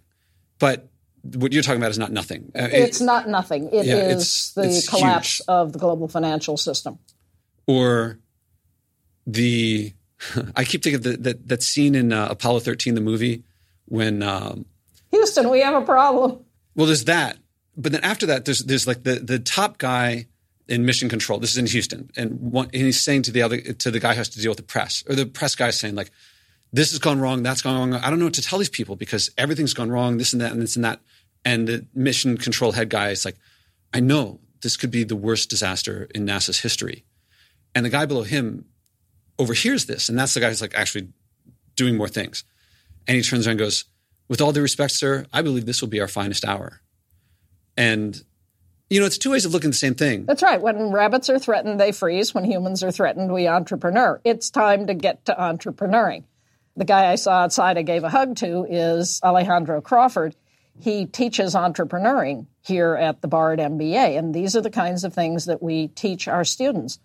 But 0.59 0.89
what 1.23 1.53
you're 1.53 1.63
talking 1.63 1.81
about 1.81 1.91
is 1.91 1.99
not 1.99 2.13
nothing. 2.13 2.53
Uh, 2.55 2.69
it's 2.71 3.01
it, 3.01 3.05
not 3.05 3.29
nothing. 3.29 3.69
It 3.73 3.87
yeah, 3.87 3.95
is 3.97 4.23
it's, 4.23 4.53
the 4.53 4.63
it's 4.65 4.89
collapse 4.89 5.39
huge. 5.39 5.49
of 5.49 5.73
the 5.73 5.79
global 5.79 6.09
financial 6.09 6.57
system. 6.57 6.99
Or 7.67 8.19
the, 9.27 9.93
I 10.57 10.65
keep 10.65 10.83
thinking 10.83 10.97
of 10.97 11.03
the, 11.03 11.17
that, 11.17 11.49
that 11.49 11.63
scene 11.63 11.95
in 11.95 12.13
uh, 12.13 12.29
Apollo 12.31 12.61
13, 12.61 12.95
the 12.95 13.01
movie, 13.01 13.43
when. 13.87 14.23
Um, 14.23 14.67
Houston, 15.15 15.51
we 15.51 15.61
have 15.61 15.81
a 15.81 15.85
problem. 15.85 16.45
Well, 16.75 16.87
there's 16.87 17.05
that. 17.05 17.39
But 17.77 17.93
then 17.93 18.03
after 18.03 18.27
that, 18.27 18.45
there's, 18.45 18.61
there's 18.61 18.87
like 18.87 19.03
the, 19.05 19.17
the 19.17 19.39
top 19.39 19.79
guy 19.79 20.27
in 20.69 20.85
mission 20.85 21.09
control. 21.09 21.39
This 21.39 21.53
is 21.53 21.59
in 21.59 21.67
Houston. 21.67 22.11
And, 22.17 22.53
one, 22.53 22.67
and 22.67 22.83
he's 22.83 23.01
saying 23.01 23.23
to 23.23 23.33
the 23.33 23.43
other, 23.43 23.61
to 23.61 23.91
the 23.91 24.01
guy 24.01 24.13
who 24.13 24.19
has 24.19 24.29
to 24.31 24.41
deal 24.41 24.51
with 24.51 24.59
the 24.59 24.65
press, 24.65 25.05
or 25.09 25.15
the 25.15 25.27
press 25.27 25.55
guy 25.55 25.71
saying, 25.71 25.95
like, 25.95 26.11
this 26.73 26.91
has 26.91 26.99
gone 26.99 27.21
wrong, 27.21 27.43
that's 27.43 27.63
gone 27.63 27.77
wrong. 27.77 28.01
I 28.01 28.11
don't 28.11 28.19
know 28.19 28.25
what 28.25 28.35
to 28.35 28.43
tell 28.43 28.59
these 28.59 28.69
people 28.69 28.97
because 28.97 29.31
everything's 29.39 29.75
gone 29.75 29.91
wrong, 29.91 30.19
this 30.19 30.33
and 30.33 30.43
that, 30.43 30.53
and 30.53 30.61
this 30.61 30.77
and 30.77 30.85
that. 30.85 31.01
And 31.45 31.69
the 31.69 31.87
mission 31.95 32.37
control 32.37 32.73
head 32.73 32.91
guy 32.91 33.11
is 33.11 33.25
like, 33.25 33.37
I 33.93 34.01
know 34.01 34.41
this 34.63 34.77
could 34.77 34.91
be 34.91 35.05
the 35.05 35.15
worst 35.15 35.51
disaster 35.51 36.09
in 36.15 36.27
NASA's 36.27 36.61
history. 36.61 37.05
And 37.75 37.85
the 37.85 37.91
guy 37.91 38.07
below 38.07 38.23
him 38.23 38.65
overhears 39.39 39.85
this. 39.87 40.09
And 40.09 40.19
that's 40.19 40.35
the 40.35 40.41
guy 40.41 40.49
who's 40.49 40.63
like 40.63 40.75
actually 40.75 41.09
doing 41.77 41.97
more 41.97 42.09
things. 42.09 42.45
And 43.07 43.17
he 43.17 43.23
turns 43.23 43.47
around 43.47 43.53
and 43.53 43.59
goes, 43.61 43.85
With 44.29 44.41
all 44.41 44.53
due 44.53 44.63
respect, 44.63 44.93
sir, 44.93 45.27
I 45.33 45.43
believe 45.43 45.67
this 45.67 45.81
will 45.81 45.89
be 45.89 46.01
our 46.01 46.09
finest 46.09 46.45
hour. 46.45 46.81
And 47.77 48.21
you 48.91 49.01
know, 49.01 49.07
it's 49.07 49.19
two 49.19 49.31
ways 49.31 49.45
of 49.45 49.53
looking 49.53 49.69
at 49.69 49.73
the 49.73 49.79
same 49.79 49.95
thing. 49.95 50.27
That's 50.27 50.43
right. 50.43 50.61
When 50.61 50.93
rabbits 50.93 51.31
are 51.31 51.39
threatened, 51.39 51.81
they 51.81 51.91
freeze. 51.91 52.35
When 52.35 52.45
humans 52.45 52.83
are 52.83 52.93
threatened, 52.93 53.33
we 53.33 53.49
entrepreneur. 53.49 54.21
It's 54.25 54.51
time 54.51 54.87
to 54.87 54.95
get 54.95 55.25
to 55.27 55.35
entrepreneuring. 55.35 56.25
The 56.77 56.85
guy 56.85 57.11
I 57.11 57.15
saw 57.15 57.43
outside 57.43 57.79
I 57.79 57.83
gave 57.83 58.05
a 58.05 58.11
hug 58.11 58.37
to 58.37 58.67
is 58.69 59.21
Alejandro 59.23 59.81
Crawford 59.81 60.37
he 60.81 61.07
teaches 61.07 61.55
entrepreneuring 61.55 62.47
here 62.63 62.95
at 62.95 63.21
the 63.23 63.29
Bard 63.29 63.59
MBA. 63.59 64.19
And 64.19 64.35
these 64.35 64.57
are 64.57 64.61
the 64.61 64.71
kinds 64.71 65.05
of 65.05 65.15
things 65.15 65.47
that 65.47 65.63
we 65.63 65.89
teach 65.89 66.27
our 66.29 66.45
students. 66.45 66.99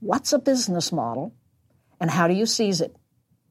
What's 0.00 0.32
a 0.32 0.38
business 0.38 0.92
model 0.92 1.34
and 1.98 2.10
how 2.10 2.28
do 2.28 2.34
you 2.34 2.46
seize 2.46 2.80
it? 2.80 2.94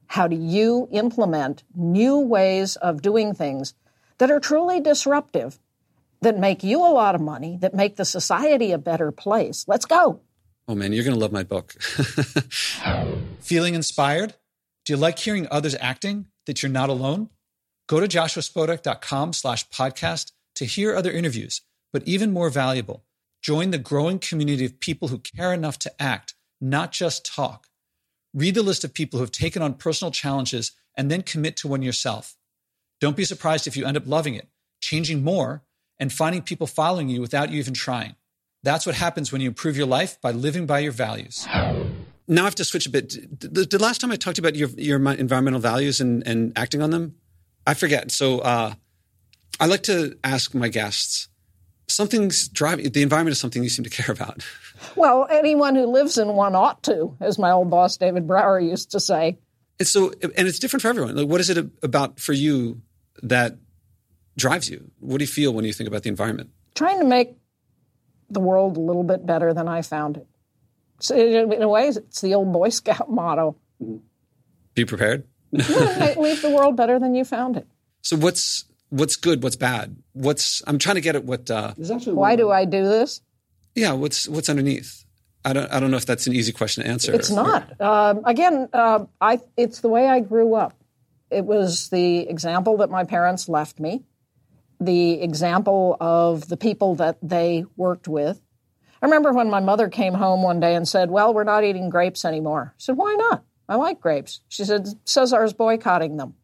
How 0.07 0.27
do 0.27 0.35
you 0.35 0.87
implement 0.91 1.63
new 1.75 2.19
ways 2.19 2.75
of 2.75 3.01
doing 3.01 3.33
things 3.33 3.73
that 4.17 4.31
are 4.31 4.39
truly 4.39 4.79
disruptive, 4.79 5.59
that 6.21 6.39
make 6.39 6.63
you 6.63 6.79
a 6.79 6.91
lot 6.91 7.15
of 7.15 7.21
money, 7.21 7.57
that 7.61 7.73
make 7.73 7.95
the 7.95 8.05
society 8.05 8.71
a 8.71 8.77
better 8.77 9.11
place? 9.11 9.65
Let's 9.67 9.85
go. 9.85 10.21
Oh 10.67 10.75
man, 10.75 10.93
you're 10.93 11.03
going 11.03 11.15
to 11.15 11.19
love 11.19 11.31
my 11.31 11.43
book. 11.43 11.73
Feeling 13.39 13.75
inspired? 13.75 14.33
Do 14.85 14.93
you 14.93 14.97
like 14.97 15.19
hearing 15.19 15.47
others 15.51 15.75
acting 15.79 16.25
that 16.45 16.63
you're 16.63 16.71
not 16.71 16.89
alone? 16.89 17.29
Go 17.87 17.99
to 17.99 18.07
joshuaspodek.com 18.07 19.33
slash 19.33 19.69
podcast 19.69 20.31
to 20.55 20.65
hear 20.65 20.95
other 20.95 21.11
interviews, 21.11 21.61
but 21.93 22.07
even 22.07 22.33
more 22.33 22.49
valuable, 22.49 23.03
join 23.43 23.69
the 23.69 23.77
growing 23.77 24.17
community 24.17 24.65
of 24.65 24.79
people 24.79 25.09
who 25.09 25.19
care 25.19 25.53
enough 25.53 25.77
to 25.79 26.01
act, 26.01 26.33
not 26.59 26.91
just 26.91 27.25
talk. 27.25 27.67
Read 28.35 28.53
the 28.53 28.61
list 28.61 28.83
of 28.83 28.93
people 28.93 29.17
who 29.17 29.23
have 29.23 29.31
taken 29.31 29.61
on 29.61 29.75
personal 29.75 30.11
challenges 30.11 30.73
and 30.95 31.09
then 31.09 31.21
commit 31.21 31.55
to 31.55 31.69
one 31.69 31.81
yourself. 31.81 32.35
Don't 32.99 33.15
be 33.15 33.23
surprised 33.23 33.65
if 33.65 33.77
you 33.77 33.85
end 33.85 33.95
up 33.95 34.05
loving 34.05 34.35
it, 34.35 34.49
changing 34.81 35.23
more, 35.23 35.63
and 35.97 36.11
finding 36.11 36.41
people 36.41 36.67
following 36.67 37.07
you 37.07 37.21
without 37.21 37.49
you 37.49 37.59
even 37.59 37.73
trying. 37.73 38.15
That's 38.61 38.85
what 38.85 38.95
happens 38.95 39.31
when 39.31 39.39
you 39.39 39.47
improve 39.47 39.77
your 39.77 39.87
life 39.87 40.19
by 40.19 40.31
living 40.31 40.65
by 40.65 40.79
your 40.79 40.91
values. 40.91 41.47
Now 42.27 42.41
I 42.41 42.45
have 42.45 42.55
to 42.55 42.65
switch 42.65 42.85
a 42.85 42.89
bit. 42.89 43.39
The, 43.39 43.63
the 43.63 43.79
last 43.79 44.01
time 44.01 44.11
I 44.11 44.17
talked 44.17 44.37
about 44.37 44.55
your, 44.55 44.67
your 44.69 44.97
environmental 44.97 45.61
values 45.61 46.01
and, 46.01 46.27
and 46.27 46.51
acting 46.57 46.81
on 46.81 46.89
them, 46.89 47.15
I 47.65 47.73
forget. 47.73 48.11
So 48.11 48.39
uh, 48.39 48.73
I 49.61 49.67
like 49.67 49.83
to 49.83 50.17
ask 50.25 50.53
my 50.53 50.67
guests 50.67 51.29
something's 51.87 52.47
driving 52.47 52.89
the 52.91 53.01
environment 53.01 53.33
is 53.33 53.39
something 53.39 53.63
you 53.63 53.69
seem 53.69 53.83
to 53.83 53.89
care 53.89 54.11
about. 54.11 54.45
Well, 54.95 55.25
anyone 55.31 55.75
who 55.75 55.85
lives 55.85 56.17
in 56.17 56.27
one 56.27 56.53
ought 56.53 56.83
to, 56.83 57.15
as 57.21 57.39
my 57.39 57.49
old 57.49 57.69
boss 57.69 57.95
David 57.95 58.27
Brower 58.27 58.59
used 58.59 58.91
to 58.91 58.99
say. 58.99 59.39
It's 59.79 59.89
so, 59.89 60.11
and 60.21 60.47
it's 60.47 60.59
different 60.59 60.81
for 60.81 60.89
everyone. 60.89 61.15
Like, 61.15 61.27
what 61.27 61.39
is 61.39 61.49
it 61.49 61.57
about 61.81 62.19
for 62.19 62.33
you 62.33 62.81
that 63.23 63.57
drives 64.37 64.69
you? 64.69 64.91
What 64.99 65.17
do 65.19 65.23
you 65.23 65.27
feel 65.27 65.53
when 65.53 65.63
you 65.63 65.71
think 65.71 65.87
about 65.87 66.03
the 66.03 66.09
environment? 66.09 66.51
Trying 66.75 66.99
to 66.99 67.05
make 67.05 67.35
the 68.29 68.41
world 68.41 68.75
a 68.75 68.81
little 68.81 69.03
bit 69.03 69.25
better 69.25 69.53
than 69.53 69.67
I 69.69 69.81
found 69.81 70.17
it. 70.17 70.27
So 70.99 71.15
in 71.15 71.61
a 71.61 71.69
way, 71.69 71.87
it's 71.87 72.21
the 72.21 72.35
old 72.35 72.51
Boy 72.51 72.69
Scout 72.69 73.09
motto. 73.09 73.55
Be 74.75 74.85
prepared 74.85 75.25
leave 75.51 76.41
the 76.41 76.53
world 76.53 76.75
better 76.75 76.99
than 76.99 77.15
you 77.15 77.23
found 77.25 77.57
it. 77.57 77.67
So 78.01 78.17
what's 78.17 78.65
what's 78.89 79.15
good? 79.15 79.43
What's 79.43 79.55
bad? 79.55 79.95
What's 80.13 80.61
I'm 80.67 80.77
trying 80.77 80.95
to 80.95 81.01
get 81.01 81.15
at 81.15 81.23
what. 81.23 81.49
Uh, 81.49 81.73
Why 82.05 82.35
do 82.35 82.51
I 82.51 82.65
do 82.65 82.83
this? 82.83 83.21
Yeah, 83.73 83.93
what's 83.93 84.27
what's 84.27 84.49
underneath? 84.49 85.03
I 85.43 85.53
don't 85.53 85.71
I 85.71 85.79
don't 85.79 85.91
know 85.91 85.97
if 85.97 86.05
that's 86.05 86.27
an 86.27 86.33
easy 86.33 86.51
question 86.51 86.83
to 86.83 86.89
answer. 86.89 87.13
It's 87.13 87.29
not. 87.29 87.79
Um, 87.79 88.21
again, 88.25 88.69
uh, 88.73 89.05
I 89.21 89.39
it's 89.57 89.81
the 89.81 89.89
way 89.89 90.07
I 90.07 90.19
grew 90.19 90.55
up. 90.55 90.73
It 91.29 91.45
was 91.45 91.89
the 91.89 92.29
example 92.29 92.77
that 92.77 92.89
my 92.89 93.03
parents 93.03 93.49
left 93.49 93.79
me, 93.79 94.03
the 94.79 95.21
example 95.21 95.97
of 95.99 96.47
the 96.47 96.57
people 96.57 96.95
that 96.95 97.17
they 97.21 97.65
worked 97.75 98.07
with. 98.07 98.41
I 99.01 99.05
remember 99.07 99.33
when 99.33 99.49
my 99.49 99.59
mother 99.59 99.89
came 99.89 100.13
home 100.13 100.41
one 100.41 100.59
day 100.59 100.75
and 100.75 100.87
said, 100.87 101.11
"Well, 101.11 101.33
we're 101.33 101.43
not 101.43 101.63
eating 101.63 101.89
grapes 101.89 102.25
anymore." 102.25 102.73
I 102.73 102.77
said, 102.77 102.97
"Why 102.97 103.15
not?" 103.15 103.43
I 103.67 103.75
like 103.75 103.99
grapes. 103.99 104.41
She 104.47 104.63
said, 104.63 104.87
Cesar's 105.05 105.53
boycotting 105.53 106.17
them. 106.17 106.35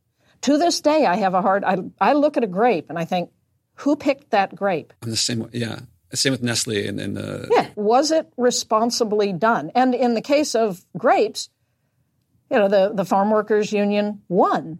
To 0.41 0.57
this 0.57 0.81
day, 0.81 1.05
I 1.05 1.17
have 1.17 1.33
a 1.33 1.41
hard, 1.41 1.63
I, 1.63 1.77
I 1.99 2.13
look 2.13 2.37
at 2.37 2.43
a 2.43 2.47
grape 2.47 2.89
and 2.89 2.97
I 2.97 3.05
think, 3.05 3.29
who 3.75 3.95
picked 3.95 4.31
that 4.31 4.55
grape? 4.55 4.93
I'm 5.01 5.09
the 5.09 5.17
same 5.17 5.49
yeah. 5.53 5.81
Same 6.13 6.31
with 6.33 6.43
Nestle 6.43 6.87
and, 6.87 6.99
and 6.99 7.15
the. 7.15 7.47
Yeah. 7.49 7.67
Was 7.75 8.11
it 8.11 8.31
responsibly 8.35 9.31
done? 9.31 9.71
And 9.75 9.95
in 9.95 10.13
the 10.13 10.21
case 10.21 10.55
of 10.55 10.83
grapes, 10.97 11.49
you 12.49 12.57
know, 12.57 12.67
the, 12.67 12.91
the 12.93 13.05
Farm 13.05 13.31
Workers 13.31 13.71
Union 13.71 14.21
won. 14.27 14.79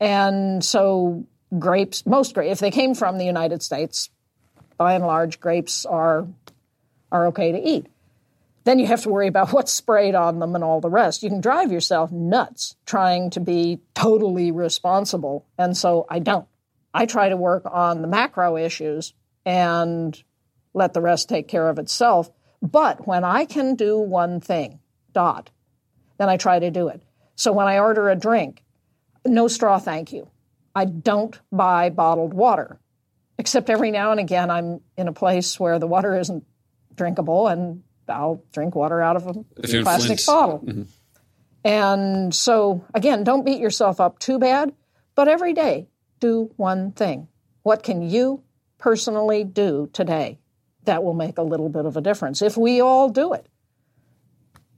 And 0.00 0.64
so 0.64 1.26
grapes, 1.56 2.04
most 2.04 2.34
grapes, 2.34 2.52
if 2.52 2.58
they 2.58 2.72
came 2.72 2.94
from 2.94 3.18
the 3.18 3.24
United 3.24 3.62
States, 3.62 4.10
by 4.76 4.94
and 4.94 5.06
large, 5.06 5.38
grapes 5.38 5.86
are, 5.86 6.26
are 7.12 7.28
okay 7.28 7.52
to 7.52 7.58
eat. 7.58 7.86
Then 8.66 8.80
you 8.80 8.86
have 8.86 9.02
to 9.02 9.08
worry 9.08 9.28
about 9.28 9.52
what's 9.52 9.72
sprayed 9.72 10.14
on 10.14 10.40
them 10.40 10.54
and 10.54 10.62
all 10.62 10.80
the 10.80 10.90
rest. 10.90 11.22
You 11.22 11.30
can 11.30 11.40
drive 11.40 11.72
yourself 11.72 12.12
nuts 12.12 12.76
trying 12.84 13.30
to 13.30 13.40
be 13.40 13.80
totally 13.94 14.50
responsible. 14.50 15.46
And 15.56 15.74
so 15.74 16.04
I 16.10 16.18
don't. 16.18 16.46
I 16.92 17.06
try 17.06 17.28
to 17.28 17.36
work 17.36 17.62
on 17.70 18.02
the 18.02 18.08
macro 18.08 18.56
issues 18.56 19.14
and 19.44 20.20
let 20.74 20.92
the 20.92 21.00
rest 21.00 21.28
take 21.28 21.46
care 21.46 21.68
of 21.68 21.78
itself. 21.78 22.30
But 22.60 23.06
when 23.06 23.22
I 23.22 23.44
can 23.44 23.76
do 23.76 23.98
one 23.98 24.40
thing, 24.40 24.80
dot, 25.12 25.50
then 26.18 26.28
I 26.28 26.36
try 26.36 26.58
to 26.58 26.70
do 26.70 26.88
it. 26.88 27.02
So 27.36 27.52
when 27.52 27.68
I 27.68 27.78
order 27.78 28.08
a 28.08 28.16
drink, 28.16 28.62
no 29.24 29.46
straw, 29.46 29.78
thank 29.78 30.12
you. 30.12 30.28
I 30.74 30.86
don't 30.86 31.38
buy 31.52 31.90
bottled 31.90 32.34
water, 32.34 32.80
except 33.38 33.70
every 33.70 33.90
now 33.90 34.10
and 34.10 34.20
again 34.20 34.50
I'm 34.50 34.80
in 34.96 35.06
a 35.06 35.12
place 35.12 35.60
where 35.60 35.78
the 35.78 35.86
water 35.86 36.18
isn't 36.18 36.44
drinkable 36.94 37.46
and 37.48 37.82
I'll 38.08 38.42
drink 38.52 38.74
water 38.74 39.00
out 39.00 39.16
of 39.16 39.26
a 39.26 39.34
plastic 39.82 40.24
bottle. 40.26 40.60
Mm-hmm. 40.60 40.82
And 41.64 42.34
so, 42.34 42.84
again, 42.94 43.24
don't 43.24 43.44
beat 43.44 43.60
yourself 43.60 44.00
up 44.00 44.18
too 44.18 44.38
bad, 44.38 44.72
but 45.14 45.26
every 45.28 45.52
day 45.52 45.88
do 46.20 46.52
one 46.56 46.92
thing. 46.92 47.28
What 47.62 47.82
can 47.82 48.02
you 48.02 48.42
personally 48.78 49.42
do 49.42 49.90
today 49.92 50.38
that 50.84 51.02
will 51.02 51.14
make 51.14 51.38
a 51.38 51.42
little 51.42 51.68
bit 51.68 51.84
of 51.84 51.96
a 51.96 52.00
difference? 52.00 52.40
If 52.40 52.56
we 52.56 52.80
all 52.80 53.08
do 53.08 53.32
it, 53.32 53.46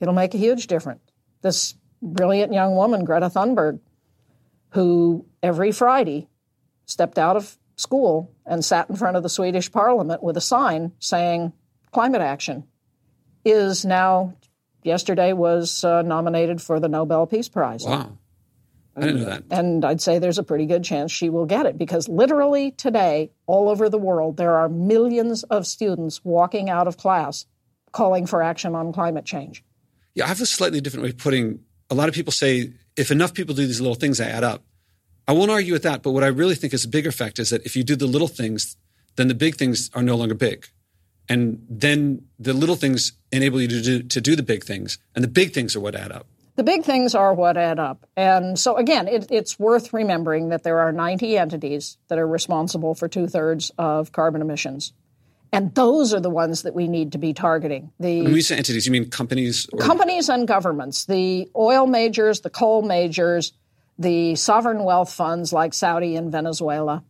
it'll 0.01 0.15
make 0.15 0.35
a 0.35 0.39
huge 0.39 0.67
difference. 0.67 1.03
This 1.43 1.75
brilliant 2.01 2.53
young 2.53 2.75
woman, 2.75 3.05
Greta 3.05 3.29
Thunberg, 3.29 3.81
who 4.71 5.27
every 5.43 5.73
Friday 5.73 6.29
stepped 6.87 7.19
out 7.19 7.37
of 7.37 7.59
school 7.77 8.33
and 8.47 8.65
sat 8.65 8.89
in 8.89 8.97
front 8.97 9.17
of 9.17 9.23
the 9.23 9.29
Swedish 9.29 9.71
parliament 9.71 10.23
with 10.23 10.37
a 10.37 10.41
sign 10.41 10.93
saying 10.99 11.53
climate 11.93 12.21
action, 12.21 12.65
is 13.45 13.85
now, 13.85 14.35
yesterday, 14.83 15.33
was 15.33 15.85
uh, 15.85 16.03
nominated 16.03 16.61
for 16.61 16.81
the 16.81 16.89
Nobel 16.89 17.27
Peace 17.27 17.49
Prize. 17.49 17.85
Wow. 17.85 18.19
I 18.97 19.01
didn't 19.01 19.21
know 19.21 19.27
that. 19.27 19.45
And 19.51 19.85
I'd 19.85 20.01
say 20.01 20.19
there's 20.19 20.39
a 20.39 20.43
pretty 20.43 20.67
good 20.67 20.83
chance 20.83 21.13
she 21.13 21.31
will 21.31 21.47
get 21.47 21.67
it 21.67 21.79
because 21.79 22.09
literally 22.09 22.73
today, 22.73 23.31
all 23.47 23.69
over 23.69 23.89
the 23.89 23.99
world, 23.99 24.37
there 24.37 24.57
are 24.57 24.69
millions 24.69 25.45
of 25.45 25.67
students 25.67 26.25
walking 26.25 26.69
out 26.69 26.89
of 26.89 26.97
class 26.97 27.47
calling 27.93 28.27
for 28.27 28.43
action 28.43 28.75
on 28.75 28.93
climate 28.93 29.25
change. 29.25 29.63
Yeah, 30.15 30.25
I 30.25 30.29
have 30.29 30.41
a 30.41 30.47
slightly 30.47 30.81
different 30.81 31.05
way 31.05 31.11
of 31.11 31.19
putting. 31.19 31.61
A 31.91 31.95
lot 31.95 32.09
of 32.09 32.15
people 32.15 32.33
say 32.33 32.73
if 32.97 33.11
enough 33.11 33.35
people 33.35 33.55
do 33.55 33.67
these 33.67 33.81
little 33.81 33.95
things, 33.95 34.19
they 34.19 34.27
add 34.27 34.45
up. 34.45 34.65
I 35.27 35.33
won't 35.33 35.51
argue 35.51 35.73
with 35.73 35.83
that, 35.85 36.03
but 36.03 36.13
what 36.13 36.25
I 36.25 36.29
really 36.29 36.55
think 36.55 36.73
is 36.75 36.85
a 36.85 36.89
bigger 36.89 37.13
fact 37.13 37.39
is 37.39 37.51
that 37.51 37.65
if 37.65 37.77
you 37.77 37.85
do 37.85 37.97
the 37.97 38.07
little 38.07 38.29
things, 38.29 38.77
then 39.17 39.29
the 39.29 39.35
big 39.35 39.57
things 39.57 39.91
are 39.95 40.03
no 40.03 40.17
longer 40.17 40.35
big. 40.35 40.67
And 41.29 41.65
then 41.69 42.23
the 42.39 42.55
little 42.55 42.77
things 42.77 43.13
enable 43.33 43.61
you 43.61 43.69
to 43.69 43.83
do, 43.83 44.03
to 44.03 44.21
do 44.21 44.37
the 44.37 44.43
big 44.43 44.65
things, 44.65 44.99
and 45.15 45.23
the 45.23 45.29
big 45.29 45.53
things 45.53 45.77
are 45.77 45.81
what 45.81 45.95
add 45.95 46.13
up. 46.13 46.27
The 46.57 46.65
big 46.65 46.83
things 46.83 47.15
are 47.15 47.33
what 47.35 47.57
add 47.57 47.79
up. 47.79 48.05
And 48.17 48.59
so, 48.59 48.77
again, 48.77 49.07
it, 49.07 49.29
it's 49.31 49.61
worth 49.61 49.93
remembering 49.93 50.49
that 50.49 50.65
there 50.65 50.81
are 50.81 50.91
90 50.91 51.39
entities 51.39 51.99
that 52.09 52.19
are 52.19 52.27
responsible 52.27 52.97
for 52.97 53.07
two 53.07 53.29
thirds 53.29 53.71
of 53.79 54.11
carbon 54.11 54.43
emissions. 54.43 54.93
And 55.53 55.75
those 55.75 56.13
are 56.13 56.21
the 56.21 56.31
ones 56.31 56.63
that 56.63 56.75
we 56.75 56.89
need 56.89 57.13
to 57.13 57.19
be 57.19 57.33
targeting. 57.33 57.93
The 58.01 58.23
when 58.23 58.33
we 58.33 58.43
say 58.43 58.57
entities, 58.57 58.87
you 58.87 58.93
mean 58.93 59.09
companies? 59.09 59.69
Or? 59.73 59.79
Companies 59.79 60.29
and 60.29 60.49
governments. 60.49 61.07
The 61.07 61.49
oil 61.57 61.87
majors, 61.87 62.41
the 62.41 62.51
coal 62.51 62.83
majors, 62.83 63.53
the 63.99 64.35
sovereign 64.35 64.85
wealth 64.85 65.13
funds 65.13 65.53
like 65.53 65.73
Saudi 65.73 66.17
and 66.17 66.31
Venezuela. 66.31 67.05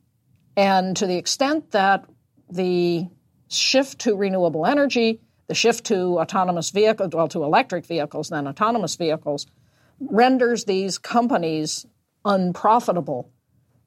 And 0.57 0.97
to 0.99 1.07
the 1.07 1.17
extent 1.17 1.71
that 1.73 2.05
the 2.51 3.09
shift 3.49 4.01
to 4.01 4.15
renewable 4.15 4.67
energy 4.67 5.21
the 5.49 5.55
shift 5.55 5.85
to 5.87 6.19
autonomous 6.19 6.71
vehicles, 6.71 7.11
well, 7.13 7.29
to 7.29 7.43
electric 7.43 7.87
vehicles, 7.87 8.29
then 8.29 8.47
autonomous 8.47 8.97
vehicles, 8.97 9.47
renders 9.99 10.65
these 10.65 10.99
companies 10.99 11.87
unprofitable, 12.25 13.31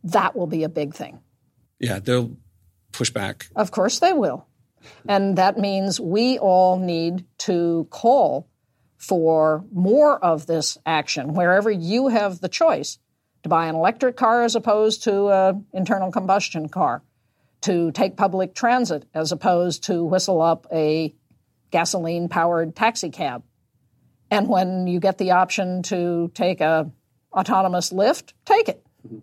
that 0.04 0.36
will 0.36 0.48
be 0.48 0.64
a 0.64 0.70
big 0.70 0.94
thing. 0.94 1.20
Yeah, 1.80 2.00
they'll 2.00 2.36
push 2.92 3.12
back. 3.12 3.48
Of 3.56 3.72
course 3.72 4.00
they 4.00 4.14
will. 4.14 4.48
And 5.08 5.38
that 5.38 5.60
means 5.60 6.00
we 6.00 6.40
all 6.40 6.80
need 6.80 7.26
to 7.40 7.88
call 7.92 8.48
for 8.98 9.64
more 9.72 10.24
of 10.24 10.48
this 10.48 10.78
action 10.86 11.34
wherever 11.34 11.70
you 11.70 12.08
have 12.08 12.40
the 12.40 12.50
choice 12.50 12.98
to 13.44 13.50
buy 13.50 13.68
an 13.68 13.76
electric 13.76 14.16
car 14.16 14.44
as 14.44 14.56
opposed 14.56 15.04
to 15.04 15.30
an 15.30 15.66
internal 15.74 16.12
combustion 16.12 16.70
car, 16.70 17.04
to 17.62 17.92
take 17.92 18.18
public 18.18 18.54
transit 18.54 19.06
as 19.14 19.32
opposed 19.32 19.84
to 19.84 20.04
whistle 20.04 20.42
up 20.42 20.68
a 20.72 21.14
gasoline 21.72 22.30
powered 22.30 22.76
taxi 22.76 23.10
cab. 23.10 23.44
And 24.30 24.48
when 24.48 24.88
you 24.88 25.00
get 25.00 25.18
the 25.18 25.32
option 25.32 25.84
to 25.84 26.32
take 26.34 26.62
a 26.62 26.92
autonomous 27.34 27.92
Lyft, 27.92 28.34
take 28.46 28.70
it. 28.70 28.86
Mm-hmm. 29.06 29.20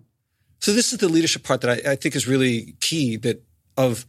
So 0.60 0.72
this 0.72 0.92
is 0.92 0.98
the 0.98 1.08
leadership 1.08 1.44
part 1.44 1.60
that 1.62 1.86
I, 1.86 1.92
I 1.92 1.96
think 1.96 2.16
is 2.16 2.26
really 2.26 2.74
key 2.80 3.16
that 3.18 3.42
of 3.76 4.06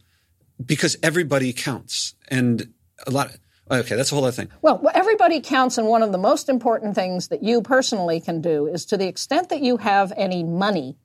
because 0.64 0.96
everybody 1.02 1.52
counts. 1.52 2.14
And 2.28 2.72
a 3.06 3.10
lot 3.10 3.30
okay 3.70 3.94
that's 3.94 4.10
a 4.10 4.14
whole 4.14 4.24
other 4.24 4.34
thing. 4.34 4.48
Well 4.60 4.90
everybody 4.92 5.40
counts 5.40 5.78
and 5.78 5.86
one 5.86 6.02
of 6.02 6.12
the 6.12 6.18
most 6.18 6.48
important 6.48 6.94
things 6.94 7.28
that 7.28 7.42
you 7.42 7.62
personally 7.62 8.20
can 8.20 8.40
do 8.40 8.66
is 8.66 8.84
to 8.86 8.96
the 8.96 9.06
extent 9.06 9.48
that 9.50 9.62
you 9.62 9.78
have 9.78 10.12
any 10.16 10.44
money 10.44 10.96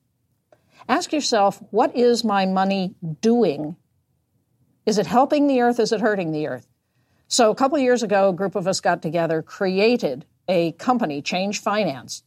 ask 0.88 1.12
yourself 1.12 1.62
what 1.70 1.96
is 1.96 2.24
my 2.24 2.44
money 2.44 2.94
doing? 3.20 3.76
Is 4.84 4.98
it 4.98 5.06
helping 5.06 5.46
the 5.46 5.60
earth? 5.62 5.80
Is 5.80 5.92
it 5.92 6.00
hurting 6.00 6.32
the 6.32 6.48
earth 6.48 6.66
so 7.28 7.50
a 7.50 7.54
couple 7.54 7.78
years 7.78 8.02
ago, 8.02 8.28
a 8.28 8.32
group 8.32 8.54
of 8.54 8.68
us 8.68 8.80
got 8.80 9.02
together, 9.02 9.42
created 9.42 10.24
a 10.48 10.72
company, 10.72 11.22
Change 11.22 11.60
Finance, 11.60 12.22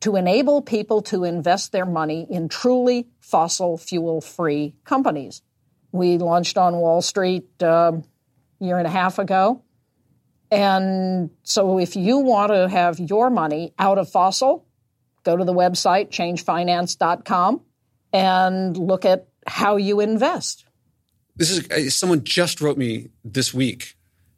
to 0.00 0.16
enable 0.16 0.60
people 0.60 1.02
to 1.02 1.24
invest 1.24 1.72
their 1.72 1.86
money 1.86 2.26
in 2.28 2.48
truly 2.48 3.08
fossil 3.20 3.78
fuel 3.78 4.20
free 4.20 4.74
companies. 4.84 5.42
We 5.92 6.18
launched 6.18 6.58
on 6.58 6.76
Wall 6.76 7.00
Street 7.00 7.44
a 7.60 8.02
year 8.58 8.78
and 8.78 8.86
a 8.86 8.90
half 8.90 9.18
ago. 9.18 9.62
And 10.50 11.30
so 11.42 11.78
if 11.78 11.96
you 11.96 12.18
want 12.18 12.52
to 12.52 12.68
have 12.68 12.98
your 12.98 13.30
money 13.30 13.72
out 13.78 13.98
of 13.98 14.10
fossil, 14.10 14.66
go 15.22 15.36
to 15.36 15.44
the 15.44 15.54
website 15.54 16.10
changefinance.com 16.10 17.60
and 18.12 18.76
look 18.76 19.04
at 19.04 19.28
how 19.46 19.76
you 19.76 20.00
invest. 20.00 20.64
This 21.36 21.50
is 21.50 21.68
uh, 21.70 21.90
someone 21.90 22.24
just 22.24 22.60
wrote 22.60 22.78
me 22.78 23.08
this 23.24 23.52
week 23.52 23.93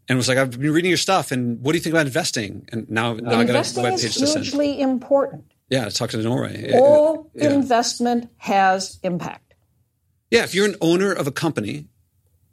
and 0.08 0.16
was 0.16 0.28
like, 0.28 0.38
I've 0.38 0.52
been 0.52 0.72
reading 0.72 0.90
your 0.90 0.98
stuff, 0.98 1.32
and 1.32 1.60
what 1.60 1.72
do 1.72 1.78
you 1.78 1.82
think 1.82 1.94
about 1.94 2.06
investing? 2.06 2.68
And 2.70 2.88
now, 2.88 3.14
now 3.14 3.40
I 3.40 3.44
got 3.44 3.76
a 3.76 3.80
web 3.80 3.92
page 3.92 4.14
to 4.14 4.26
send. 4.26 4.44
hugely 4.44 4.80
important. 4.80 5.52
Yeah, 5.68 5.88
talk 5.88 6.10
to 6.10 6.22
Norway. 6.22 6.72
All 6.74 7.30
yeah. 7.34 7.50
investment 7.50 8.30
has 8.36 9.00
impact. 9.02 9.54
Yeah, 10.30 10.44
if 10.44 10.54
you're 10.54 10.66
an 10.66 10.76
owner 10.80 11.12
of 11.12 11.26
a 11.26 11.32
company, 11.32 11.88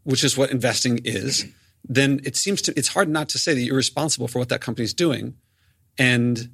which 0.03 0.23
is 0.23 0.37
what 0.37 0.51
investing 0.51 0.99
is, 1.03 1.45
then 1.83 2.21
it 2.23 2.35
seems 2.35 2.61
to 2.63 2.73
it's 2.77 2.87
hard 2.89 3.09
not 3.09 3.29
to 3.29 3.37
say 3.37 3.53
that 3.53 3.61
you're 3.61 3.75
responsible 3.75 4.27
for 4.27 4.39
what 4.39 4.49
that 4.49 4.61
company's 4.61 4.93
doing. 4.93 5.35
And 5.97 6.53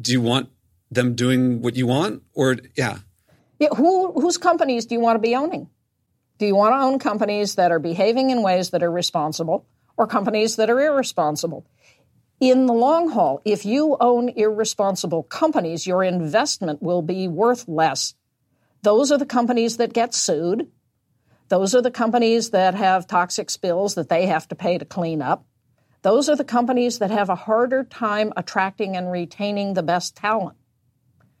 do 0.00 0.12
you 0.12 0.20
want 0.20 0.48
them 0.90 1.14
doing 1.14 1.60
what 1.60 1.76
you 1.76 1.86
want, 1.86 2.22
or 2.32 2.56
yeah? 2.76 2.98
Yeah, 3.58 3.68
who 3.76 4.12
whose 4.12 4.38
companies 4.38 4.86
do 4.86 4.94
you 4.94 5.00
want 5.00 5.16
to 5.16 5.20
be 5.20 5.34
owning? 5.36 5.68
Do 6.38 6.46
you 6.46 6.56
want 6.56 6.72
to 6.72 6.78
own 6.78 6.98
companies 6.98 7.56
that 7.56 7.70
are 7.70 7.78
behaving 7.78 8.30
in 8.30 8.42
ways 8.42 8.70
that 8.70 8.82
are 8.82 8.90
responsible? 8.90 9.66
Or 9.96 10.06
companies 10.06 10.56
that 10.56 10.70
are 10.70 10.80
irresponsible. 10.80 11.66
In 12.40 12.66
the 12.66 12.72
long 12.72 13.10
haul, 13.10 13.40
if 13.44 13.64
you 13.64 13.96
own 14.00 14.28
irresponsible 14.28 15.22
companies, 15.22 15.86
your 15.86 16.02
investment 16.02 16.82
will 16.82 17.02
be 17.02 17.28
worth 17.28 17.68
less. 17.68 18.14
Those 18.82 19.12
are 19.12 19.18
the 19.18 19.26
companies 19.26 19.78
that 19.78 19.92
get 19.92 20.12
sued. 20.12 20.70
Those 21.48 21.74
are 21.74 21.82
the 21.82 21.90
companies 21.90 22.50
that 22.50 22.74
have 22.74 23.06
toxic 23.06 23.50
spills 23.50 23.94
that 23.94 24.08
they 24.08 24.26
have 24.26 24.48
to 24.48 24.54
pay 24.54 24.78
to 24.78 24.84
clean 24.84 25.22
up. 25.22 25.46
Those 26.02 26.28
are 26.28 26.36
the 26.36 26.44
companies 26.44 26.98
that 26.98 27.10
have 27.10 27.30
a 27.30 27.34
harder 27.34 27.84
time 27.84 28.32
attracting 28.36 28.96
and 28.96 29.10
retaining 29.10 29.72
the 29.72 29.82
best 29.82 30.16
talent. 30.16 30.56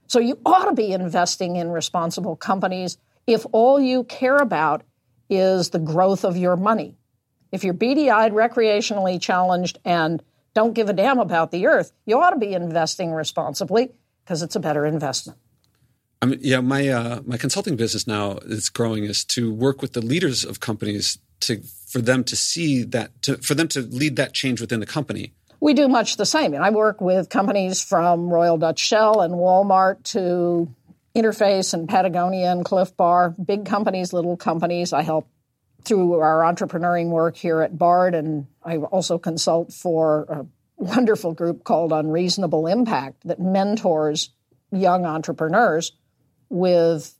So 0.06 0.20
you 0.20 0.38
ought 0.46 0.66
to 0.66 0.74
be 0.74 0.92
investing 0.92 1.56
in 1.56 1.70
responsible 1.70 2.36
companies 2.36 2.96
if 3.26 3.44
all 3.52 3.80
you 3.80 4.04
care 4.04 4.36
about 4.36 4.82
is 5.28 5.70
the 5.70 5.78
growth 5.78 6.24
of 6.24 6.36
your 6.36 6.56
money. 6.56 6.96
If 7.54 7.62
you're 7.62 7.72
beady 7.72 8.10
eyed, 8.10 8.32
recreationally 8.32 9.20
challenged, 9.20 9.78
and 9.84 10.20
don't 10.54 10.72
give 10.72 10.88
a 10.88 10.92
damn 10.92 11.20
about 11.20 11.52
the 11.52 11.66
earth, 11.68 11.92
you 12.04 12.20
ought 12.20 12.30
to 12.30 12.38
be 12.38 12.52
investing 12.52 13.12
responsibly 13.12 13.92
because 14.24 14.42
it's 14.42 14.56
a 14.56 14.60
better 14.60 14.84
investment. 14.84 15.38
I 16.20 16.26
mean, 16.26 16.40
yeah, 16.42 16.60
my 16.60 16.88
uh, 16.88 17.20
my 17.24 17.36
consulting 17.36 17.76
business 17.76 18.08
now 18.08 18.38
is 18.38 18.70
growing 18.70 19.04
is 19.04 19.24
to 19.26 19.54
work 19.54 19.82
with 19.82 19.92
the 19.92 20.00
leaders 20.00 20.44
of 20.44 20.58
companies 20.58 21.18
to 21.40 21.62
for 21.86 22.00
them 22.00 22.24
to 22.24 22.34
see 22.34 22.82
that 22.82 23.22
to, 23.22 23.36
for 23.36 23.54
them 23.54 23.68
to 23.68 23.82
lead 23.82 24.16
that 24.16 24.32
change 24.32 24.60
within 24.60 24.80
the 24.80 24.86
company. 24.86 25.32
We 25.60 25.74
do 25.74 25.86
much 25.86 26.16
the 26.16 26.26
same. 26.26 26.54
And 26.54 26.64
I 26.64 26.70
work 26.70 27.00
with 27.00 27.28
companies 27.28 27.80
from 27.80 28.30
Royal 28.30 28.58
Dutch 28.58 28.80
Shell 28.80 29.20
and 29.20 29.34
Walmart 29.34 30.02
to 30.14 30.74
Interface 31.14 31.72
and 31.72 31.88
Patagonia 31.88 32.50
and 32.50 32.64
Clif 32.64 32.96
Bar, 32.96 33.30
big 33.30 33.64
companies, 33.64 34.12
little 34.12 34.36
companies. 34.36 34.92
I 34.92 35.02
help 35.02 35.28
through 35.84 36.20
our 36.20 36.40
entrepreneuring 36.40 37.08
work 37.08 37.36
here 37.36 37.60
at 37.60 37.76
Bard, 37.76 38.14
and 38.14 38.46
I 38.62 38.78
also 38.78 39.18
consult 39.18 39.72
for 39.72 40.24
a 40.28 40.46
wonderful 40.76 41.34
group 41.34 41.64
called 41.64 41.92
Unreasonable 41.92 42.66
Impact 42.66 43.26
that 43.26 43.40
mentors 43.40 44.30
young 44.72 45.04
entrepreneurs 45.04 45.92
with 46.48 47.16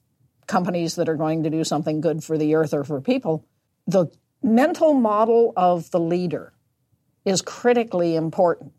companies 0.46 0.96
that 0.96 1.08
are 1.08 1.16
going 1.16 1.42
to 1.44 1.50
do 1.50 1.64
something 1.64 2.00
good 2.00 2.22
for 2.22 2.36
the 2.36 2.54
earth 2.54 2.74
or 2.74 2.84
for 2.84 3.00
people. 3.00 3.46
The 3.86 4.06
mental 4.42 4.94
model 4.94 5.52
of 5.56 5.90
the 5.90 6.00
leader 6.00 6.52
is 7.24 7.42
critically 7.42 8.16
important, 8.16 8.72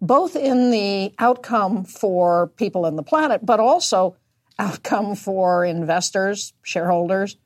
both 0.00 0.34
in 0.36 0.70
the 0.70 1.14
outcome 1.18 1.84
for 1.84 2.48
people 2.48 2.86
and 2.86 2.98
the 2.98 3.02
planet, 3.02 3.44
but 3.44 3.60
also 3.60 4.16
outcome 4.58 5.14
for 5.14 5.64
investors, 5.64 6.52
shareholders. 6.62 7.36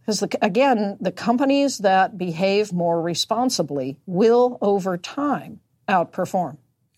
Because 0.00 0.22
again, 0.42 0.96
the 1.00 1.12
companies 1.12 1.78
that 1.78 2.18
behave 2.18 2.72
more 2.72 3.00
responsibly 3.00 3.98
will 4.06 4.58
over 4.60 4.96
time 4.96 5.60
outperform. 5.88 6.56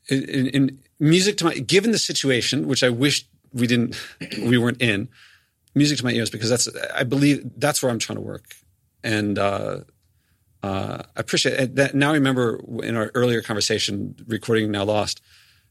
In, 0.09 0.48
in 0.48 0.78
music 0.98 1.36
to 1.38 1.44
my, 1.44 1.55
given 1.55 1.92
the 1.92 1.98
situation, 1.98 2.66
which 2.66 2.82
I 2.82 2.88
wish 2.88 3.26
we 3.53 3.66
didn't, 3.66 3.96
we 4.38 4.59
weren't 4.59 4.80
in, 4.80 5.09
music 5.74 5.98
to 5.98 6.05
my 6.05 6.12
ears 6.12 6.30
because 6.30 6.50
that's, 6.50 6.68
I 6.94 7.05
believe 7.05 7.42
that's 7.57 7.82
where 7.82 7.90
I'm 7.90 7.98
trying 7.98 8.16
to 8.16 8.22
work. 8.22 8.55
And, 9.03 9.38
uh, 9.38 9.80
uh, 10.62 11.03
I 11.16 11.20
appreciate 11.20 11.74
that. 11.74 11.94
Now 11.94 12.11
I 12.11 12.14
remember 12.14 12.61
in 12.84 12.96
our 12.96 13.11
earlier 13.14 13.42
conversation, 13.42 14.14
recording 14.28 14.70
now 14.70 14.84
lost. 14.84 15.20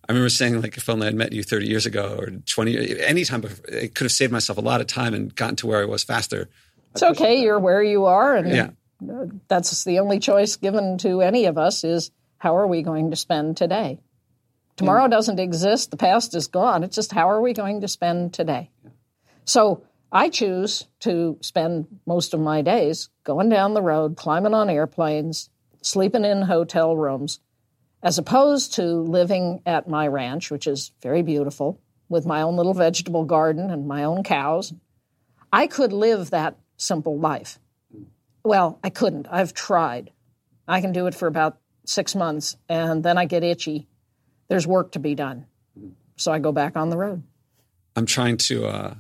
I 0.08 0.12
remember 0.12 0.30
saying 0.30 0.62
like 0.62 0.76
if 0.76 0.90
only 0.90 1.08
I'd 1.08 1.16
met 1.16 1.32
you 1.32 1.44
30 1.44 1.68
years 1.68 1.86
ago 1.86 2.18
or 2.20 2.32
20, 2.32 3.00
any 3.02 3.24
time 3.24 3.42
before, 3.42 3.66
it 3.74 3.96
could 3.96 4.06
have 4.06 4.12
saved 4.12 4.34
myself 4.34 4.58
a 4.58 4.62
lot 4.62 4.82
of 4.82 4.88
time 4.88 5.14
and 5.14 5.34
gotten 5.34 5.56
to 5.58 5.68
where 5.68 5.82
I 5.82 5.86
was 5.86 6.04
faster. 6.04 6.50
It's 6.92 7.04
okay. 7.04 7.42
You're 7.42 7.60
where 7.60 7.84
you 7.84 8.06
are, 8.06 8.36
and 8.36 8.50
yeah. 8.50 8.70
that's 9.48 9.84
the 9.84 10.00
only 10.00 10.20
choice 10.20 10.58
given 10.58 10.98
to 11.00 11.22
any 11.22 11.46
of 11.46 11.58
us 11.58 11.84
is 11.84 12.12
how 12.38 12.58
are 12.58 12.68
we 12.68 12.82
going 12.82 13.12
to 13.12 13.16
spend 13.16 13.58
today. 13.58 14.00
Tomorrow 14.76 15.08
doesn't 15.08 15.40
exist. 15.40 15.92
The 15.92 15.98
past 15.98 16.34
is 16.36 16.48
gone. 16.48 16.84
It's 16.84 16.96
just 16.96 17.12
how 17.12 17.30
are 17.30 17.42
we 17.42 17.54
going 17.54 17.82
to 17.82 17.88
spend 17.88 18.34
today. 18.34 18.72
So 19.46 19.84
I 20.12 20.30
choose 20.30 20.88
to 21.02 21.38
spend 21.42 21.88
most 22.06 22.34
of 22.34 22.40
my 22.40 22.62
days 22.62 23.10
going 23.24 23.50
down 23.50 23.74
the 23.74 23.82
road, 23.82 24.18
climbing 24.18 24.54
on 24.54 24.70
airplanes, 24.70 25.50
sleeping 25.82 26.26
in 26.26 26.42
hotel 26.42 26.98
rooms, 26.98 27.40
as 28.04 28.18
opposed 28.18 28.74
to 28.76 28.84
living 28.84 29.62
at 29.66 29.88
my 29.88 30.08
ranch, 30.08 30.52
which 30.52 30.68
is 30.68 30.92
very 31.02 31.22
beautiful, 31.22 31.80
with 32.10 32.26
my 32.26 32.42
own 32.42 32.56
little 32.56 32.74
vegetable 32.74 33.26
garden 33.26 33.70
and 33.70 33.88
my 33.88 34.04
own 34.04 34.24
cows. 34.24 34.74
I 35.54 35.68
could 35.68 35.94
live 35.94 36.32
that 36.32 36.58
simple 36.82 37.18
life. 37.20 37.60
Well, 38.44 38.80
I 38.84 38.90
couldn't. 38.90 39.28
I've 39.30 39.54
tried. 39.54 40.12
I 40.68 40.82
can 40.82 40.92
do 40.92 41.08
it 41.08 41.16
for 41.16 41.28
about 41.28 41.60
six 41.86 42.16
months, 42.16 42.58
and 42.68 43.04
then 43.04 43.18
I 43.18 43.26
get 43.26 43.44
itchy. 43.44 43.88
There's 44.48 44.68
work 44.68 44.94
to 44.94 45.00
be 45.00 45.16
done. 45.16 45.46
So 46.18 46.32
I 46.32 46.40
go 46.40 46.52
back 46.52 46.76
on 46.76 46.90
the 46.90 46.98
road. 46.98 47.24
I'm 47.96 48.06
trying 48.06 48.38
to 48.38 48.66
uh, 48.66 48.94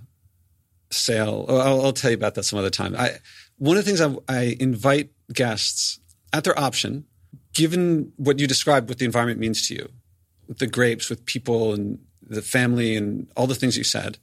sail. 0.89 1.45
I'll, 1.47 1.85
I'll, 1.85 1.93
tell 1.93 2.11
you 2.11 2.17
about 2.17 2.35
that 2.35 2.43
some 2.43 2.59
other 2.59 2.69
time. 2.69 2.95
I, 2.97 3.17
one 3.57 3.77
of 3.77 3.85
the 3.85 3.91
things 3.91 4.01
I, 4.01 4.15
I 4.33 4.57
invite 4.59 5.11
guests 5.33 5.99
at 6.33 6.43
their 6.43 6.57
option, 6.59 7.05
given 7.53 8.11
what 8.17 8.39
you 8.39 8.47
described, 8.47 8.89
what 8.89 8.97
the 8.97 9.05
environment 9.05 9.39
means 9.39 9.67
to 9.67 9.75
you, 9.75 9.89
the 10.47 10.67
grapes, 10.67 11.09
with 11.09 11.25
people 11.25 11.73
and 11.73 11.99
the 12.21 12.41
family, 12.41 12.95
and 12.95 13.31
all 13.35 13.47
the 13.47 13.55
things 13.55 13.77
you 13.77 13.83
said. 13.83 14.17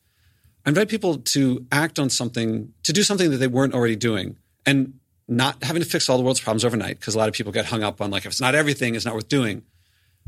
I 0.69 0.71
invite 0.71 0.89
people 0.89 1.19
to 1.19 1.67
act 1.73 1.99
on 1.99 2.11
something, 2.11 2.73
to 2.83 2.93
do 2.93 3.03
something 3.03 3.31
that 3.31 3.39
they 3.39 3.47
weren't 3.47 3.75
already 3.75 3.97
doing, 3.97 4.37
and 4.67 4.99
not 5.27 5.63
having 5.63 5.83
to 5.83 5.89
fix 5.89 6.09
all 6.09 6.19
the 6.19 6.23
world's 6.23 6.41
problems 6.41 6.65
overnight. 6.65 7.01
Because 7.01 7.15
a 7.15 7.19
lot 7.19 7.29
of 7.29 7.35
people 7.35 7.53
get 7.53 7.65
hung 7.65 7.83
up 7.83 8.01
on 8.01 8.11
like, 8.11 8.27
if 8.27 8.33
it's 8.33 8.41
not 8.41 8.55
everything, 8.55 8.95
it's 8.95 9.05
not 9.05 9.15
worth 9.15 9.29
doing. 9.29 9.63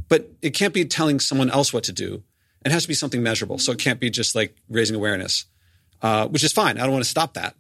But 0.09 0.31
it 0.41 0.51
can't 0.51 0.75
be 0.75 0.85
telling 0.85 1.21
someone 1.21 1.51
else 1.51 1.73
what 1.73 1.85
to 1.85 1.93
do. 1.93 2.23
It 2.65 2.73
has 2.73 2.83
to 2.83 2.89
be 2.89 2.95
something 2.95 3.23
measurable. 3.23 3.59
So 3.59 3.73
it 3.73 3.79
can't 3.79 4.01
be 4.01 4.11
just 4.11 4.35
like 4.35 4.57
raising 4.69 4.97
awareness 4.97 5.45
uh, 6.03 6.29
which 6.29 6.45
is 6.45 6.53
fine. 6.53 6.79
I 6.79 6.83
don't 6.83 6.93
want 6.93 7.05
to 7.05 7.11
stop 7.11 7.35
that. 7.35 7.55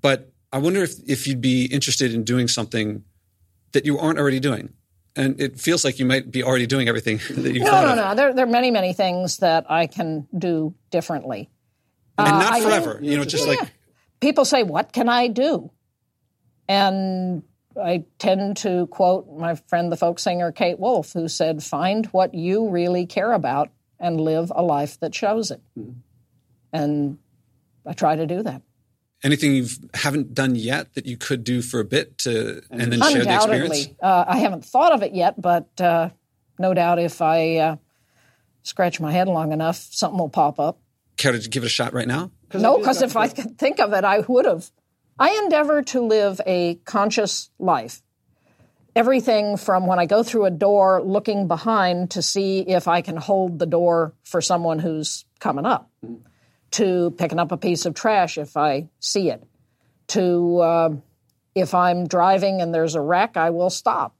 But 0.00 0.32
I 0.52 0.58
wonder 0.58 0.82
if, 0.82 0.92
if 1.06 1.26
you'd 1.26 1.40
be 1.40 1.66
interested 1.66 2.14
in 2.14 2.24
doing 2.24 2.48
something 2.48 3.04
that 3.72 3.84
you 3.84 3.98
aren't 3.98 4.18
already 4.18 4.40
doing. 4.40 4.72
And 5.16 5.40
it 5.40 5.58
feels 5.60 5.84
like 5.84 5.98
you 5.98 6.06
might 6.06 6.30
be 6.30 6.42
already 6.42 6.66
doing 6.66 6.88
everything 6.88 7.18
that 7.30 7.52
you 7.52 7.64
no, 7.64 7.82
no, 7.82 7.94
no, 7.94 8.14
there, 8.14 8.32
there 8.32 8.46
are 8.46 8.50
many, 8.50 8.70
many 8.70 8.92
things 8.92 9.38
that 9.38 9.70
I 9.70 9.86
can 9.86 10.26
do 10.36 10.74
differently. 10.90 11.50
And 12.26 12.36
uh, 12.36 12.50
not 12.50 12.62
forever. 12.62 12.98
I, 13.00 13.04
you 13.04 13.16
know, 13.16 13.24
just 13.24 13.46
yeah. 13.46 13.54
like. 13.54 13.72
People 14.20 14.44
say, 14.44 14.62
What 14.62 14.92
can 14.92 15.08
I 15.08 15.28
do? 15.28 15.70
And 16.68 17.42
I 17.80 18.04
tend 18.18 18.58
to 18.58 18.86
quote 18.88 19.26
my 19.36 19.54
friend, 19.54 19.90
the 19.90 19.96
folk 19.96 20.18
singer 20.18 20.52
Kate 20.52 20.78
Wolf, 20.78 21.12
who 21.12 21.28
said, 21.28 21.62
Find 21.62 22.06
what 22.06 22.34
you 22.34 22.68
really 22.68 23.06
care 23.06 23.32
about 23.32 23.70
and 23.98 24.20
live 24.20 24.52
a 24.54 24.62
life 24.62 24.98
that 25.00 25.14
shows 25.14 25.50
it. 25.50 25.60
Mm-hmm. 25.78 25.92
And 26.72 27.18
I 27.86 27.92
try 27.92 28.16
to 28.16 28.26
do 28.26 28.42
that. 28.42 28.62
Anything 29.22 29.54
you 29.54 29.66
haven't 29.92 30.32
done 30.32 30.54
yet 30.54 30.94
that 30.94 31.04
you 31.04 31.16
could 31.16 31.44
do 31.44 31.60
for 31.60 31.78
a 31.78 31.84
bit 31.84 32.16
to 32.18 32.62
and 32.70 32.92
then 32.92 33.00
share 33.00 33.24
the 33.24 33.34
experience? 33.34 33.88
Uh, 34.02 34.24
I 34.26 34.38
haven't 34.38 34.64
thought 34.64 34.92
of 34.92 35.02
it 35.02 35.12
yet, 35.12 35.40
but 35.40 35.68
uh, 35.78 36.08
no 36.58 36.72
doubt 36.72 36.98
if 36.98 37.20
I 37.20 37.56
uh, 37.56 37.76
scratch 38.62 38.98
my 38.98 39.12
head 39.12 39.28
long 39.28 39.52
enough, 39.52 39.76
something 39.76 40.18
will 40.18 40.30
pop 40.30 40.58
up. 40.58 40.78
Care 41.20 41.32
to 41.32 41.50
give 41.50 41.64
it 41.64 41.66
a 41.66 41.68
shot 41.68 41.92
right 41.92 42.08
now? 42.08 42.30
No, 42.54 42.78
because 42.78 43.02
if 43.02 43.14
I 43.14 43.28
could 43.28 43.58
think 43.58 43.78
of 43.78 43.92
it, 43.92 44.04
I 44.04 44.20
would 44.20 44.46
have. 44.46 44.70
I 45.18 45.38
endeavor 45.42 45.82
to 45.82 46.00
live 46.00 46.40
a 46.46 46.76
conscious 46.86 47.50
life. 47.58 48.00
Everything 48.96 49.58
from 49.58 49.86
when 49.86 49.98
I 49.98 50.06
go 50.06 50.22
through 50.22 50.46
a 50.46 50.50
door, 50.50 51.02
looking 51.04 51.46
behind 51.46 52.12
to 52.12 52.22
see 52.22 52.60
if 52.60 52.88
I 52.88 53.02
can 53.02 53.18
hold 53.18 53.58
the 53.58 53.66
door 53.66 54.14
for 54.24 54.40
someone 54.40 54.78
who's 54.78 55.26
coming 55.40 55.66
up. 55.66 55.90
To 56.70 57.10
picking 57.10 57.38
up 57.38 57.52
a 57.52 57.58
piece 57.58 57.84
of 57.84 57.92
trash 57.92 58.38
if 58.38 58.56
I 58.56 58.88
see 58.98 59.28
it, 59.28 59.44
to 60.08 60.58
uh, 60.60 60.90
if 61.54 61.74
I'm 61.74 62.06
driving 62.06 62.62
and 62.62 62.72
there's 62.72 62.94
a 62.94 63.00
wreck, 63.02 63.36
I 63.36 63.50
will 63.50 63.68
stop. 63.68 64.16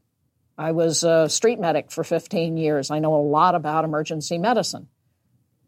I 0.59 0.73
was 0.73 1.03
a 1.03 1.31
street 1.31 1.61
medic 1.61 1.91
for 1.91 2.05
15 2.05 2.59
years. 2.59 2.91
I 2.91 2.99
know 2.99 3.15
a 3.15 3.25
lot 3.25 3.55
about 3.55 3.87
emergency 3.87 4.37
medicine. 4.37 4.89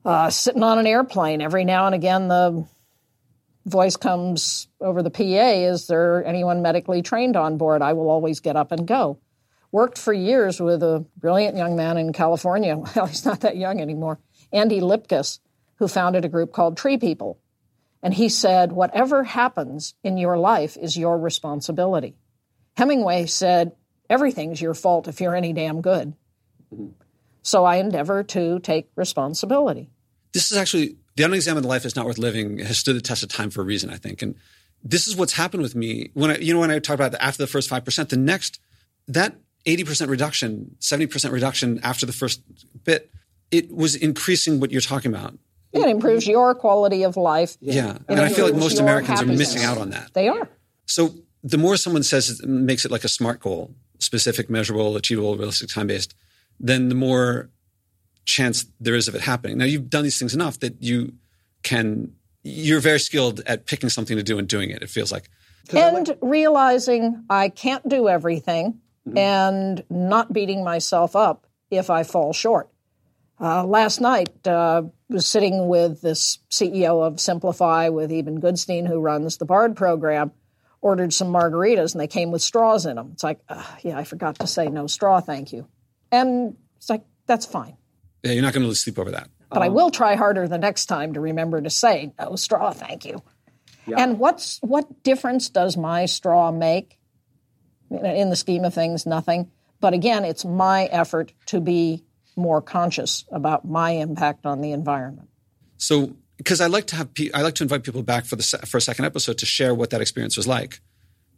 Uh, 0.04 0.30
sitting 0.30 0.62
on 0.62 0.78
an 0.78 0.86
airplane, 0.86 1.40
every 1.40 1.64
now 1.64 1.86
and 1.86 1.94
again, 1.94 2.28
the 2.28 2.66
voice 3.66 3.96
comes 3.96 4.66
over 4.80 5.02
the 5.02 5.10
PA 5.10 5.22
Is 5.22 5.86
there 5.86 6.24
anyone 6.24 6.62
medically 6.62 7.02
trained 7.02 7.36
on 7.36 7.58
board? 7.58 7.82
I 7.82 7.92
will 7.92 8.10
always 8.10 8.40
get 8.40 8.56
up 8.56 8.72
and 8.72 8.86
go. 8.86 9.18
Worked 9.70 9.98
for 9.98 10.12
years 10.12 10.60
with 10.60 10.82
a 10.82 11.04
brilliant 11.16 11.56
young 11.56 11.76
man 11.76 11.96
in 11.96 12.12
California. 12.12 12.76
Well, 12.96 13.06
he's 13.06 13.24
not 13.24 13.40
that 13.40 13.56
young 13.56 13.80
anymore. 13.80 14.18
Andy 14.52 14.80
Lipkis, 14.80 15.38
who 15.76 15.88
founded 15.88 16.24
a 16.24 16.28
group 16.28 16.52
called 16.52 16.76
Tree 16.76 16.98
People. 16.98 17.38
And 18.02 18.12
he 18.12 18.28
said, 18.28 18.72
Whatever 18.72 19.22
happens 19.22 19.94
in 20.02 20.18
your 20.18 20.36
life 20.36 20.76
is 20.76 20.96
your 20.96 21.18
responsibility. 21.18 22.16
Hemingway 22.76 23.26
said, 23.26 23.72
Everything's 24.10 24.60
your 24.60 24.74
fault 24.74 25.08
if 25.08 25.20
you're 25.20 25.36
any 25.36 25.52
damn 25.52 25.80
good. 25.80 26.14
So 27.42 27.64
I 27.64 27.76
endeavor 27.76 28.22
to 28.22 28.58
take 28.60 28.88
responsibility. 28.96 29.90
This 30.32 30.50
is 30.50 30.56
actually 30.56 30.96
the 31.16 31.24
unexamined 31.24 31.66
life 31.66 31.84
is 31.84 31.94
not 31.94 32.06
worth 32.06 32.18
living 32.18 32.58
has 32.58 32.78
stood 32.78 32.96
the 32.96 33.00
test 33.00 33.22
of 33.22 33.28
time 33.28 33.50
for 33.50 33.60
a 33.60 33.64
reason, 33.64 33.90
I 33.90 33.96
think. 33.96 34.22
And 34.22 34.34
this 34.82 35.06
is 35.06 35.16
what's 35.16 35.34
happened 35.34 35.62
with 35.62 35.74
me 35.74 36.10
when 36.14 36.30
I, 36.30 36.38
you 36.38 36.54
know, 36.54 36.60
when 36.60 36.70
I 36.70 36.78
talk 36.78 36.94
about 36.94 37.12
the, 37.12 37.22
after 37.22 37.42
the 37.42 37.46
first 37.46 37.68
5%, 37.68 38.08
the 38.08 38.16
next, 38.16 38.60
that 39.08 39.36
80% 39.66 40.08
reduction, 40.08 40.76
70% 40.80 41.30
reduction 41.30 41.80
after 41.82 42.06
the 42.06 42.12
first 42.12 42.42
bit, 42.84 43.10
it 43.50 43.70
was 43.70 43.94
increasing 43.94 44.58
what 44.58 44.72
you're 44.72 44.80
talking 44.80 45.14
about. 45.14 45.38
It 45.72 45.88
improves 45.88 46.26
your 46.26 46.54
quality 46.54 47.02
of 47.02 47.16
life. 47.16 47.56
Yeah. 47.60 47.98
and 48.08 48.20
I 48.20 48.28
feel 48.28 48.44
like 48.44 48.54
most 48.54 48.78
Americans 48.78 49.20
happiness. 49.20 49.36
are 49.36 49.38
missing 49.38 49.62
out 49.62 49.78
on 49.78 49.90
that. 49.90 50.12
They 50.12 50.28
are. 50.28 50.48
So 50.86 51.14
the 51.42 51.58
more 51.58 51.76
someone 51.76 52.02
says 52.02 52.40
it 52.40 52.46
makes 52.46 52.84
it 52.84 52.90
like 52.90 53.04
a 53.04 53.08
SMART 53.08 53.40
goal, 53.40 53.74
specific, 53.98 54.50
measurable, 54.50 54.96
achievable, 54.96 55.36
realistic, 55.36 55.70
time 55.70 55.86
based, 55.86 56.14
then 56.60 56.88
the 56.88 56.94
more 56.94 57.50
chance 58.24 58.66
there 58.80 58.94
is 58.94 59.08
of 59.08 59.14
it 59.14 59.20
happening. 59.20 59.58
Now 59.58 59.64
you've 59.64 59.90
done 59.90 60.04
these 60.04 60.18
things 60.18 60.34
enough 60.34 60.60
that 60.60 60.82
you 60.82 61.14
can 61.62 62.14
you're 62.42 62.80
very 62.80 62.98
skilled 62.98 63.40
at 63.46 63.66
picking 63.66 63.88
something 63.88 64.16
to 64.16 64.22
do 64.22 64.38
and 64.38 64.48
doing 64.48 64.70
it, 64.70 64.82
it 64.82 64.90
feels 64.90 65.12
like. 65.12 65.28
And 65.72 66.08
like- 66.08 66.18
realizing 66.20 67.24
I 67.30 67.48
can't 67.48 67.88
do 67.88 68.08
everything 68.08 68.80
mm-hmm. 69.06 69.18
and 69.18 69.84
not 69.88 70.32
beating 70.32 70.64
myself 70.64 71.14
up 71.14 71.46
if 71.70 71.88
I 71.88 72.02
fall 72.02 72.32
short. 72.32 72.68
Uh, 73.40 73.64
last 73.64 74.00
night, 74.00 74.46
uh, 74.46 74.82
was 75.08 75.26
sitting 75.26 75.66
with 75.66 76.00
this 76.00 76.38
CEO 76.50 77.02
of 77.02 77.16
SimpliPhi 77.16 77.92
with 77.92 78.12
Eben 78.12 78.40
Goodstein, 78.40 78.86
who 78.86 79.00
runs 79.00 79.36
the 79.36 79.44
BARD 79.44 79.76
program. 79.76 80.32
Ordered 80.80 81.12
some 81.12 81.28
margaritas, 81.28 81.92
and 81.92 82.00
they 82.00 82.08
came 82.08 82.32
with 82.32 82.42
straws 82.42 82.86
in 82.86 82.96
them. 82.96 83.10
It's 83.12 83.22
like, 83.22 83.40
uh, 83.48 83.62
yeah, 83.82 83.96
I 83.96 84.02
forgot 84.02 84.40
to 84.40 84.48
say 84.48 84.68
no 84.68 84.88
straw, 84.88 85.20
thank 85.20 85.52
you. 85.52 85.68
And 86.12 86.56
it's 86.76 86.88
like, 86.88 87.02
that's 87.26 87.46
fine. 87.46 87.76
Yeah, 88.22 88.32
you're 88.32 88.42
not 88.42 88.52
going 88.52 88.68
to 88.68 88.74
sleep 88.74 88.98
over 88.98 89.10
that. 89.10 89.28
But 89.50 89.58
um, 89.58 89.62
I 89.64 89.68
will 89.68 89.90
try 89.90 90.14
harder 90.14 90.46
the 90.46 90.58
next 90.58 90.86
time 90.86 91.14
to 91.14 91.20
remember 91.20 91.60
to 91.60 91.70
say 91.70 92.12
no 92.20 92.36
straw, 92.36 92.70
thank 92.70 93.04
you. 93.04 93.22
Yeah. 93.86 93.96
And 93.98 94.18
what's 94.18 94.58
what 94.62 95.02
difference 95.02 95.48
does 95.50 95.76
my 95.76 96.06
straw 96.06 96.52
make? 96.52 96.98
In 97.90 98.30
the 98.30 98.36
scheme 98.36 98.64
of 98.64 98.72
things, 98.72 99.04
nothing. 99.04 99.50
But 99.80 99.92
again, 99.92 100.24
it's 100.24 100.44
my 100.44 100.84
effort 100.84 101.32
to 101.46 101.60
be 101.60 102.04
more 102.36 102.62
conscious 102.62 103.24
about 103.30 103.66
my 103.66 103.90
impact 103.90 104.46
on 104.46 104.62
the 104.62 104.72
environment. 104.72 105.28
So, 105.76 106.16
because 106.38 106.60
I 106.60 106.68
like 106.68 106.86
to 106.86 106.96
have, 106.96 107.10
I 107.34 107.42
like 107.42 107.54
to 107.56 107.64
invite 107.64 107.82
people 107.82 108.02
back 108.02 108.24
for 108.24 108.36
the 108.36 108.42
for 108.66 108.78
a 108.78 108.80
second 108.80 109.04
episode 109.04 109.38
to 109.38 109.46
share 109.46 109.74
what 109.74 109.90
that 109.90 110.00
experience 110.00 110.36
was 110.36 110.46
like, 110.46 110.80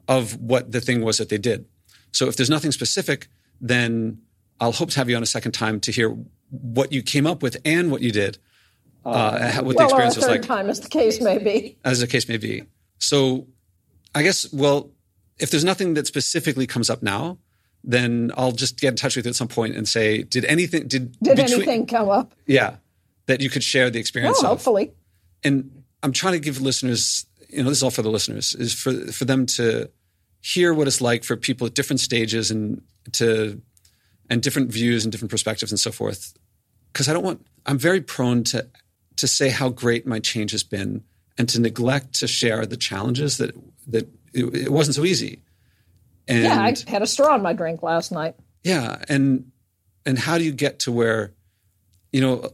of 0.07 0.41
what 0.41 0.71
the 0.71 0.81
thing 0.81 1.03
was 1.03 1.19
that 1.19 1.29
they 1.29 1.39
did. 1.39 1.65
So, 2.13 2.29
if 2.29 2.37
there's 2.37 2.51
nothing 2.51 2.71
specific, 2.71 3.29
then 3.61 4.19
I'll 4.61 4.73
hope 4.73 4.91
to 4.91 4.97
have 4.97 5.11
you 5.11 5.17
on 5.17 5.23
a 5.23 5.27
second 5.27 5.53
time 5.53 5.81
to 5.81 5.93
hear 5.93 6.17
what 6.51 6.93
you 6.93 7.03
came 7.03 7.27
up 7.27 7.43
with 7.43 7.57
and 7.65 7.91
what 7.91 8.01
you 8.01 8.13
did. 8.13 8.39
Uh, 9.05 9.09
uh 9.09 9.63
what 9.63 9.77
the 9.77 9.85
experience 9.85 10.17
was 10.17 10.27
like. 10.27 10.43
time, 10.43 10.69
as 10.71 10.81
the 10.81 10.89
case 10.89 11.21
may 11.21 11.39
be. 11.39 11.77
As 11.85 12.01
the 12.01 12.07
case 12.07 12.29
may 12.29 12.39
be. 12.39 12.65
So, 12.99 13.47
I 14.15 14.23
guess, 14.23 14.51
well, 14.53 14.91
if 15.39 15.51
there's 15.51 15.65
nothing 15.65 15.95
that 15.95 16.07
specifically 16.07 16.67
comes 16.67 16.89
up 16.89 17.03
now, 17.03 17.39
then 17.83 18.33
I'll 18.37 18.53
just 18.53 18.81
get 18.81 18.89
in 18.89 18.97
touch 18.97 19.17
with 19.17 19.27
you 19.27 19.31
at 19.31 19.37
some 19.37 19.49
point 19.49 19.77
and 19.77 19.87
say, 19.87 20.23
did 20.23 20.45
anything 20.47 20.89
did 20.89 21.19
did 21.21 21.37
between, 21.37 21.55
anything 21.55 21.87
come 21.87 22.09
up? 22.09 22.33
Yeah, 22.47 22.77
that 23.27 23.41
you 23.41 23.51
could 23.51 23.63
share 23.63 23.91
the 23.91 23.99
experience. 23.99 24.43
Oh, 24.43 24.49
hopefully. 24.49 24.93
And 25.43 25.83
I'm 26.03 26.13
trying 26.13 26.33
to 26.33 26.39
give 26.39 26.63
listeners, 26.63 27.27
you 27.51 27.63
know, 27.63 27.69
this 27.69 27.79
is 27.79 27.83
all 27.83 27.91
for 27.91 28.03
the 28.03 28.11
listeners, 28.11 28.55
is 28.55 28.73
for 28.73 28.93
for 29.13 29.27
them 29.27 29.45
to 29.47 29.91
hear 30.41 30.73
what 30.73 30.87
it's 30.87 31.01
like 31.01 31.25
for 31.25 31.37
people 31.37 31.67
at 31.67 31.75
different 31.75 32.01
stages 32.01 32.51
and 32.51 32.83
to 33.13 33.61
and 34.31 34.43
different 34.43 34.71
views 34.71 35.05
and 35.05 35.13
different 35.13 35.31
perspectives 35.31 35.73
and 35.73 35.79
so 35.79 35.93
forth. 35.93 36.35
Because 36.93 37.09
I 37.09 37.13
don't 37.13 37.25
want, 37.25 37.47
I'm 37.67 37.79
very 37.79 38.01
prone 38.01 38.45
to 38.45 38.69
to 39.17 39.29
say 39.29 39.49
how 39.49 39.69
great 39.69 40.07
my 40.07 40.19
change 40.19 40.51
has 40.51 40.65
been 40.65 41.05
and 41.39 41.49
to 41.49 41.61
neglect 41.61 42.15
to 42.15 42.27
share 42.27 42.67
the 42.67 42.77
challenges 42.77 43.39
that 43.39 43.55
that 43.89 44.09
it, 44.33 44.45
it 44.55 44.73
wasn't 44.73 44.95
so 44.95 45.05
easy. 45.05 45.43
And 46.27 46.45
yeah, 46.45 46.63
I 46.63 46.75
had 46.89 47.03
a 47.03 47.07
straw 47.07 47.35
in 47.35 47.43
my 47.43 47.53
drink 47.53 47.83
last 47.83 48.13
night. 48.13 48.35
Yeah, 48.63 49.03
and 49.09 49.51
and 50.07 50.19
how 50.19 50.39
do 50.39 50.45
you 50.45 50.53
get 50.53 50.81
to 50.81 50.93
where, 50.93 51.33
you 52.13 52.21
know, 52.21 52.53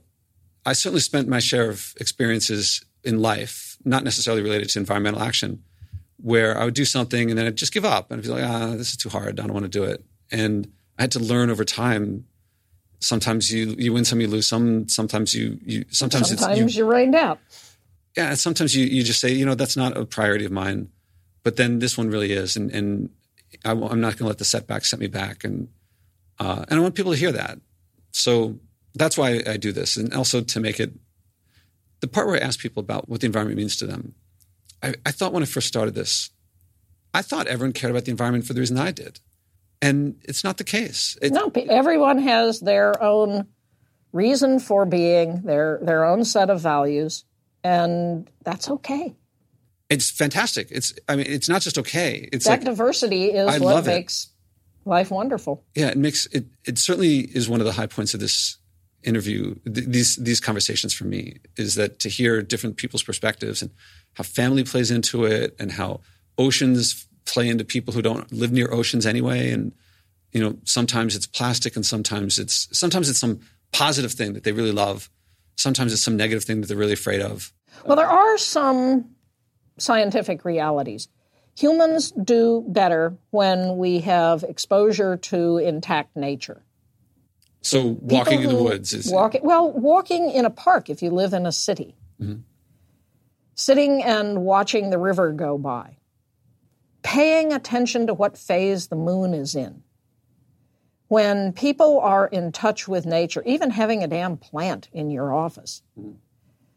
I 0.67 0.73
certainly 0.73 1.01
spent 1.01 1.29
my 1.29 1.39
share 1.39 1.69
of 1.69 1.95
experiences 2.01 2.85
in 3.05 3.21
life, 3.21 3.77
not 3.85 4.05
necessarily 4.05 4.43
related 4.43 4.69
to 4.71 4.79
environmental 4.79 5.23
action, 5.23 5.63
where 6.19 6.59
I 6.59 6.65
would 6.65 6.75
do 6.75 6.85
something 6.85 7.31
and 7.31 7.39
then 7.39 7.47
I'd 7.47 7.57
just 7.57 7.73
give 7.73 7.85
up 7.85 8.11
and 8.11 8.19
I'd 8.19 8.25
be 8.25 8.29
like, 8.29 8.45
ah, 8.45 8.75
this 8.77 8.91
is 8.91 8.97
too 8.97 9.09
hard. 9.09 9.41
I 9.41 9.45
don't 9.45 9.55
want 9.55 9.65
to 9.65 9.71
do 9.71 9.85
it. 9.85 10.05
And 10.31 10.71
I 11.01 11.05
had 11.05 11.13
to 11.13 11.19
learn 11.19 11.49
over 11.49 11.65
time. 11.65 12.27
Sometimes 12.99 13.51
you 13.51 13.75
you 13.79 13.95
win 13.95 14.05
some, 14.05 14.21
you 14.21 14.29
lose 14.29 14.47
some. 14.47 14.87
Sometimes 14.87 15.35
you 15.35 15.59
you 15.65 15.87
sometimes 15.89 16.29
sometimes 16.29 16.77
you, 16.77 16.85
you 16.85 16.91
rained 16.91 17.15
out. 17.15 17.39
Yeah, 18.19 18.35
sometimes 18.35 18.77
you 18.77 18.85
you 18.85 19.03
just 19.03 19.19
say, 19.19 19.33
you 19.33 19.47
know, 19.47 19.55
that's 19.55 19.79
not 19.79 19.97
a 19.97 20.05
priority 20.05 20.45
of 20.45 20.53
mine, 20.53 20.91
but 21.43 21.57
then 21.57 21.79
this 21.79 21.97
one 21.97 22.11
really 22.11 22.33
is, 22.33 22.55
and 22.55 22.71
and 22.71 23.09
I, 23.65 23.71
am 23.71 24.03
not 24.03 24.19
going 24.19 24.19
to 24.19 24.27
let 24.27 24.37
the 24.37 24.45
setback 24.45 24.85
set 24.85 25.01
me 25.01 25.07
back, 25.07 25.43
and 25.43 25.69
uh, 26.39 26.67
and 26.69 26.79
I 26.79 26.83
want 26.83 26.95
people 26.95 27.13
to 27.13 27.19
hear 27.19 27.33
that. 27.33 27.59
So 28.13 28.59
that's 28.95 29.17
why 29.17 29.43
I 29.47 29.57
do 29.57 29.73
this, 29.73 29.97
and 29.97 30.13
also 30.13 30.43
to 30.43 30.61
make 30.61 30.79
it 30.79 30.93
the 32.01 32.09
part 32.09 32.27
where 32.27 32.37
I 32.37 32.41
ask 32.41 32.61
people 32.61 32.83
about 32.83 33.09
what 33.09 33.21
the 33.21 33.27
environment 33.27 33.57
means 33.57 33.77
to 33.77 33.87
them. 33.87 34.15
I, 34.83 34.97
I 35.07 35.13
thought 35.13 35.33
when 35.33 35.43
I 35.43 35.47
first 35.47 35.69
started 35.69 35.95
this, 35.95 36.29
I 37.15 37.23
thought 37.23 37.47
everyone 37.47 37.73
cared 37.73 37.91
about 37.91 38.05
the 38.05 38.11
environment 38.11 38.45
for 38.45 38.53
the 38.53 38.61
reason 38.61 38.77
I 38.77 38.91
did, 38.91 39.21
and 39.83 40.17
it's 40.23 40.45
not 40.45 40.59
the 40.59 40.65
case. 40.65 41.17
It, 41.23 41.33
no, 41.33 41.51
everyone 41.55 42.19
has 42.19 42.61
their 42.61 43.03
own 43.03 43.47
reason 44.13 44.59
for 44.59 44.85
being, 44.87 45.43
their 45.43 45.81
their 45.83 46.05
own 46.05 46.25
set 46.25 46.51
of 46.51 46.61
values, 46.61 47.25
and 47.65 48.29
that's 48.45 48.71
okay. 48.71 49.17
It's 49.89 50.11
fantastic. 50.11 50.69
It's 50.71 50.95
I 51.09 51.17
mean, 51.17 51.27
it's 51.29 51.49
not 51.49 51.63
just 51.63 51.79
okay. 51.79 52.29
It's 52.33 52.45
that 52.45 52.61
like, 52.61 52.65
diversity 52.65 53.27
is 53.27 53.49
I 53.49 53.59
what 53.59 53.85
makes 53.87 54.29
it. 54.85 54.89
life 54.89 55.11
wonderful. 55.11 55.65
Yeah, 55.75 55.89
it 55.89 55.99
makes 55.99 56.27
it. 56.27 56.47
It 56.65 56.79
certainly 56.79 57.19
is 57.21 57.49
one 57.49 57.61
of 57.61 57.67
the 57.67 57.73
high 57.73 57.87
points 57.87 58.15
of 58.15 58.21
this 58.21 58.59
interview. 59.03 59.55
Th- 59.65 59.87
these 59.87 60.17
these 60.17 60.41
conversations 60.41 60.93
for 60.93 61.05
me 61.05 61.39
is 61.57 61.75
that 61.75 61.99
to 62.01 62.09
hear 62.09 62.43
different 62.43 62.77
people's 62.77 63.03
perspectives 63.03 63.63
and 63.63 63.71
how 64.15 64.25
family 64.25 64.63
plays 64.63 64.91
into 64.91 65.25
it, 65.25 65.57
and 65.59 65.73
how 65.73 66.01
oceans 66.39 67.07
play 67.25 67.49
into 67.49 67.65
people 67.65 67.95
who 67.95 68.03
don't 68.03 68.31
live 68.33 68.53
near 68.53 68.73
oceans 68.73 69.07
anyway, 69.07 69.51
and 69.51 69.73
you 70.33 70.41
know 70.41 70.57
sometimes 70.65 71.17
it's 71.17 71.27
plastic 71.27 71.77
and 71.77 71.85
sometimes 71.85 72.39
it's 72.39 72.69
sometimes 72.77 73.09
it's 73.09 73.19
some 73.19 73.41
positive 73.73 74.13
thing 74.13 74.33
that 74.35 74.45
they 74.45 74.53
really 74.53 74.73
love. 74.73 75.11
Sometimes 75.57 75.93
it's 75.93 76.03
some 76.03 76.17
negative 76.17 76.45
thing 76.45 76.61
that 76.61 76.69
they're 76.69 76.77
really 76.77 76.95
afraid 76.95 77.21
of. 77.21 77.53
Well, 77.85 77.97
there 77.97 78.07
are 78.07 78.39
some 78.39 79.11
scientific 79.79 80.45
realities. 80.45 81.09
Humans 81.59 82.13
do 82.13 82.65
better 82.69 83.17
when 83.31 83.77
we 83.77 84.01
have 84.01 84.43
exposure 84.45 85.17
to 85.17 85.59
intact 85.59 86.17
nature. 86.17 86.63
So 87.63 87.99
walking 88.01 88.43
in 88.43 88.49
the 88.49 88.63
woods 88.63 88.95
is 88.95 89.11
walking 89.13 89.43
well, 89.45 89.71
walking 89.71 90.31
in 90.31 90.45
a 90.45 90.51
park 90.51 90.89
if 90.89 91.03
you 91.03 91.11
live 91.11 91.35
in 91.35 91.45
a 91.45 91.53
city. 91.53 91.95
Mm-hmm. 92.21 92.41
Sitting 93.55 94.03
and 94.03 94.43
watching 94.43 94.89
the 94.89 94.99
river 94.99 95.33
go 95.33 95.59
by. 95.59 95.99
Paying 97.03 97.53
attention 97.53 98.07
to 98.07 98.15
what 98.15 98.39
phase 98.39 98.89
the 98.89 98.97
moon 98.97 99.35
is 99.35 99.55
in. 99.55 99.83
When 101.09 101.53
people 101.53 101.99
are 102.01 102.27
in 102.27 102.53
touch 102.53 102.87
with 102.87 103.05
nature, 103.05 103.43
even 103.45 103.71
having 103.71 104.03
a 104.03 104.09
damn 104.09 104.37
plant 104.37 104.89
in 104.93 105.11
your 105.11 105.35
office, 105.35 105.83
mm-hmm. 105.99 106.13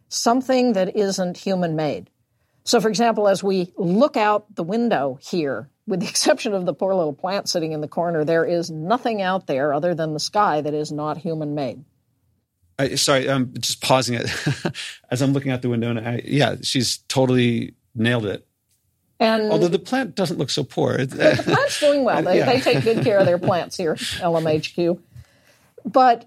something 0.10 0.74
that 0.74 0.96
isn't 0.96 1.38
human 1.38 1.76
made. 1.76 2.10
So, 2.64 2.80
for 2.80 2.90
example, 2.90 3.28
as 3.28 3.44
we 3.44 3.74
look 3.78 4.18
out 4.18 4.56
the 4.56 4.64
window 4.64 5.20
here, 5.22 5.70
with 5.86 6.00
the 6.00 6.08
exception 6.10 6.54
of 6.54 6.66
the 6.66 6.74
poor 6.74 6.96
little 6.96 7.14
plant 7.14 7.50
sitting 7.50 7.74
in 7.74 7.82
the 7.82 7.88
corner, 7.88 8.24
there 8.24 8.46
is 8.46 8.72
nothing 8.72 9.22
out 9.22 9.48
there 9.48 9.74
other 9.74 9.94
than 9.94 10.14
the 10.14 10.20
sky 10.20 10.62
that 10.62 10.74
is 10.74 10.92
not 10.92 11.18
human 11.18 11.54
made. 11.56 11.84
I, 12.80 12.96
sorry, 12.96 13.30
I'm 13.30 13.54
just 13.60 13.82
pausing 13.82 14.16
it 14.16 14.28
as 15.12 15.22
I'm 15.22 15.34
looking 15.34 15.52
out 15.52 15.62
the 15.62 15.70
window, 15.70 15.90
and 15.90 16.00
I, 16.00 16.22
yeah, 16.26 16.56
she's 16.64 17.00
totally 17.08 17.76
nailed 17.94 18.26
it. 18.26 18.48
And 19.24 19.52
although 19.52 19.68
the 19.68 19.80
plant 19.80 20.16
doesn't 20.16 20.38
look 20.38 20.50
so 20.50 20.64
poor, 20.64 20.98
the 21.06 21.42
plant's 21.44 21.80
doing 21.80 22.04
well. 22.04 22.22
They, 22.22 22.38
yeah. 22.38 22.46
they 22.46 22.60
take 22.60 22.84
good 22.84 23.04
care 23.04 23.20
of 23.20 23.26
their 23.26 23.40
plants 23.40 23.78
here, 23.78 23.96
LMHQ. 23.96 25.00
But 25.86 26.26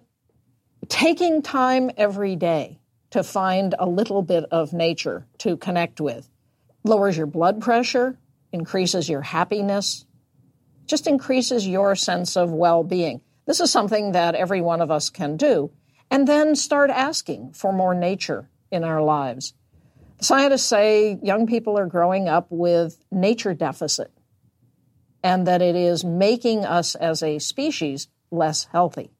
taking 0.88 1.42
time 1.42 1.90
every 1.96 2.36
day 2.36 2.78
to 3.10 3.22
find 3.22 3.74
a 3.78 3.86
little 3.86 4.22
bit 4.22 4.44
of 4.50 4.72
nature 4.72 5.26
to 5.38 5.56
connect 5.56 6.00
with. 6.00 6.28
Lowers 6.84 7.16
your 7.16 7.26
blood 7.26 7.60
pressure, 7.60 8.18
increases 8.52 9.08
your 9.08 9.22
happiness, 9.22 10.04
just 10.86 11.06
increases 11.06 11.66
your 11.66 11.96
sense 11.96 12.36
of 12.36 12.50
well 12.50 12.84
being. 12.84 13.20
This 13.46 13.60
is 13.60 13.70
something 13.70 14.12
that 14.12 14.34
every 14.34 14.60
one 14.60 14.80
of 14.80 14.90
us 14.90 15.10
can 15.10 15.36
do. 15.36 15.70
And 16.10 16.26
then 16.28 16.54
start 16.54 16.90
asking 16.90 17.52
for 17.52 17.72
more 17.72 17.94
nature 17.94 18.48
in 18.70 18.84
our 18.84 19.02
lives. 19.02 19.54
Scientists 20.20 20.64
say 20.64 21.18
young 21.22 21.46
people 21.46 21.78
are 21.78 21.86
growing 21.86 22.28
up 22.28 22.46
with 22.50 22.98
nature 23.10 23.54
deficit 23.54 24.10
and 25.22 25.46
that 25.46 25.60
it 25.60 25.76
is 25.76 26.04
making 26.04 26.64
us 26.64 26.94
as 26.94 27.22
a 27.22 27.38
species 27.38 28.08
less 28.30 28.64
healthy. 28.72 29.10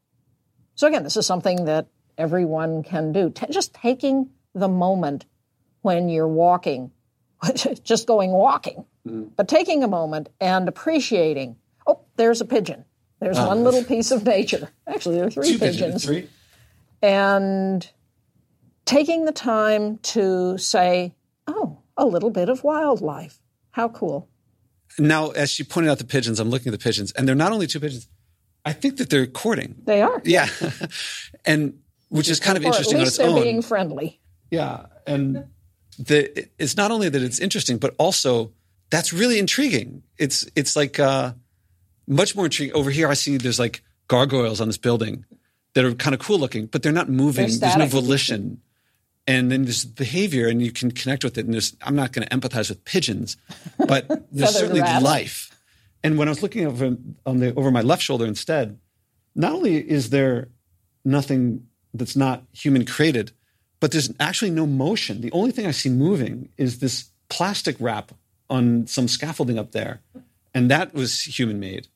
So, 0.75 0.87
again, 0.87 1.03
this 1.03 1.17
is 1.17 1.27
something 1.27 1.65
that 1.65 1.89
everyone 2.17 2.83
can 2.83 3.13
do. 3.13 3.31
T- 3.31 3.47
just 3.51 3.75
taking 3.75 4.31
the 4.55 4.69
moment 4.69 5.27
when 5.83 6.09
you're 6.09 6.29
walking, 6.29 6.91
just 7.83 8.07
going 8.07 8.31
walking, 8.31 8.85
mm. 9.07 9.31
but 9.37 9.49
taking 9.49 9.83
a 9.83 9.89
moment 9.89 10.29
and 10.41 10.69
appreciating. 10.69 11.57
Oh, 11.87 12.01
there's 12.17 12.41
a 12.41 12.45
pigeon. 12.45 12.85
There's 13.21 13.39
oh. 13.39 13.47
one 13.47 13.65
little 13.65 13.85
piece 13.85 14.11
of 14.11 14.25
nature. 14.25 14.69
Actually, 14.87 15.17
there 15.17 15.27
are 15.27 15.31
three 15.31 15.53
Two 15.53 15.59
pigeons. 15.59 16.05
Three. 16.05 16.29
And 17.03 17.89
taking 18.87 19.27
the 19.27 19.33
time 19.33 19.99
to 19.99 20.57
say, 20.57 21.15
oh, 21.47 21.81
a 21.97 22.07
little 22.07 22.31
bit 22.31 22.49
of 22.49 22.65
wildlife. 22.65 23.39
How 23.73 23.89
cool. 23.89 24.29
Now, 24.99 25.31
as 25.31 25.51
she 25.51 25.65
pointed 25.65 25.91
out 25.91 25.99
the 25.99 26.05
pigeons, 26.05 26.41
I'm 26.41 26.49
looking 26.49 26.73
at 26.73 26.79
the 26.79 26.83
pigeons, 26.83 27.13
and 27.13 27.29
they're 27.29 27.35
not 27.35 27.53
only 27.53 27.67
two 27.67 27.81
pigeons. 27.81 28.09
I 28.65 28.73
think 28.73 28.97
that 28.97 29.11
they're 29.11 29.27
courting. 29.27 29.77
They 29.85 30.01
are. 30.01 30.23
Yeah. 30.25 30.49
and 31.45 31.79
which 32.09 32.31
is 32.31 32.41
kind 32.41 32.57
of 32.57 32.65
interesting 32.65 32.99
on 32.99 33.07
its 33.07 33.19
they're 33.19 33.29
own. 33.29 33.43
being 33.43 33.63
friendly. 33.63 34.21
Yeah, 34.51 34.87
and 35.07 35.45
the, 35.99 36.49
it's 36.59 36.77
not 36.77 36.91
only 36.91 37.09
that 37.09 37.21
it's 37.21 37.41
interesting, 37.41 37.79
but 37.79 37.95
also 37.99 38.53
that's 38.91 39.13
really 39.13 39.39
intriguing. 39.39 40.03
It's 40.19 40.49
it's 40.55 40.77
like 40.77 41.01
uh, 41.01 41.33
much 42.07 42.37
more 42.37 42.45
intriguing. 42.45 42.75
Over 42.75 42.91
here, 42.91 43.09
I 43.09 43.15
see 43.15 43.37
there's 43.37 43.59
like 43.59 43.83
gargoyles 44.09 44.61
on 44.61 44.69
this 44.69 44.79
building 44.79 45.25
that 45.75 45.85
are 45.85 45.95
kind 45.95 46.15
of 46.15 46.21
cool 46.21 46.39
looking, 46.39 46.67
but 46.67 46.83
they're 46.83 46.93
not 46.93 47.09
moving. 47.09 47.49
There's 47.59 47.77
no 47.77 47.87
volition. 47.87 48.63
And 49.27 49.51
then 49.51 49.65
there's 49.65 49.85
behavior, 49.85 50.47
and 50.49 50.63
you 50.63 50.71
can 50.71 50.93
connect 50.93 51.25
with 51.25 51.37
it. 51.37 51.47
And 51.47 51.55
there's, 51.55 51.77
I'm 51.83 51.97
not 51.97 52.13
going 52.13 52.27
to 52.27 52.37
empathize 52.37 52.69
with 52.69 52.85
pigeons, 52.85 53.37
but 53.79 54.07
there's 54.33 54.55
certainly 54.55 54.81
life. 54.81 55.51
And 56.05 56.17
when 56.17 56.29
I 56.29 56.31
was 56.31 56.43
looking 56.43 56.67
over 56.67 56.97
on 57.25 57.39
the 57.39 57.53
over 57.55 57.71
my 57.73 57.81
left 57.81 58.03
shoulder 58.03 58.27
instead, 58.27 58.79
not 59.35 59.53
only 59.53 59.77
is 59.77 60.11
there 60.11 60.49
nothing 61.05 61.67
that's 61.93 62.15
not 62.15 62.45
human 62.53 62.85
created, 62.85 63.33
but 63.81 63.91
there's 63.91 64.13
actually 64.21 64.51
no 64.51 64.67
motion. 64.67 65.21
The 65.21 65.33
only 65.33 65.51
thing 65.51 65.67
I 65.67 65.71
see 65.73 65.89
moving 65.89 66.51
is 66.57 66.79
this 66.79 67.11
plastic 67.29 67.77
wrap 67.81 68.13
on 68.49 68.87
some 68.87 69.09
scaffolding 69.09 69.59
up 69.59 69.73
there. 69.73 70.01
And 70.55 70.71
that 70.71 70.95
was 70.95 71.23
human 71.23 71.61
made 71.61 71.89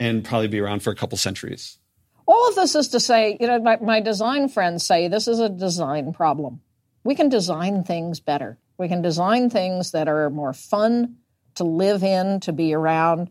and 0.00 0.24
probably 0.24 0.48
be 0.48 0.60
around 0.60 0.82
for 0.82 0.90
a 0.90 0.96
couple 0.96 1.18
centuries. 1.18 1.78
All 2.26 2.48
of 2.48 2.54
this 2.54 2.74
is 2.74 2.88
to 2.88 3.00
say, 3.00 3.36
you 3.40 3.46
know, 3.46 3.58
my, 3.60 3.78
my 3.80 4.00
design 4.00 4.48
friends 4.48 4.84
say 4.84 5.08
this 5.08 5.28
is 5.28 5.40
a 5.40 5.48
design 5.48 6.12
problem. 6.12 6.60
We 7.04 7.14
can 7.14 7.28
design 7.28 7.84
things 7.84 8.20
better. 8.20 8.58
We 8.76 8.88
can 8.88 9.02
design 9.02 9.50
things 9.50 9.92
that 9.92 10.08
are 10.08 10.30
more 10.30 10.52
fun 10.52 11.16
to 11.56 11.64
live 11.64 12.02
in, 12.02 12.40
to 12.40 12.52
be 12.52 12.74
around, 12.74 13.30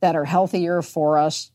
that 0.00 0.16
are 0.16 0.24
healthier 0.24 0.82
for 0.82 1.18
us. 1.18 1.50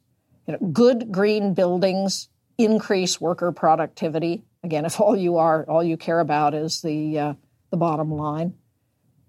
You 0.48 0.54
know, 0.54 0.68
good 0.70 1.12
green 1.12 1.54
buildings 1.54 2.30
increase 2.58 3.22
worker 3.22 3.52
productivity. 3.52 4.44
Again, 4.64 4.86
if 4.86 5.00
all 5.00 5.16
you 5.16 5.38
are, 5.38 5.64
all 5.70 5.84
you 5.84 5.98
care 5.98 6.20
about 6.20 6.54
is 6.54 6.82
the 6.82 7.20
uh, 7.20 7.34
the 7.70 7.78
bottom 7.78 8.12
line. 8.12 8.56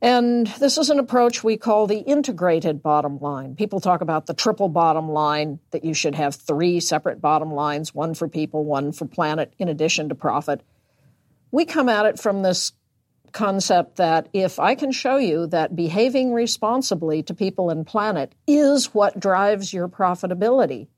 And 0.03 0.49
this 0.59 0.79
is 0.79 0.91
an 0.91 0.99
approach 0.99 1.45
we 1.45 1.57
call 1.57 1.87
the 1.87 2.01
integrated 2.01 2.83
bottom 2.83 3.21
line. 3.21 3.55
People 3.55 3.79
talk 3.79 4.01
about 4.01 4.27
the 4.27 4.35
triple 4.35 4.69
bottom 4.69 5.09
line, 5.09 5.61
that 5.71 5.85
you 5.85 5.95
should 5.95 6.17
have 6.17 6.35
three 6.35 6.81
separate 6.81 7.21
bottom 7.21 7.53
lines, 7.53 7.95
one 7.95 8.15
for 8.15 8.27
people, 8.27 8.65
one 8.65 8.91
for 8.91 9.07
planet, 9.07 9.55
in 9.61 9.69
addition 9.69 10.09
to 10.09 10.17
profit. 10.17 10.61
We 11.53 11.67
come 11.67 11.91
at 11.91 12.07
it 12.07 12.19
from 12.19 12.43
this 12.43 12.73
concept 13.33 13.97
that 13.97 14.29
if 14.33 14.59
I 14.59 14.75
can 14.75 14.91
show 14.91 15.19
you 15.19 15.47
that 15.49 15.77
behaving 15.77 16.33
responsibly 16.33 17.23
to 17.25 17.35
people 17.35 17.71
and 17.71 17.87
planet 17.87 18.35
is 18.47 18.95
what 18.95 19.21
drives 19.21 19.73
your 19.73 19.89
profitability, 19.89 20.89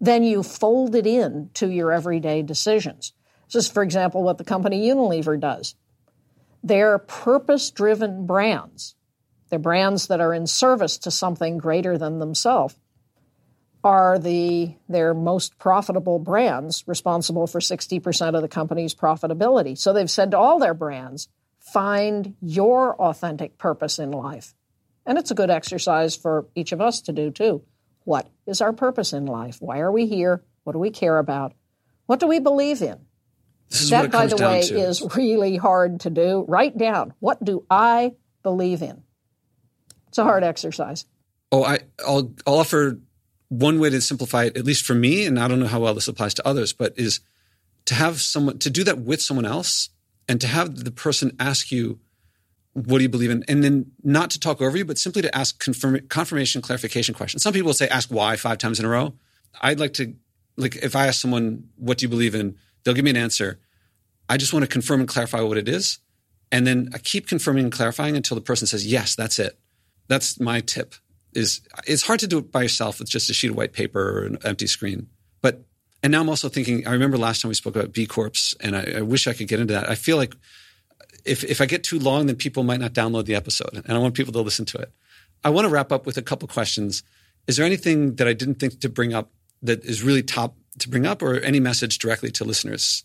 then 0.00 0.22
you 0.22 0.42
fold 0.42 0.94
it 0.94 1.06
in 1.06 1.50
to 1.54 1.68
your 1.68 1.92
everyday 1.92 2.42
decisions. 2.42 3.12
This 3.46 3.66
is, 3.66 3.70
for 3.70 3.82
example, 3.82 4.22
what 4.22 4.38
the 4.38 4.44
company 4.44 4.88
Unilever 4.88 5.38
does. 5.38 5.74
They're 6.62 6.98
purpose 6.98 7.70
driven 7.70 8.26
brands. 8.26 8.94
They're 9.50 9.58
brands 9.58 10.08
that 10.08 10.20
are 10.20 10.34
in 10.34 10.46
service 10.46 10.98
to 10.98 11.10
something 11.10 11.58
greater 11.58 11.98
than 11.98 12.18
themselves. 12.18 12.76
Are 13.86 14.18
the 14.18 14.74
their 14.88 15.14
most 15.14 15.58
profitable 15.58 16.18
brands 16.18 16.82
responsible 16.88 17.46
for 17.46 17.60
60% 17.60 18.34
of 18.34 18.42
the 18.42 18.48
company's 18.48 18.96
profitability? 18.96 19.78
So 19.78 19.92
they've 19.92 20.10
said 20.10 20.32
to 20.32 20.38
all 20.38 20.58
their 20.58 20.74
brands, 20.74 21.28
find 21.60 22.34
your 22.40 23.00
authentic 23.00 23.58
purpose 23.58 24.00
in 24.00 24.10
life. 24.10 24.54
And 25.06 25.18
it's 25.18 25.30
a 25.30 25.36
good 25.36 25.50
exercise 25.50 26.16
for 26.16 26.48
each 26.56 26.72
of 26.72 26.80
us 26.80 27.02
to 27.02 27.12
do 27.12 27.30
too. 27.30 27.62
What 28.02 28.28
is 28.44 28.60
our 28.60 28.72
purpose 28.72 29.12
in 29.12 29.24
life? 29.26 29.58
Why 29.60 29.78
are 29.78 29.92
we 29.92 30.06
here? 30.06 30.42
What 30.64 30.72
do 30.72 30.80
we 30.80 30.90
care 30.90 31.18
about? 31.18 31.54
What 32.06 32.18
do 32.18 32.26
we 32.26 32.40
believe 32.40 32.82
in? 32.82 32.98
that, 33.90 34.10
by 34.10 34.26
the 34.26 34.36
way, 34.36 34.62
to. 34.62 34.78
is 34.78 35.14
really 35.14 35.56
hard 35.56 36.00
to 36.00 36.10
do. 36.10 36.44
Write 36.48 36.76
down 36.76 37.14
what 37.20 37.44
do 37.44 37.64
I 37.70 38.14
believe 38.42 38.82
in? 38.82 39.04
It's 40.08 40.18
a 40.18 40.24
hard 40.24 40.42
exercise. 40.42 41.04
Oh, 41.52 41.62
I, 41.62 41.78
will 42.04 42.34
I'll 42.46 42.54
offer 42.58 42.98
one 43.48 43.78
way 43.78 43.90
to 43.90 44.00
simplify 44.00 44.44
it, 44.44 44.56
at 44.56 44.64
least 44.64 44.84
for 44.84 44.94
me, 44.94 45.24
and 45.24 45.38
I 45.38 45.48
don't 45.48 45.60
know 45.60 45.66
how 45.66 45.80
well 45.80 45.94
this 45.94 46.08
applies 46.08 46.34
to 46.34 46.46
others, 46.46 46.72
but 46.72 46.98
is 46.98 47.20
to 47.86 47.94
have 47.94 48.20
someone 48.20 48.58
to 48.58 48.70
do 48.70 48.84
that 48.84 48.98
with 48.98 49.22
someone 49.22 49.46
else 49.46 49.90
and 50.28 50.40
to 50.40 50.46
have 50.46 50.84
the 50.84 50.90
person 50.90 51.36
ask 51.38 51.70
you, 51.70 52.00
what 52.72 52.98
do 52.98 53.04
you 53.04 53.08
believe 53.08 53.30
in? 53.30 53.44
And 53.48 53.62
then 53.62 53.92
not 54.02 54.30
to 54.30 54.40
talk 54.40 54.60
over 54.60 54.76
you, 54.76 54.84
but 54.84 54.98
simply 54.98 55.22
to 55.22 55.34
ask 55.34 55.58
confirm, 55.62 55.98
confirmation, 56.08 56.60
clarification 56.60 57.14
questions. 57.14 57.42
Some 57.42 57.54
people 57.54 57.72
say, 57.72 57.88
ask 57.88 58.10
why 58.10 58.36
five 58.36 58.58
times 58.58 58.78
in 58.78 58.84
a 58.84 58.88
row. 58.88 59.14
I'd 59.62 59.80
like 59.80 59.94
to, 59.94 60.14
like, 60.56 60.76
if 60.76 60.94
I 60.94 61.06
ask 61.06 61.20
someone, 61.20 61.68
what 61.76 61.98
do 61.98 62.04
you 62.04 62.08
believe 62.08 62.34
in? 62.34 62.56
They'll 62.84 62.94
give 62.94 63.04
me 63.04 63.10
an 63.10 63.16
answer. 63.16 63.60
I 64.28 64.36
just 64.36 64.52
want 64.52 64.64
to 64.64 64.68
confirm 64.68 65.00
and 65.00 65.08
clarify 65.08 65.40
what 65.40 65.56
it 65.56 65.68
is. 65.68 66.00
And 66.52 66.66
then 66.66 66.90
I 66.92 66.98
keep 66.98 67.28
confirming 67.28 67.64
and 67.64 67.72
clarifying 67.72 68.16
until 68.16 68.34
the 68.34 68.40
person 68.40 68.66
says, 68.66 68.86
yes, 68.86 69.14
that's 69.14 69.38
it. 69.38 69.58
That's 70.08 70.38
my 70.38 70.60
tip 70.60 70.96
is 71.36 71.60
it's 71.86 72.02
hard 72.02 72.20
to 72.20 72.26
do 72.26 72.38
it 72.38 72.50
by 72.50 72.62
yourself 72.62 72.98
with 72.98 73.08
just 73.08 73.30
a 73.30 73.34
sheet 73.34 73.50
of 73.50 73.56
white 73.56 73.72
paper 73.72 74.00
or 74.00 74.24
an 74.24 74.38
empty 74.44 74.66
screen. 74.66 75.08
But 75.42 75.62
and 76.02 76.10
now 76.10 76.20
I'm 76.20 76.28
also 76.28 76.48
thinking. 76.48 76.86
I 76.86 76.92
remember 76.92 77.18
last 77.18 77.42
time 77.42 77.50
we 77.50 77.54
spoke 77.54 77.76
about 77.76 77.92
B 77.92 78.06
Corps, 78.06 78.54
and 78.60 78.76
I, 78.76 78.94
I 78.98 79.00
wish 79.02 79.26
I 79.26 79.34
could 79.34 79.48
get 79.48 79.60
into 79.60 79.74
that. 79.74 79.88
I 79.88 79.94
feel 79.94 80.16
like 80.16 80.34
if 81.24 81.44
if 81.44 81.60
I 81.60 81.66
get 81.66 81.84
too 81.84 81.98
long, 81.98 82.26
then 82.26 82.36
people 82.36 82.62
might 82.62 82.80
not 82.80 82.92
download 82.92 83.26
the 83.26 83.34
episode, 83.34 83.74
and 83.74 83.92
I 83.92 83.98
want 83.98 84.14
people 84.14 84.32
to 84.32 84.40
listen 84.40 84.64
to 84.66 84.78
it. 84.78 84.90
I 85.44 85.50
want 85.50 85.66
to 85.66 85.68
wrap 85.68 85.92
up 85.92 86.06
with 86.06 86.16
a 86.16 86.22
couple 86.22 86.48
questions. 86.48 87.02
Is 87.46 87.56
there 87.56 87.66
anything 87.66 88.16
that 88.16 88.26
I 88.26 88.32
didn't 88.32 88.56
think 88.56 88.80
to 88.80 88.88
bring 88.88 89.14
up 89.14 89.30
that 89.62 89.84
is 89.84 90.02
really 90.02 90.22
top 90.22 90.56
to 90.78 90.88
bring 90.88 91.06
up, 91.06 91.22
or 91.22 91.38
any 91.40 91.60
message 91.60 91.98
directly 91.98 92.30
to 92.32 92.44
listeners? 92.44 93.04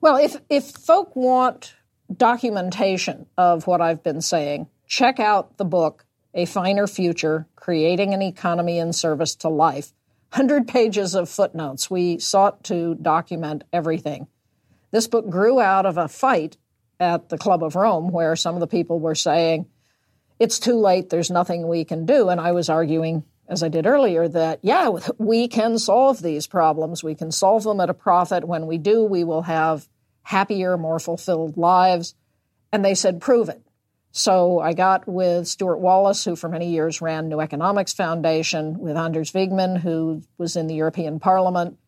Well, 0.00 0.16
if 0.16 0.36
if 0.48 0.70
folk 0.70 1.16
want 1.16 1.74
documentation 2.14 3.26
of 3.38 3.66
what 3.66 3.80
I've 3.80 4.02
been 4.02 4.20
saying, 4.20 4.68
check 4.86 5.20
out 5.20 5.56
the 5.56 5.64
book 5.64 6.04
A 6.34 6.44
Finer 6.44 6.86
Future: 6.86 7.46
Creating 7.56 8.14
an 8.14 8.22
Economy 8.22 8.78
in 8.78 8.92
Service 8.92 9.34
to 9.36 9.48
Life 9.48 9.92
100 10.32 10.68
pages 10.68 11.16
of 11.16 11.28
footnotes. 11.28 11.90
We 11.90 12.18
sought 12.18 12.62
to 12.64 12.94
document 12.94 13.64
everything. 13.72 14.28
This 14.92 15.08
book 15.08 15.28
grew 15.28 15.60
out 15.60 15.86
of 15.86 15.98
a 15.98 16.06
fight 16.08 16.56
at 17.00 17.30
the 17.30 17.38
Club 17.38 17.64
of 17.64 17.74
Rome 17.74 18.10
where 18.12 18.36
some 18.36 18.54
of 18.54 18.60
the 18.60 18.66
people 18.68 19.00
were 19.00 19.14
saying, 19.16 19.66
it's 20.38 20.60
too 20.60 20.74
late, 20.74 21.10
there's 21.10 21.30
nothing 21.30 21.66
we 21.66 21.84
can 21.84 22.06
do. 22.06 22.28
And 22.28 22.40
I 22.40 22.52
was 22.52 22.68
arguing, 22.68 23.24
as 23.48 23.62
I 23.62 23.68
did 23.68 23.86
earlier, 23.86 24.28
that, 24.28 24.60
yeah, 24.62 24.90
we 25.18 25.48
can 25.48 25.78
solve 25.78 26.22
these 26.22 26.46
problems. 26.46 27.02
We 27.02 27.14
can 27.14 27.32
solve 27.32 27.64
them 27.64 27.80
at 27.80 27.90
a 27.90 27.94
profit. 27.94 28.46
When 28.46 28.66
we 28.66 28.78
do, 28.78 29.04
we 29.04 29.24
will 29.24 29.42
have 29.42 29.88
happier, 30.22 30.78
more 30.78 31.00
fulfilled 31.00 31.56
lives. 31.56 32.14
And 32.72 32.84
they 32.84 32.94
said, 32.94 33.20
prove 33.20 33.48
it. 33.48 33.62
So 34.12 34.58
I 34.58 34.72
got 34.72 35.06
with 35.06 35.46
Stewart 35.46 35.78
Wallis, 35.78 36.24
who 36.24 36.34
for 36.34 36.48
many 36.48 36.70
years 36.70 37.00
ran 37.00 37.28
New 37.28 37.40
Economics 37.40 37.92
Foundation, 37.92 38.78
with 38.78 38.96
Anders 38.96 39.32
Wijkman, 39.32 39.80
who 39.80 40.22
was 40.36 40.56
in 40.56 40.66
the 40.66 40.74
European 40.74 41.20
Parliament, 41.20 41.78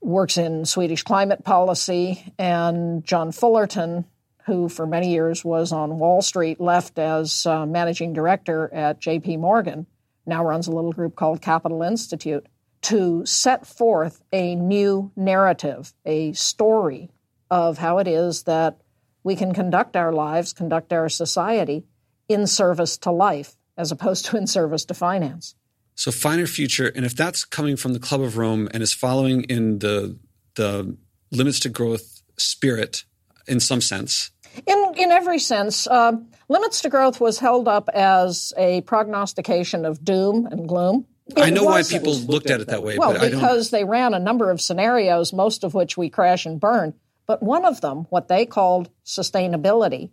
works 0.00 0.36
in 0.36 0.64
Swedish 0.64 1.02
climate 1.02 1.44
policy, 1.44 2.32
and 2.38 3.04
John 3.04 3.32
Fullerton, 3.32 4.04
who 4.46 4.68
for 4.68 4.86
many 4.86 5.10
years 5.10 5.44
was 5.44 5.72
on 5.72 5.98
Wall 5.98 6.22
Street, 6.22 6.60
left 6.60 6.98
as 6.98 7.46
uh, 7.46 7.66
managing 7.66 8.12
director 8.12 8.72
at 8.72 9.00
JP 9.00 9.40
Morgan, 9.40 9.86
now 10.24 10.44
runs 10.44 10.68
a 10.68 10.72
little 10.72 10.92
group 10.92 11.16
called 11.16 11.42
Capital 11.42 11.82
Institute, 11.82 12.46
to 12.82 13.24
set 13.26 13.66
forth 13.66 14.22
a 14.32 14.54
new 14.54 15.10
narrative, 15.16 15.94
a 16.04 16.32
story 16.32 17.10
of 17.50 17.78
how 17.78 17.98
it 17.98 18.08
is 18.08 18.44
that 18.44 18.78
we 19.24 19.36
can 19.36 19.52
conduct 19.54 19.96
our 19.96 20.12
lives, 20.12 20.52
conduct 20.52 20.92
our 20.92 21.08
society 21.08 21.84
in 22.28 22.46
service 22.46 22.96
to 22.98 23.10
life 23.10 23.56
as 23.76 23.92
opposed 23.92 24.26
to 24.26 24.36
in 24.36 24.46
service 24.46 24.84
to 24.86 24.94
finance. 24.94 25.54
So 25.94 26.10
finer 26.10 26.46
future, 26.46 26.90
and 26.94 27.04
if 27.04 27.14
that's 27.14 27.44
coming 27.44 27.76
from 27.76 27.92
the 27.92 28.00
Club 28.00 28.22
of 28.22 28.36
Rome 28.36 28.68
and 28.72 28.82
is 28.82 28.92
following 28.92 29.44
in 29.44 29.78
the 29.78 30.18
the 30.54 30.96
limits 31.30 31.60
to 31.60 31.68
growth 31.68 32.22
spirit 32.36 33.04
in 33.46 33.60
some 33.60 33.80
sense. 33.80 34.30
In 34.66 34.94
in 34.96 35.10
every 35.10 35.38
sense, 35.38 35.86
uh, 35.86 36.12
limits 36.48 36.82
to 36.82 36.88
growth 36.88 37.20
was 37.20 37.38
held 37.38 37.68
up 37.68 37.88
as 37.92 38.52
a 38.56 38.80
prognostication 38.82 39.84
of 39.84 40.04
doom 40.04 40.46
and 40.46 40.68
gloom. 40.68 41.06
It 41.28 41.38
I 41.38 41.50
know 41.50 41.64
why 41.64 41.82
people 41.82 42.14
looked 42.14 42.50
at 42.50 42.60
it 42.60 42.68
that 42.68 42.82
way. 42.82 42.98
Well, 42.98 43.18
because 43.18 43.70
they 43.70 43.84
ran 43.84 44.12
a 44.12 44.18
number 44.18 44.50
of 44.50 44.60
scenarios, 44.60 45.32
most 45.32 45.64
of 45.64 45.72
which 45.72 45.96
we 45.96 46.10
crash 46.10 46.46
and 46.46 46.60
burn. 46.60 46.94
But 47.26 47.42
one 47.42 47.64
of 47.64 47.80
them, 47.80 48.06
what 48.10 48.28
they 48.28 48.46
called 48.46 48.90
sustainability, 49.04 50.10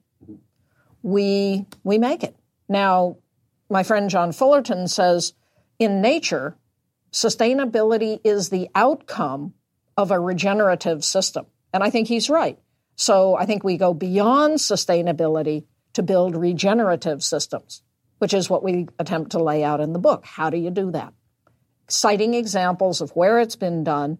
we 1.02 1.66
we 1.84 1.98
make 1.98 2.24
it. 2.24 2.36
Now, 2.68 3.18
my 3.70 3.84
friend 3.84 4.10
John 4.10 4.32
Fullerton 4.32 4.88
says 4.88 5.34
in 5.78 6.02
nature, 6.02 6.58
sustainability 7.12 8.20
is 8.24 8.50
the 8.50 8.70
outcome 8.76 9.54
of 9.98 10.12
a 10.12 10.20
regenerative 10.20 11.04
system. 11.04 11.46
And 11.74 11.84
I 11.84 11.90
think 11.90 12.08
he's 12.08 12.30
right. 12.30 12.58
So 12.96 13.36
I 13.36 13.46
think 13.46 13.64
we 13.64 13.78
go 13.78 13.94
beyond 13.94 14.56
sustainability 14.56 15.66
to 15.94 16.04
build 16.04 16.36
regenerative 16.36 17.24
systems, 17.24 17.82
which 18.18 18.34
is 18.34 18.50
what 18.50 18.64
we 18.64 18.88
attempt 19.00 19.32
to 19.32 19.44
lay 19.44 19.64
out 19.64 19.80
in 19.80 19.94
the 19.94 20.00
book. 20.00 20.26
How 20.26 20.50
do 20.50 20.58
you 20.58 20.70
do 20.70 20.92
that? 20.92 21.14
Citing 21.88 22.34
examples 22.34 23.02
of 23.02 23.12
where 23.12 23.40
it's 23.40 23.56
been 23.56 23.84
done 23.84 24.20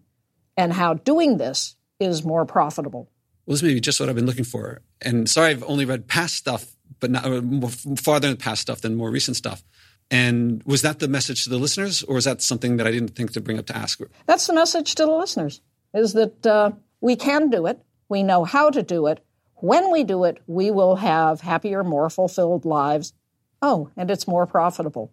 and 0.56 0.72
how 0.72 0.94
doing 0.94 1.36
this 1.36 1.76
is 2.00 2.24
more 2.24 2.44
profitable. 2.44 3.10
Well, 3.46 3.54
this 3.54 3.62
may 3.62 3.74
be 3.74 3.80
just 3.80 4.00
what 4.00 4.08
I've 4.08 4.14
been 4.14 4.26
looking 4.26 4.44
for. 4.44 4.80
And 5.02 5.28
sorry, 5.28 5.50
I've 5.50 5.64
only 5.64 5.84
read 5.84 6.08
past 6.08 6.34
stuff, 6.34 6.74
but 6.98 7.10
not 7.10 7.44
more, 7.44 7.70
farther 7.70 8.28
in 8.28 8.34
the 8.34 8.40
past 8.40 8.62
stuff 8.62 8.80
than 8.80 8.94
more 8.96 9.10
recent 9.10 9.36
stuff. 9.36 9.62
And 10.10 10.62
was 10.64 10.82
that 10.82 10.98
the 10.98 11.08
message 11.08 11.44
to 11.44 11.50
the 11.50 11.58
listeners, 11.58 12.02
or 12.02 12.16
is 12.16 12.24
that 12.24 12.42
something 12.42 12.78
that 12.78 12.86
I 12.86 12.90
didn't 12.90 13.10
think 13.10 13.32
to 13.32 13.40
bring 13.40 13.58
up 13.58 13.66
to 13.66 13.76
ask? 13.76 14.00
That's 14.26 14.46
the 14.46 14.54
message 14.54 14.96
to 14.96 15.04
the 15.04 15.12
listeners: 15.12 15.60
is 15.94 16.14
that 16.14 16.46
uh, 16.46 16.72
we 17.00 17.14
can 17.14 17.48
do 17.48 17.66
it, 17.66 17.80
we 18.08 18.22
know 18.22 18.44
how 18.44 18.70
to 18.70 18.82
do 18.82 19.06
it. 19.06 19.24
When 19.56 19.92
we 19.92 20.04
do 20.04 20.24
it, 20.24 20.38
we 20.46 20.70
will 20.70 20.96
have 20.96 21.42
happier, 21.42 21.84
more 21.84 22.10
fulfilled 22.10 22.64
lives. 22.64 23.12
Oh, 23.62 23.90
and 23.96 24.10
it's 24.10 24.26
more 24.26 24.46
profitable. 24.46 25.12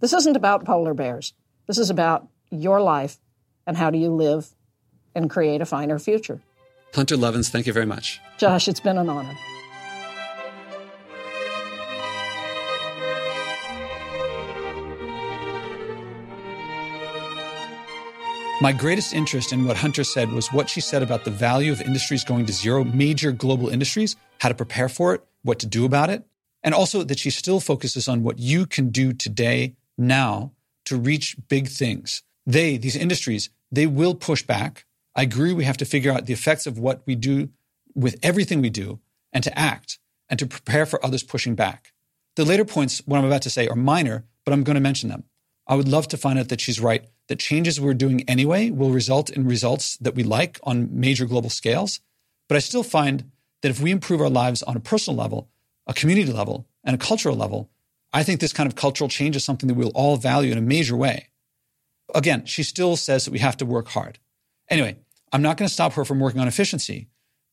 This 0.00 0.12
isn't 0.12 0.36
about 0.36 0.64
polar 0.64 0.94
bears. 0.94 1.34
This 1.66 1.78
is 1.78 1.90
about 1.90 2.28
your 2.50 2.80
life 2.80 3.18
and 3.66 3.76
how 3.76 3.90
do 3.90 3.98
you 3.98 4.10
live 4.10 4.48
and 5.18 5.28
create 5.28 5.60
a 5.60 5.66
finer 5.66 5.98
future. 5.98 6.40
Hunter 6.94 7.16
Lovins, 7.16 7.50
thank 7.50 7.66
you 7.66 7.72
very 7.72 7.84
much. 7.84 8.20
Josh, 8.38 8.68
it's 8.68 8.80
been 8.80 8.96
an 8.96 9.10
honor. 9.10 9.36
My 18.60 18.72
greatest 18.72 19.14
interest 19.14 19.52
in 19.52 19.66
what 19.66 19.76
Hunter 19.76 20.02
said 20.02 20.32
was 20.32 20.52
what 20.52 20.68
she 20.68 20.80
said 20.80 21.02
about 21.02 21.24
the 21.24 21.30
value 21.30 21.70
of 21.70 21.80
industries 21.80 22.24
going 22.24 22.44
to 22.46 22.52
zero, 22.52 22.82
major 22.82 23.30
global 23.30 23.68
industries, 23.68 24.16
how 24.40 24.48
to 24.48 24.54
prepare 24.54 24.88
for 24.88 25.14
it, 25.14 25.22
what 25.42 25.60
to 25.60 25.66
do 25.66 25.84
about 25.84 26.10
it, 26.10 26.24
and 26.64 26.74
also 26.74 27.04
that 27.04 27.20
she 27.20 27.30
still 27.30 27.60
focuses 27.60 28.08
on 28.08 28.24
what 28.24 28.40
you 28.40 28.66
can 28.66 28.88
do 28.88 29.12
today, 29.12 29.76
now, 29.96 30.52
to 30.86 30.96
reach 30.96 31.36
big 31.48 31.68
things. 31.68 32.22
They, 32.46 32.78
these 32.78 32.96
industries, 32.96 33.50
they 33.70 33.86
will 33.86 34.16
push 34.16 34.42
back. 34.42 34.86
I 35.18 35.22
agree 35.22 35.52
we 35.52 35.64
have 35.64 35.78
to 35.78 35.84
figure 35.84 36.12
out 36.12 36.26
the 36.26 36.32
effects 36.32 36.64
of 36.64 36.78
what 36.78 37.02
we 37.04 37.16
do 37.16 37.48
with 37.92 38.20
everything 38.22 38.60
we 38.60 38.70
do 38.70 39.00
and 39.32 39.42
to 39.42 39.58
act 39.58 39.98
and 40.28 40.38
to 40.38 40.46
prepare 40.46 40.86
for 40.86 41.04
others 41.04 41.24
pushing 41.24 41.56
back. 41.56 41.92
The 42.36 42.44
later 42.44 42.64
points, 42.64 43.02
what 43.04 43.18
I'm 43.18 43.24
about 43.24 43.42
to 43.42 43.50
say, 43.50 43.66
are 43.66 43.74
minor, 43.74 44.26
but 44.44 44.52
I'm 44.52 44.62
going 44.62 44.76
to 44.76 44.80
mention 44.80 45.08
them. 45.08 45.24
I 45.66 45.74
would 45.74 45.88
love 45.88 46.06
to 46.08 46.16
find 46.16 46.38
out 46.38 46.50
that 46.50 46.60
she's 46.60 46.78
right, 46.78 47.04
that 47.26 47.40
changes 47.40 47.80
we're 47.80 47.94
doing 47.94 48.22
anyway 48.28 48.70
will 48.70 48.90
result 48.90 49.28
in 49.28 49.44
results 49.44 49.96
that 49.96 50.14
we 50.14 50.22
like 50.22 50.60
on 50.62 50.88
major 50.92 51.26
global 51.26 51.50
scales. 51.50 51.98
But 52.48 52.54
I 52.54 52.60
still 52.60 52.84
find 52.84 53.32
that 53.62 53.70
if 53.70 53.80
we 53.80 53.90
improve 53.90 54.20
our 54.20 54.30
lives 54.30 54.62
on 54.62 54.76
a 54.76 54.80
personal 54.80 55.18
level, 55.18 55.48
a 55.88 55.94
community 55.94 56.32
level, 56.32 56.68
and 56.84 56.94
a 56.94 57.04
cultural 57.04 57.34
level, 57.34 57.70
I 58.12 58.22
think 58.22 58.38
this 58.38 58.52
kind 58.52 58.68
of 58.68 58.76
cultural 58.76 59.08
change 59.08 59.34
is 59.34 59.44
something 59.44 59.66
that 59.66 59.74
we'll 59.74 59.88
all 59.96 60.16
value 60.16 60.52
in 60.52 60.58
a 60.58 60.62
major 60.62 60.96
way. 60.96 61.30
Again, 62.14 62.46
she 62.46 62.62
still 62.62 62.94
says 62.94 63.24
that 63.24 63.32
we 63.32 63.40
have 63.40 63.56
to 63.56 63.66
work 63.66 63.88
hard. 63.88 64.20
Anyway, 64.70 64.98
I'm 65.32 65.42
not 65.42 65.56
going 65.56 65.68
to 65.68 65.72
stop 65.72 65.92
her 65.94 66.04
from 66.04 66.20
working 66.20 66.40
on 66.40 66.48
efficiency. 66.48 67.08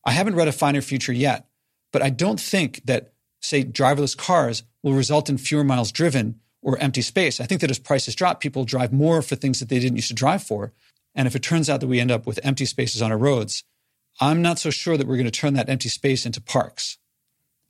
I 0.05 0.11
haven't 0.11 0.35
read 0.35 0.47
A 0.47 0.51
Finer 0.51 0.81
Future 0.81 1.13
yet, 1.13 1.47
but 1.91 2.01
I 2.01 2.09
don't 2.09 2.39
think 2.39 2.85
that, 2.85 3.13
say, 3.41 3.63
driverless 3.63 4.15
cars 4.15 4.63
will 4.83 4.93
result 4.93 5.29
in 5.29 5.37
fewer 5.37 5.63
miles 5.63 5.91
driven 5.91 6.39
or 6.61 6.77
empty 6.79 7.01
space. 7.01 7.39
I 7.39 7.45
think 7.45 7.61
that 7.61 7.71
as 7.71 7.79
prices 7.79 8.15
drop, 8.15 8.39
people 8.39 8.65
drive 8.65 8.93
more 8.93 9.21
for 9.21 9.35
things 9.35 9.59
that 9.59 9.69
they 9.69 9.79
didn't 9.79 9.97
used 9.97 10.09
to 10.09 10.13
drive 10.13 10.43
for. 10.43 10.73
And 11.13 11.27
if 11.27 11.35
it 11.35 11.43
turns 11.43 11.69
out 11.69 11.79
that 11.79 11.87
we 11.87 11.99
end 11.99 12.11
up 12.11 12.25
with 12.25 12.39
empty 12.43 12.65
spaces 12.65 13.01
on 13.01 13.11
our 13.11 13.17
roads, 13.17 13.63
I'm 14.19 14.41
not 14.41 14.59
so 14.59 14.69
sure 14.69 14.97
that 14.97 15.07
we're 15.07 15.17
going 15.17 15.25
to 15.25 15.31
turn 15.31 15.53
that 15.55 15.69
empty 15.69 15.89
space 15.89 16.25
into 16.25 16.41
parks. 16.41 16.97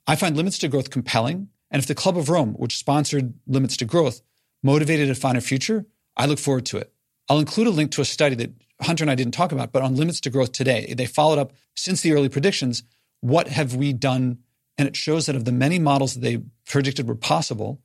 I 0.07 0.15
find 0.15 0.37
limits 0.37 0.57
to 0.59 0.67
growth 0.67 0.89
compelling. 0.89 1.49
And 1.71 1.81
if 1.81 1.87
the 1.87 1.95
Club 1.95 2.17
of 2.17 2.29
Rome, 2.29 2.53
which 2.53 2.77
sponsored 2.77 3.33
Limits 3.47 3.75
to 3.77 3.85
Growth, 3.85 4.21
motivated 4.63 5.09
a 5.09 5.15
finer 5.15 5.41
future, 5.41 5.85
I 6.15 6.25
look 6.25 6.39
forward 6.39 6.65
to 6.67 6.77
it. 6.77 6.93
I'll 7.29 7.39
include 7.39 7.67
a 7.67 7.71
link 7.71 7.91
to 7.91 8.01
a 8.01 8.05
study 8.05 8.35
that 8.35 8.51
Hunter 8.81 9.03
and 9.03 9.11
I 9.11 9.15
didn't 9.15 9.33
talk 9.33 9.51
about, 9.51 9.71
but 9.71 9.81
on 9.81 9.95
limits 9.95 10.19
to 10.21 10.29
growth 10.29 10.51
today. 10.51 10.93
They 10.95 11.05
followed 11.05 11.39
up 11.39 11.53
since 11.75 12.01
the 12.01 12.13
early 12.13 12.29
predictions. 12.29 12.83
What 13.21 13.47
have 13.47 13.75
we 13.75 13.93
done? 13.93 14.39
And 14.77 14.87
it 14.87 14.95
shows 14.95 15.25
that 15.25 15.35
of 15.35 15.45
the 15.45 15.51
many 15.51 15.79
models 15.79 16.13
that 16.13 16.19
they 16.19 16.43
predicted 16.67 17.07
were 17.07 17.15
possible, 17.15 17.81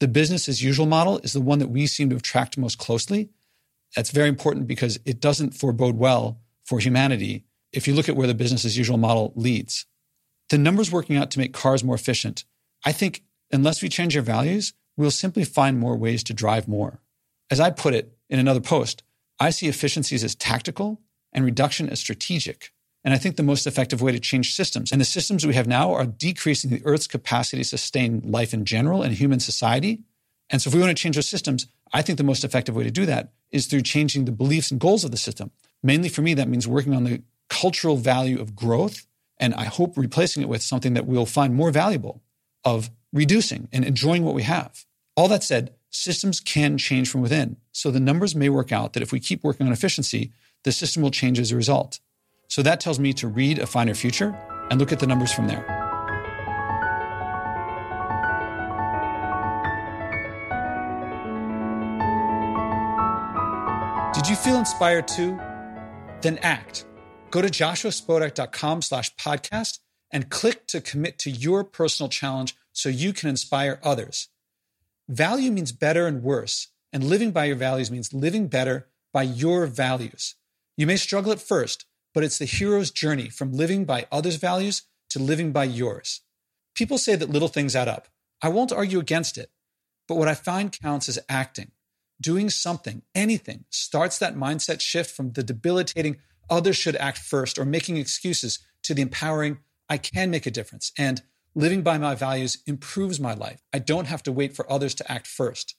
the 0.00 0.08
business 0.08 0.48
as 0.48 0.62
usual 0.62 0.86
model 0.86 1.18
is 1.18 1.32
the 1.32 1.40
one 1.40 1.60
that 1.60 1.68
we 1.68 1.86
seem 1.86 2.10
to 2.10 2.16
have 2.16 2.22
tracked 2.22 2.58
most 2.58 2.78
closely. 2.78 3.30
That's 3.96 4.10
very 4.10 4.28
important 4.28 4.66
because 4.66 4.98
it 5.04 5.20
doesn't 5.20 5.54
forebode 5.54 5.96
well 5.96 6.40
for 6.64 6.78
humanity 6.78 7.44
if 7.72 7.88
you 7.88 7.94
look 7.94 8.08
at 8.08 8.16
where 8.16 8.26
the 8.26 8.34
business 8.34 8.64
as 8.64 8.76
usual 8.76 8.98
model 8.98 9.32
leads. 9.36 9.86
The 10.50 10.58
numbers 10.58 10.92
working 10.92 11.16
out 11.16 11.30
to 11.32 11.38
make 11.38 11.54
cars 11.54 11.82
more 11.82 11.94
efficient, 11.94 12.44
I 12.84 12.92
think 12.92 13.22
unless 13.50 13.82
we 13.82 13.88
change 13.88 14.16
our 14.16 14.22
values, 14.22 14.74
we'll 14.96 15.10
simply 15.10 15.44
find 15.44 15.78
more 15.78 15.96
ways 15.96 16.22
to 16.24 16.34
drive 16.34 16.68
more. 16.68 17.00
As 17.50 17.60
I 17.60 17.70
put 17.70 17.94
it 17.94 18.16
in 18.34 18.40
another 18.40 18.60
post, 18.60 19.04
I 19.38 19.50
see 19.50 19.68
efficiencies 19.68 20.24
as 20.24 20.34
tactical 20.34 21.00
and 21.32 21.44
reduction 21.44 21.88
as 21.88 22.00
strategic. 22.00 22.72
And 23.04 23.14
I 23.14 23.18
think 23.18 23.36
the 23.36 23.44
most 23.44 23.66
effective 23.66 24.02
way 24.02 24.10
to 24.10 24.18
change 24.18 24.54
systems, 24.54 24.90
and 24.90 25.00
the 25.00 25.04
systems 25.04 25.46
we 25.46 25.54
have 25.54 25.68
now 25.68 25.92
are 25.92 26.04
decreasing 26.04 26.70
the 26.70 26.82
Earth's 26.84 27.06
capacity 27.06 27.62
to 27.62 27.68
sustain 27.68 28.22
life 28.24 28.52
in 28.52 28.64
general 28.64 29.02
and 29.02 29.14
human 29.14 29.38
society. 29.38 30.00
And 30.50 30.60
so, 30.60 30.68
if 30.68 30.74
we 30.74 30.80
want 30.80 30.96
to 30.96 31.00
change 31.00 31.14
those 31.14 31.28
systems, 31.28 31.68
I 31.92 32.02
think 32.02 32.18
the 32.18 32.24
most 32.24 32.44
effective 32.44 32.74
way 32.74 32.82
to 32.82 32.90
do 32.90 33.06
that 33.06 33.32
is 33.52 33.66
through 33.66 33.82
changing 33.82 34.24
the 34.24 34.32
beliefs 34.32 34.72
and 34.72 34.80
goals 34.80 35.04
of 35.04 35.12
the 35.12 35.16
system. 35.16 35.52
Mainly 35.82 36.08
for 36.08 36.22
me, 36.22 36.34
that 36.34 36.48
means 36.48 36.66
working 36.66 36.92
on 36.92 37.04
the 37.04 37.22
cultural 37.48 37.96
value 37.96 38.40
of 38.40 38.56
growth. 38.56 39.06
And 39.38 39.54
I 39.54 39.64
hope 39.64 39.96
replacing 39.96 40.42
it 40.42 40.48
with 40.48 40.62
something 40.62 40.94
that 40.94 41.06
we'll 41.06 41.26
find 41.26 41.54
more 41.54 41.70
valuable 41.70 42.22
of 42.64 42.90
reducing 43.12 43.68
and 43.72 43.84
enjoying 43.84 44.24
what 44.24 44.34
we 44.34 44.42
have. 44.42 44.84
All 45.16 45.28
that 45.28 45.44
said, 45.44 45.74
systems 45.94 46.40
can 46.40 46.76
change 46.76 47.08
from 47.08 47.22
within. 47.22 47.56
So 47.72 47.90
the 47.90 48.00
numbers 48.00 48.34
may 48.34 48.48
work 48.48 48.72
out 48.72 48.92
that 48.92 49.02
if 49.02 49.12
we 49.12 49.20
keep 49.20 49.44
working 49.44 49.66
on 49.66 49.72
efficiency, 49.72 50.32
the 50.64 50.72
system 50.72 51.02
will 51.02 51.10
change 51.10 51.38
as 51.38 51.52
a 51.52 51.56
result. 51.56 52.00
So 52.48 52.62
that 52.62 52.80
tells 52.80 52.98
me 52.98 53.12
to 53.14 53.28
read 53.28 53.58
A 53.58 53.66
Finer 53.66 53.94
Future 53.94 54.36
and 54.70 54.80
look 54.80 54.92
at 54.92 54.98
the 54.98 55.06
numbers 55.06 55.32
from 55.32 55.46
there. 55.46 55.64
Did 64.14 64.28
you 64.28 64.36
feel 64.36 64.58
inspired 64.58 65.06
too? 65.06 65.38
Then 66.22 66.38
act. 66.42 66.86
Go 67.30 67.42
to 67.42 67.48
joshuaspodek.com 67.48 68.82
slash 68.82 69.14
podcast 69.16 69.78
and 70.10 70.30
click 70.30 70.66
to 70.68 70.80
commit 70.80 71.18
to 71.18 71.30
your 71.30 71.64
personal 71.64 72.08
challenge 72.08 72.56
so 72.72 72.88
you 72.88 73.12
can 73.12 73.28
inspire 73.28 73.80
others. 73.82 74.28
Value 75.08 75.50
means 75.50 75.72
better 75.72 76.06
and 76.06 76.22
worse, 76.22 76.68
and 76.92 77.04
living 77.04 77.30
by 77.30 77.44
your 77.44 77.56
values 77.56 77.90
means 77.90 78.14
living 78.14 78.48
better 78.48 78.88
by 79.12 79.22
your 79.22 79.66
values. 79.66 80.34
You 80.76 80.86
may 80.86 80.96
struggle 80.96 81.32
at 81.32 81.40
first, 81.40 81.84
but 82.14 82.24
it's 82.24 82.38
the 82.38 82.46
hero's 82.46 82.90
journey 82.90 83.28
from 83.28 83.52
living 83.52 83.84
by 83.84 84.06
others' 84.10 84.36
values 84.36 84.82
to 85.10 85.18
living 85.18 85.52
by 85.52 85.64
yours. 85.64 86.22
People 86.74 86.96
say 86.96 87.16
that 87.16 87.30
little 87.30 87.48
things 87.48 87.76
add 87.76 87.88
up. 87.88 88.08
I 88.42 88.48
won't 88.48 88.72
argue 88.72 88.98
against 88.98 89.36
it, 89.36 89.50
but 90.08 90.16
what 90.16 90.28
I 90.28 90.34
find 90.34 90.72
counts 90.72 91.08
is 91.08 91.18
acting. 91.28 91.72
Doing 92.20 92.48
something, 92.48 93.02
anything, 93.14 93.64
starts 93.70 94.18
that 94.18 94.36
mindset 94.36 94.80
shift 94.80 95.14
from 95.14 95.32
the 95.32 95.42
debilitating 95.42 96.16
others 96.48 96.76
should 96.76 96.96
act 96.96 97.18
first 97.18 97.58
or 97.58 97.64
making 97.64 97.96
excuses 97.96 98.58
to 98.82 98.94
the 98.94 99.02
empowering 99.02 99.58
I 99.88 99.98
can 99.98 100.30
make 100.30 100.46
a 100.46 100.50
difference. 100.50 100.92
And 100.96 101.22
living 101.54 101.82
by 101.82 101.98
my 101.98 102.14
values 102.14 102.58
improves 102.66 103.20
my 103.20 103.34
life. 103.34 103.62
I 103.72 103.78
don't 103.78 104.06
have 104.06 104.22
to 104.24 104.32
wait 104.32 104.56
for 104.56 104.70
others 104.70 104.94
to 104.96 105.12
act 105.12 105.26
first. 105.26 105.76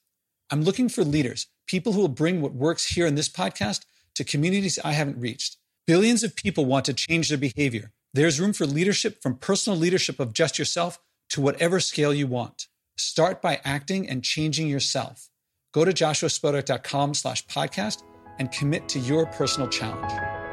I'm 0.51 0.63
looking 0.63 0.89
for 0.89 1.03
leaders, 1.03 1.47
people 1.67 1.93
who 1.93 2.01
will 2.01 2.07
bring 2.07 2.41
what 2.41 2.53
works 2.53 2.93
here 2.93 3.05
in 3.05 3.15
this 3.15 3.30
podcast 3.30 3.82
to 4.15 4.23
communities 4.23 4.80
I 4.84 4.93
haven't 4.93 5.19
reached. 5.19 5.57
Billions 5.88 6.23
of 6.23 6.36
people 6.36 6.65
want 6.65 6.86
to 6.86 6.93
change 6.93 7.30
their 7.30 7.38
behavior. 7.38 7.91
There's 8.13 8.39
room 8.39 8.53
for 8.53 8.65
leadership 8.65 9.21
from 9.21 9.38
personal 9.38 9.78
leadership 9.78 10.19
of 10.19 10.34
just 10.34 10.57
yourself 10.57 10.99
to 11.30 11.41
whatever 11.41 11.80
scale 11.80 12.13
you 12.13 12.28
want. 12.28 12.67
Start 12.97 13.41
by 13.41 13.59
acting 13.65 14.07
and 14.09 14.23
changing 14.23 14.67
yourself. 14.67 15.30
Go 15.73 15.84
to 15.84 15.91
joshuaspodek.com 15.91 17.13
slash 17.13 17.45
podcast 17.47 18.03
and 18.39 18.51
commit 18.51 18.88
to 18.89 18.99
your 18.99 19.26
personal 19.26 19.67
challenge. 19.67 20.44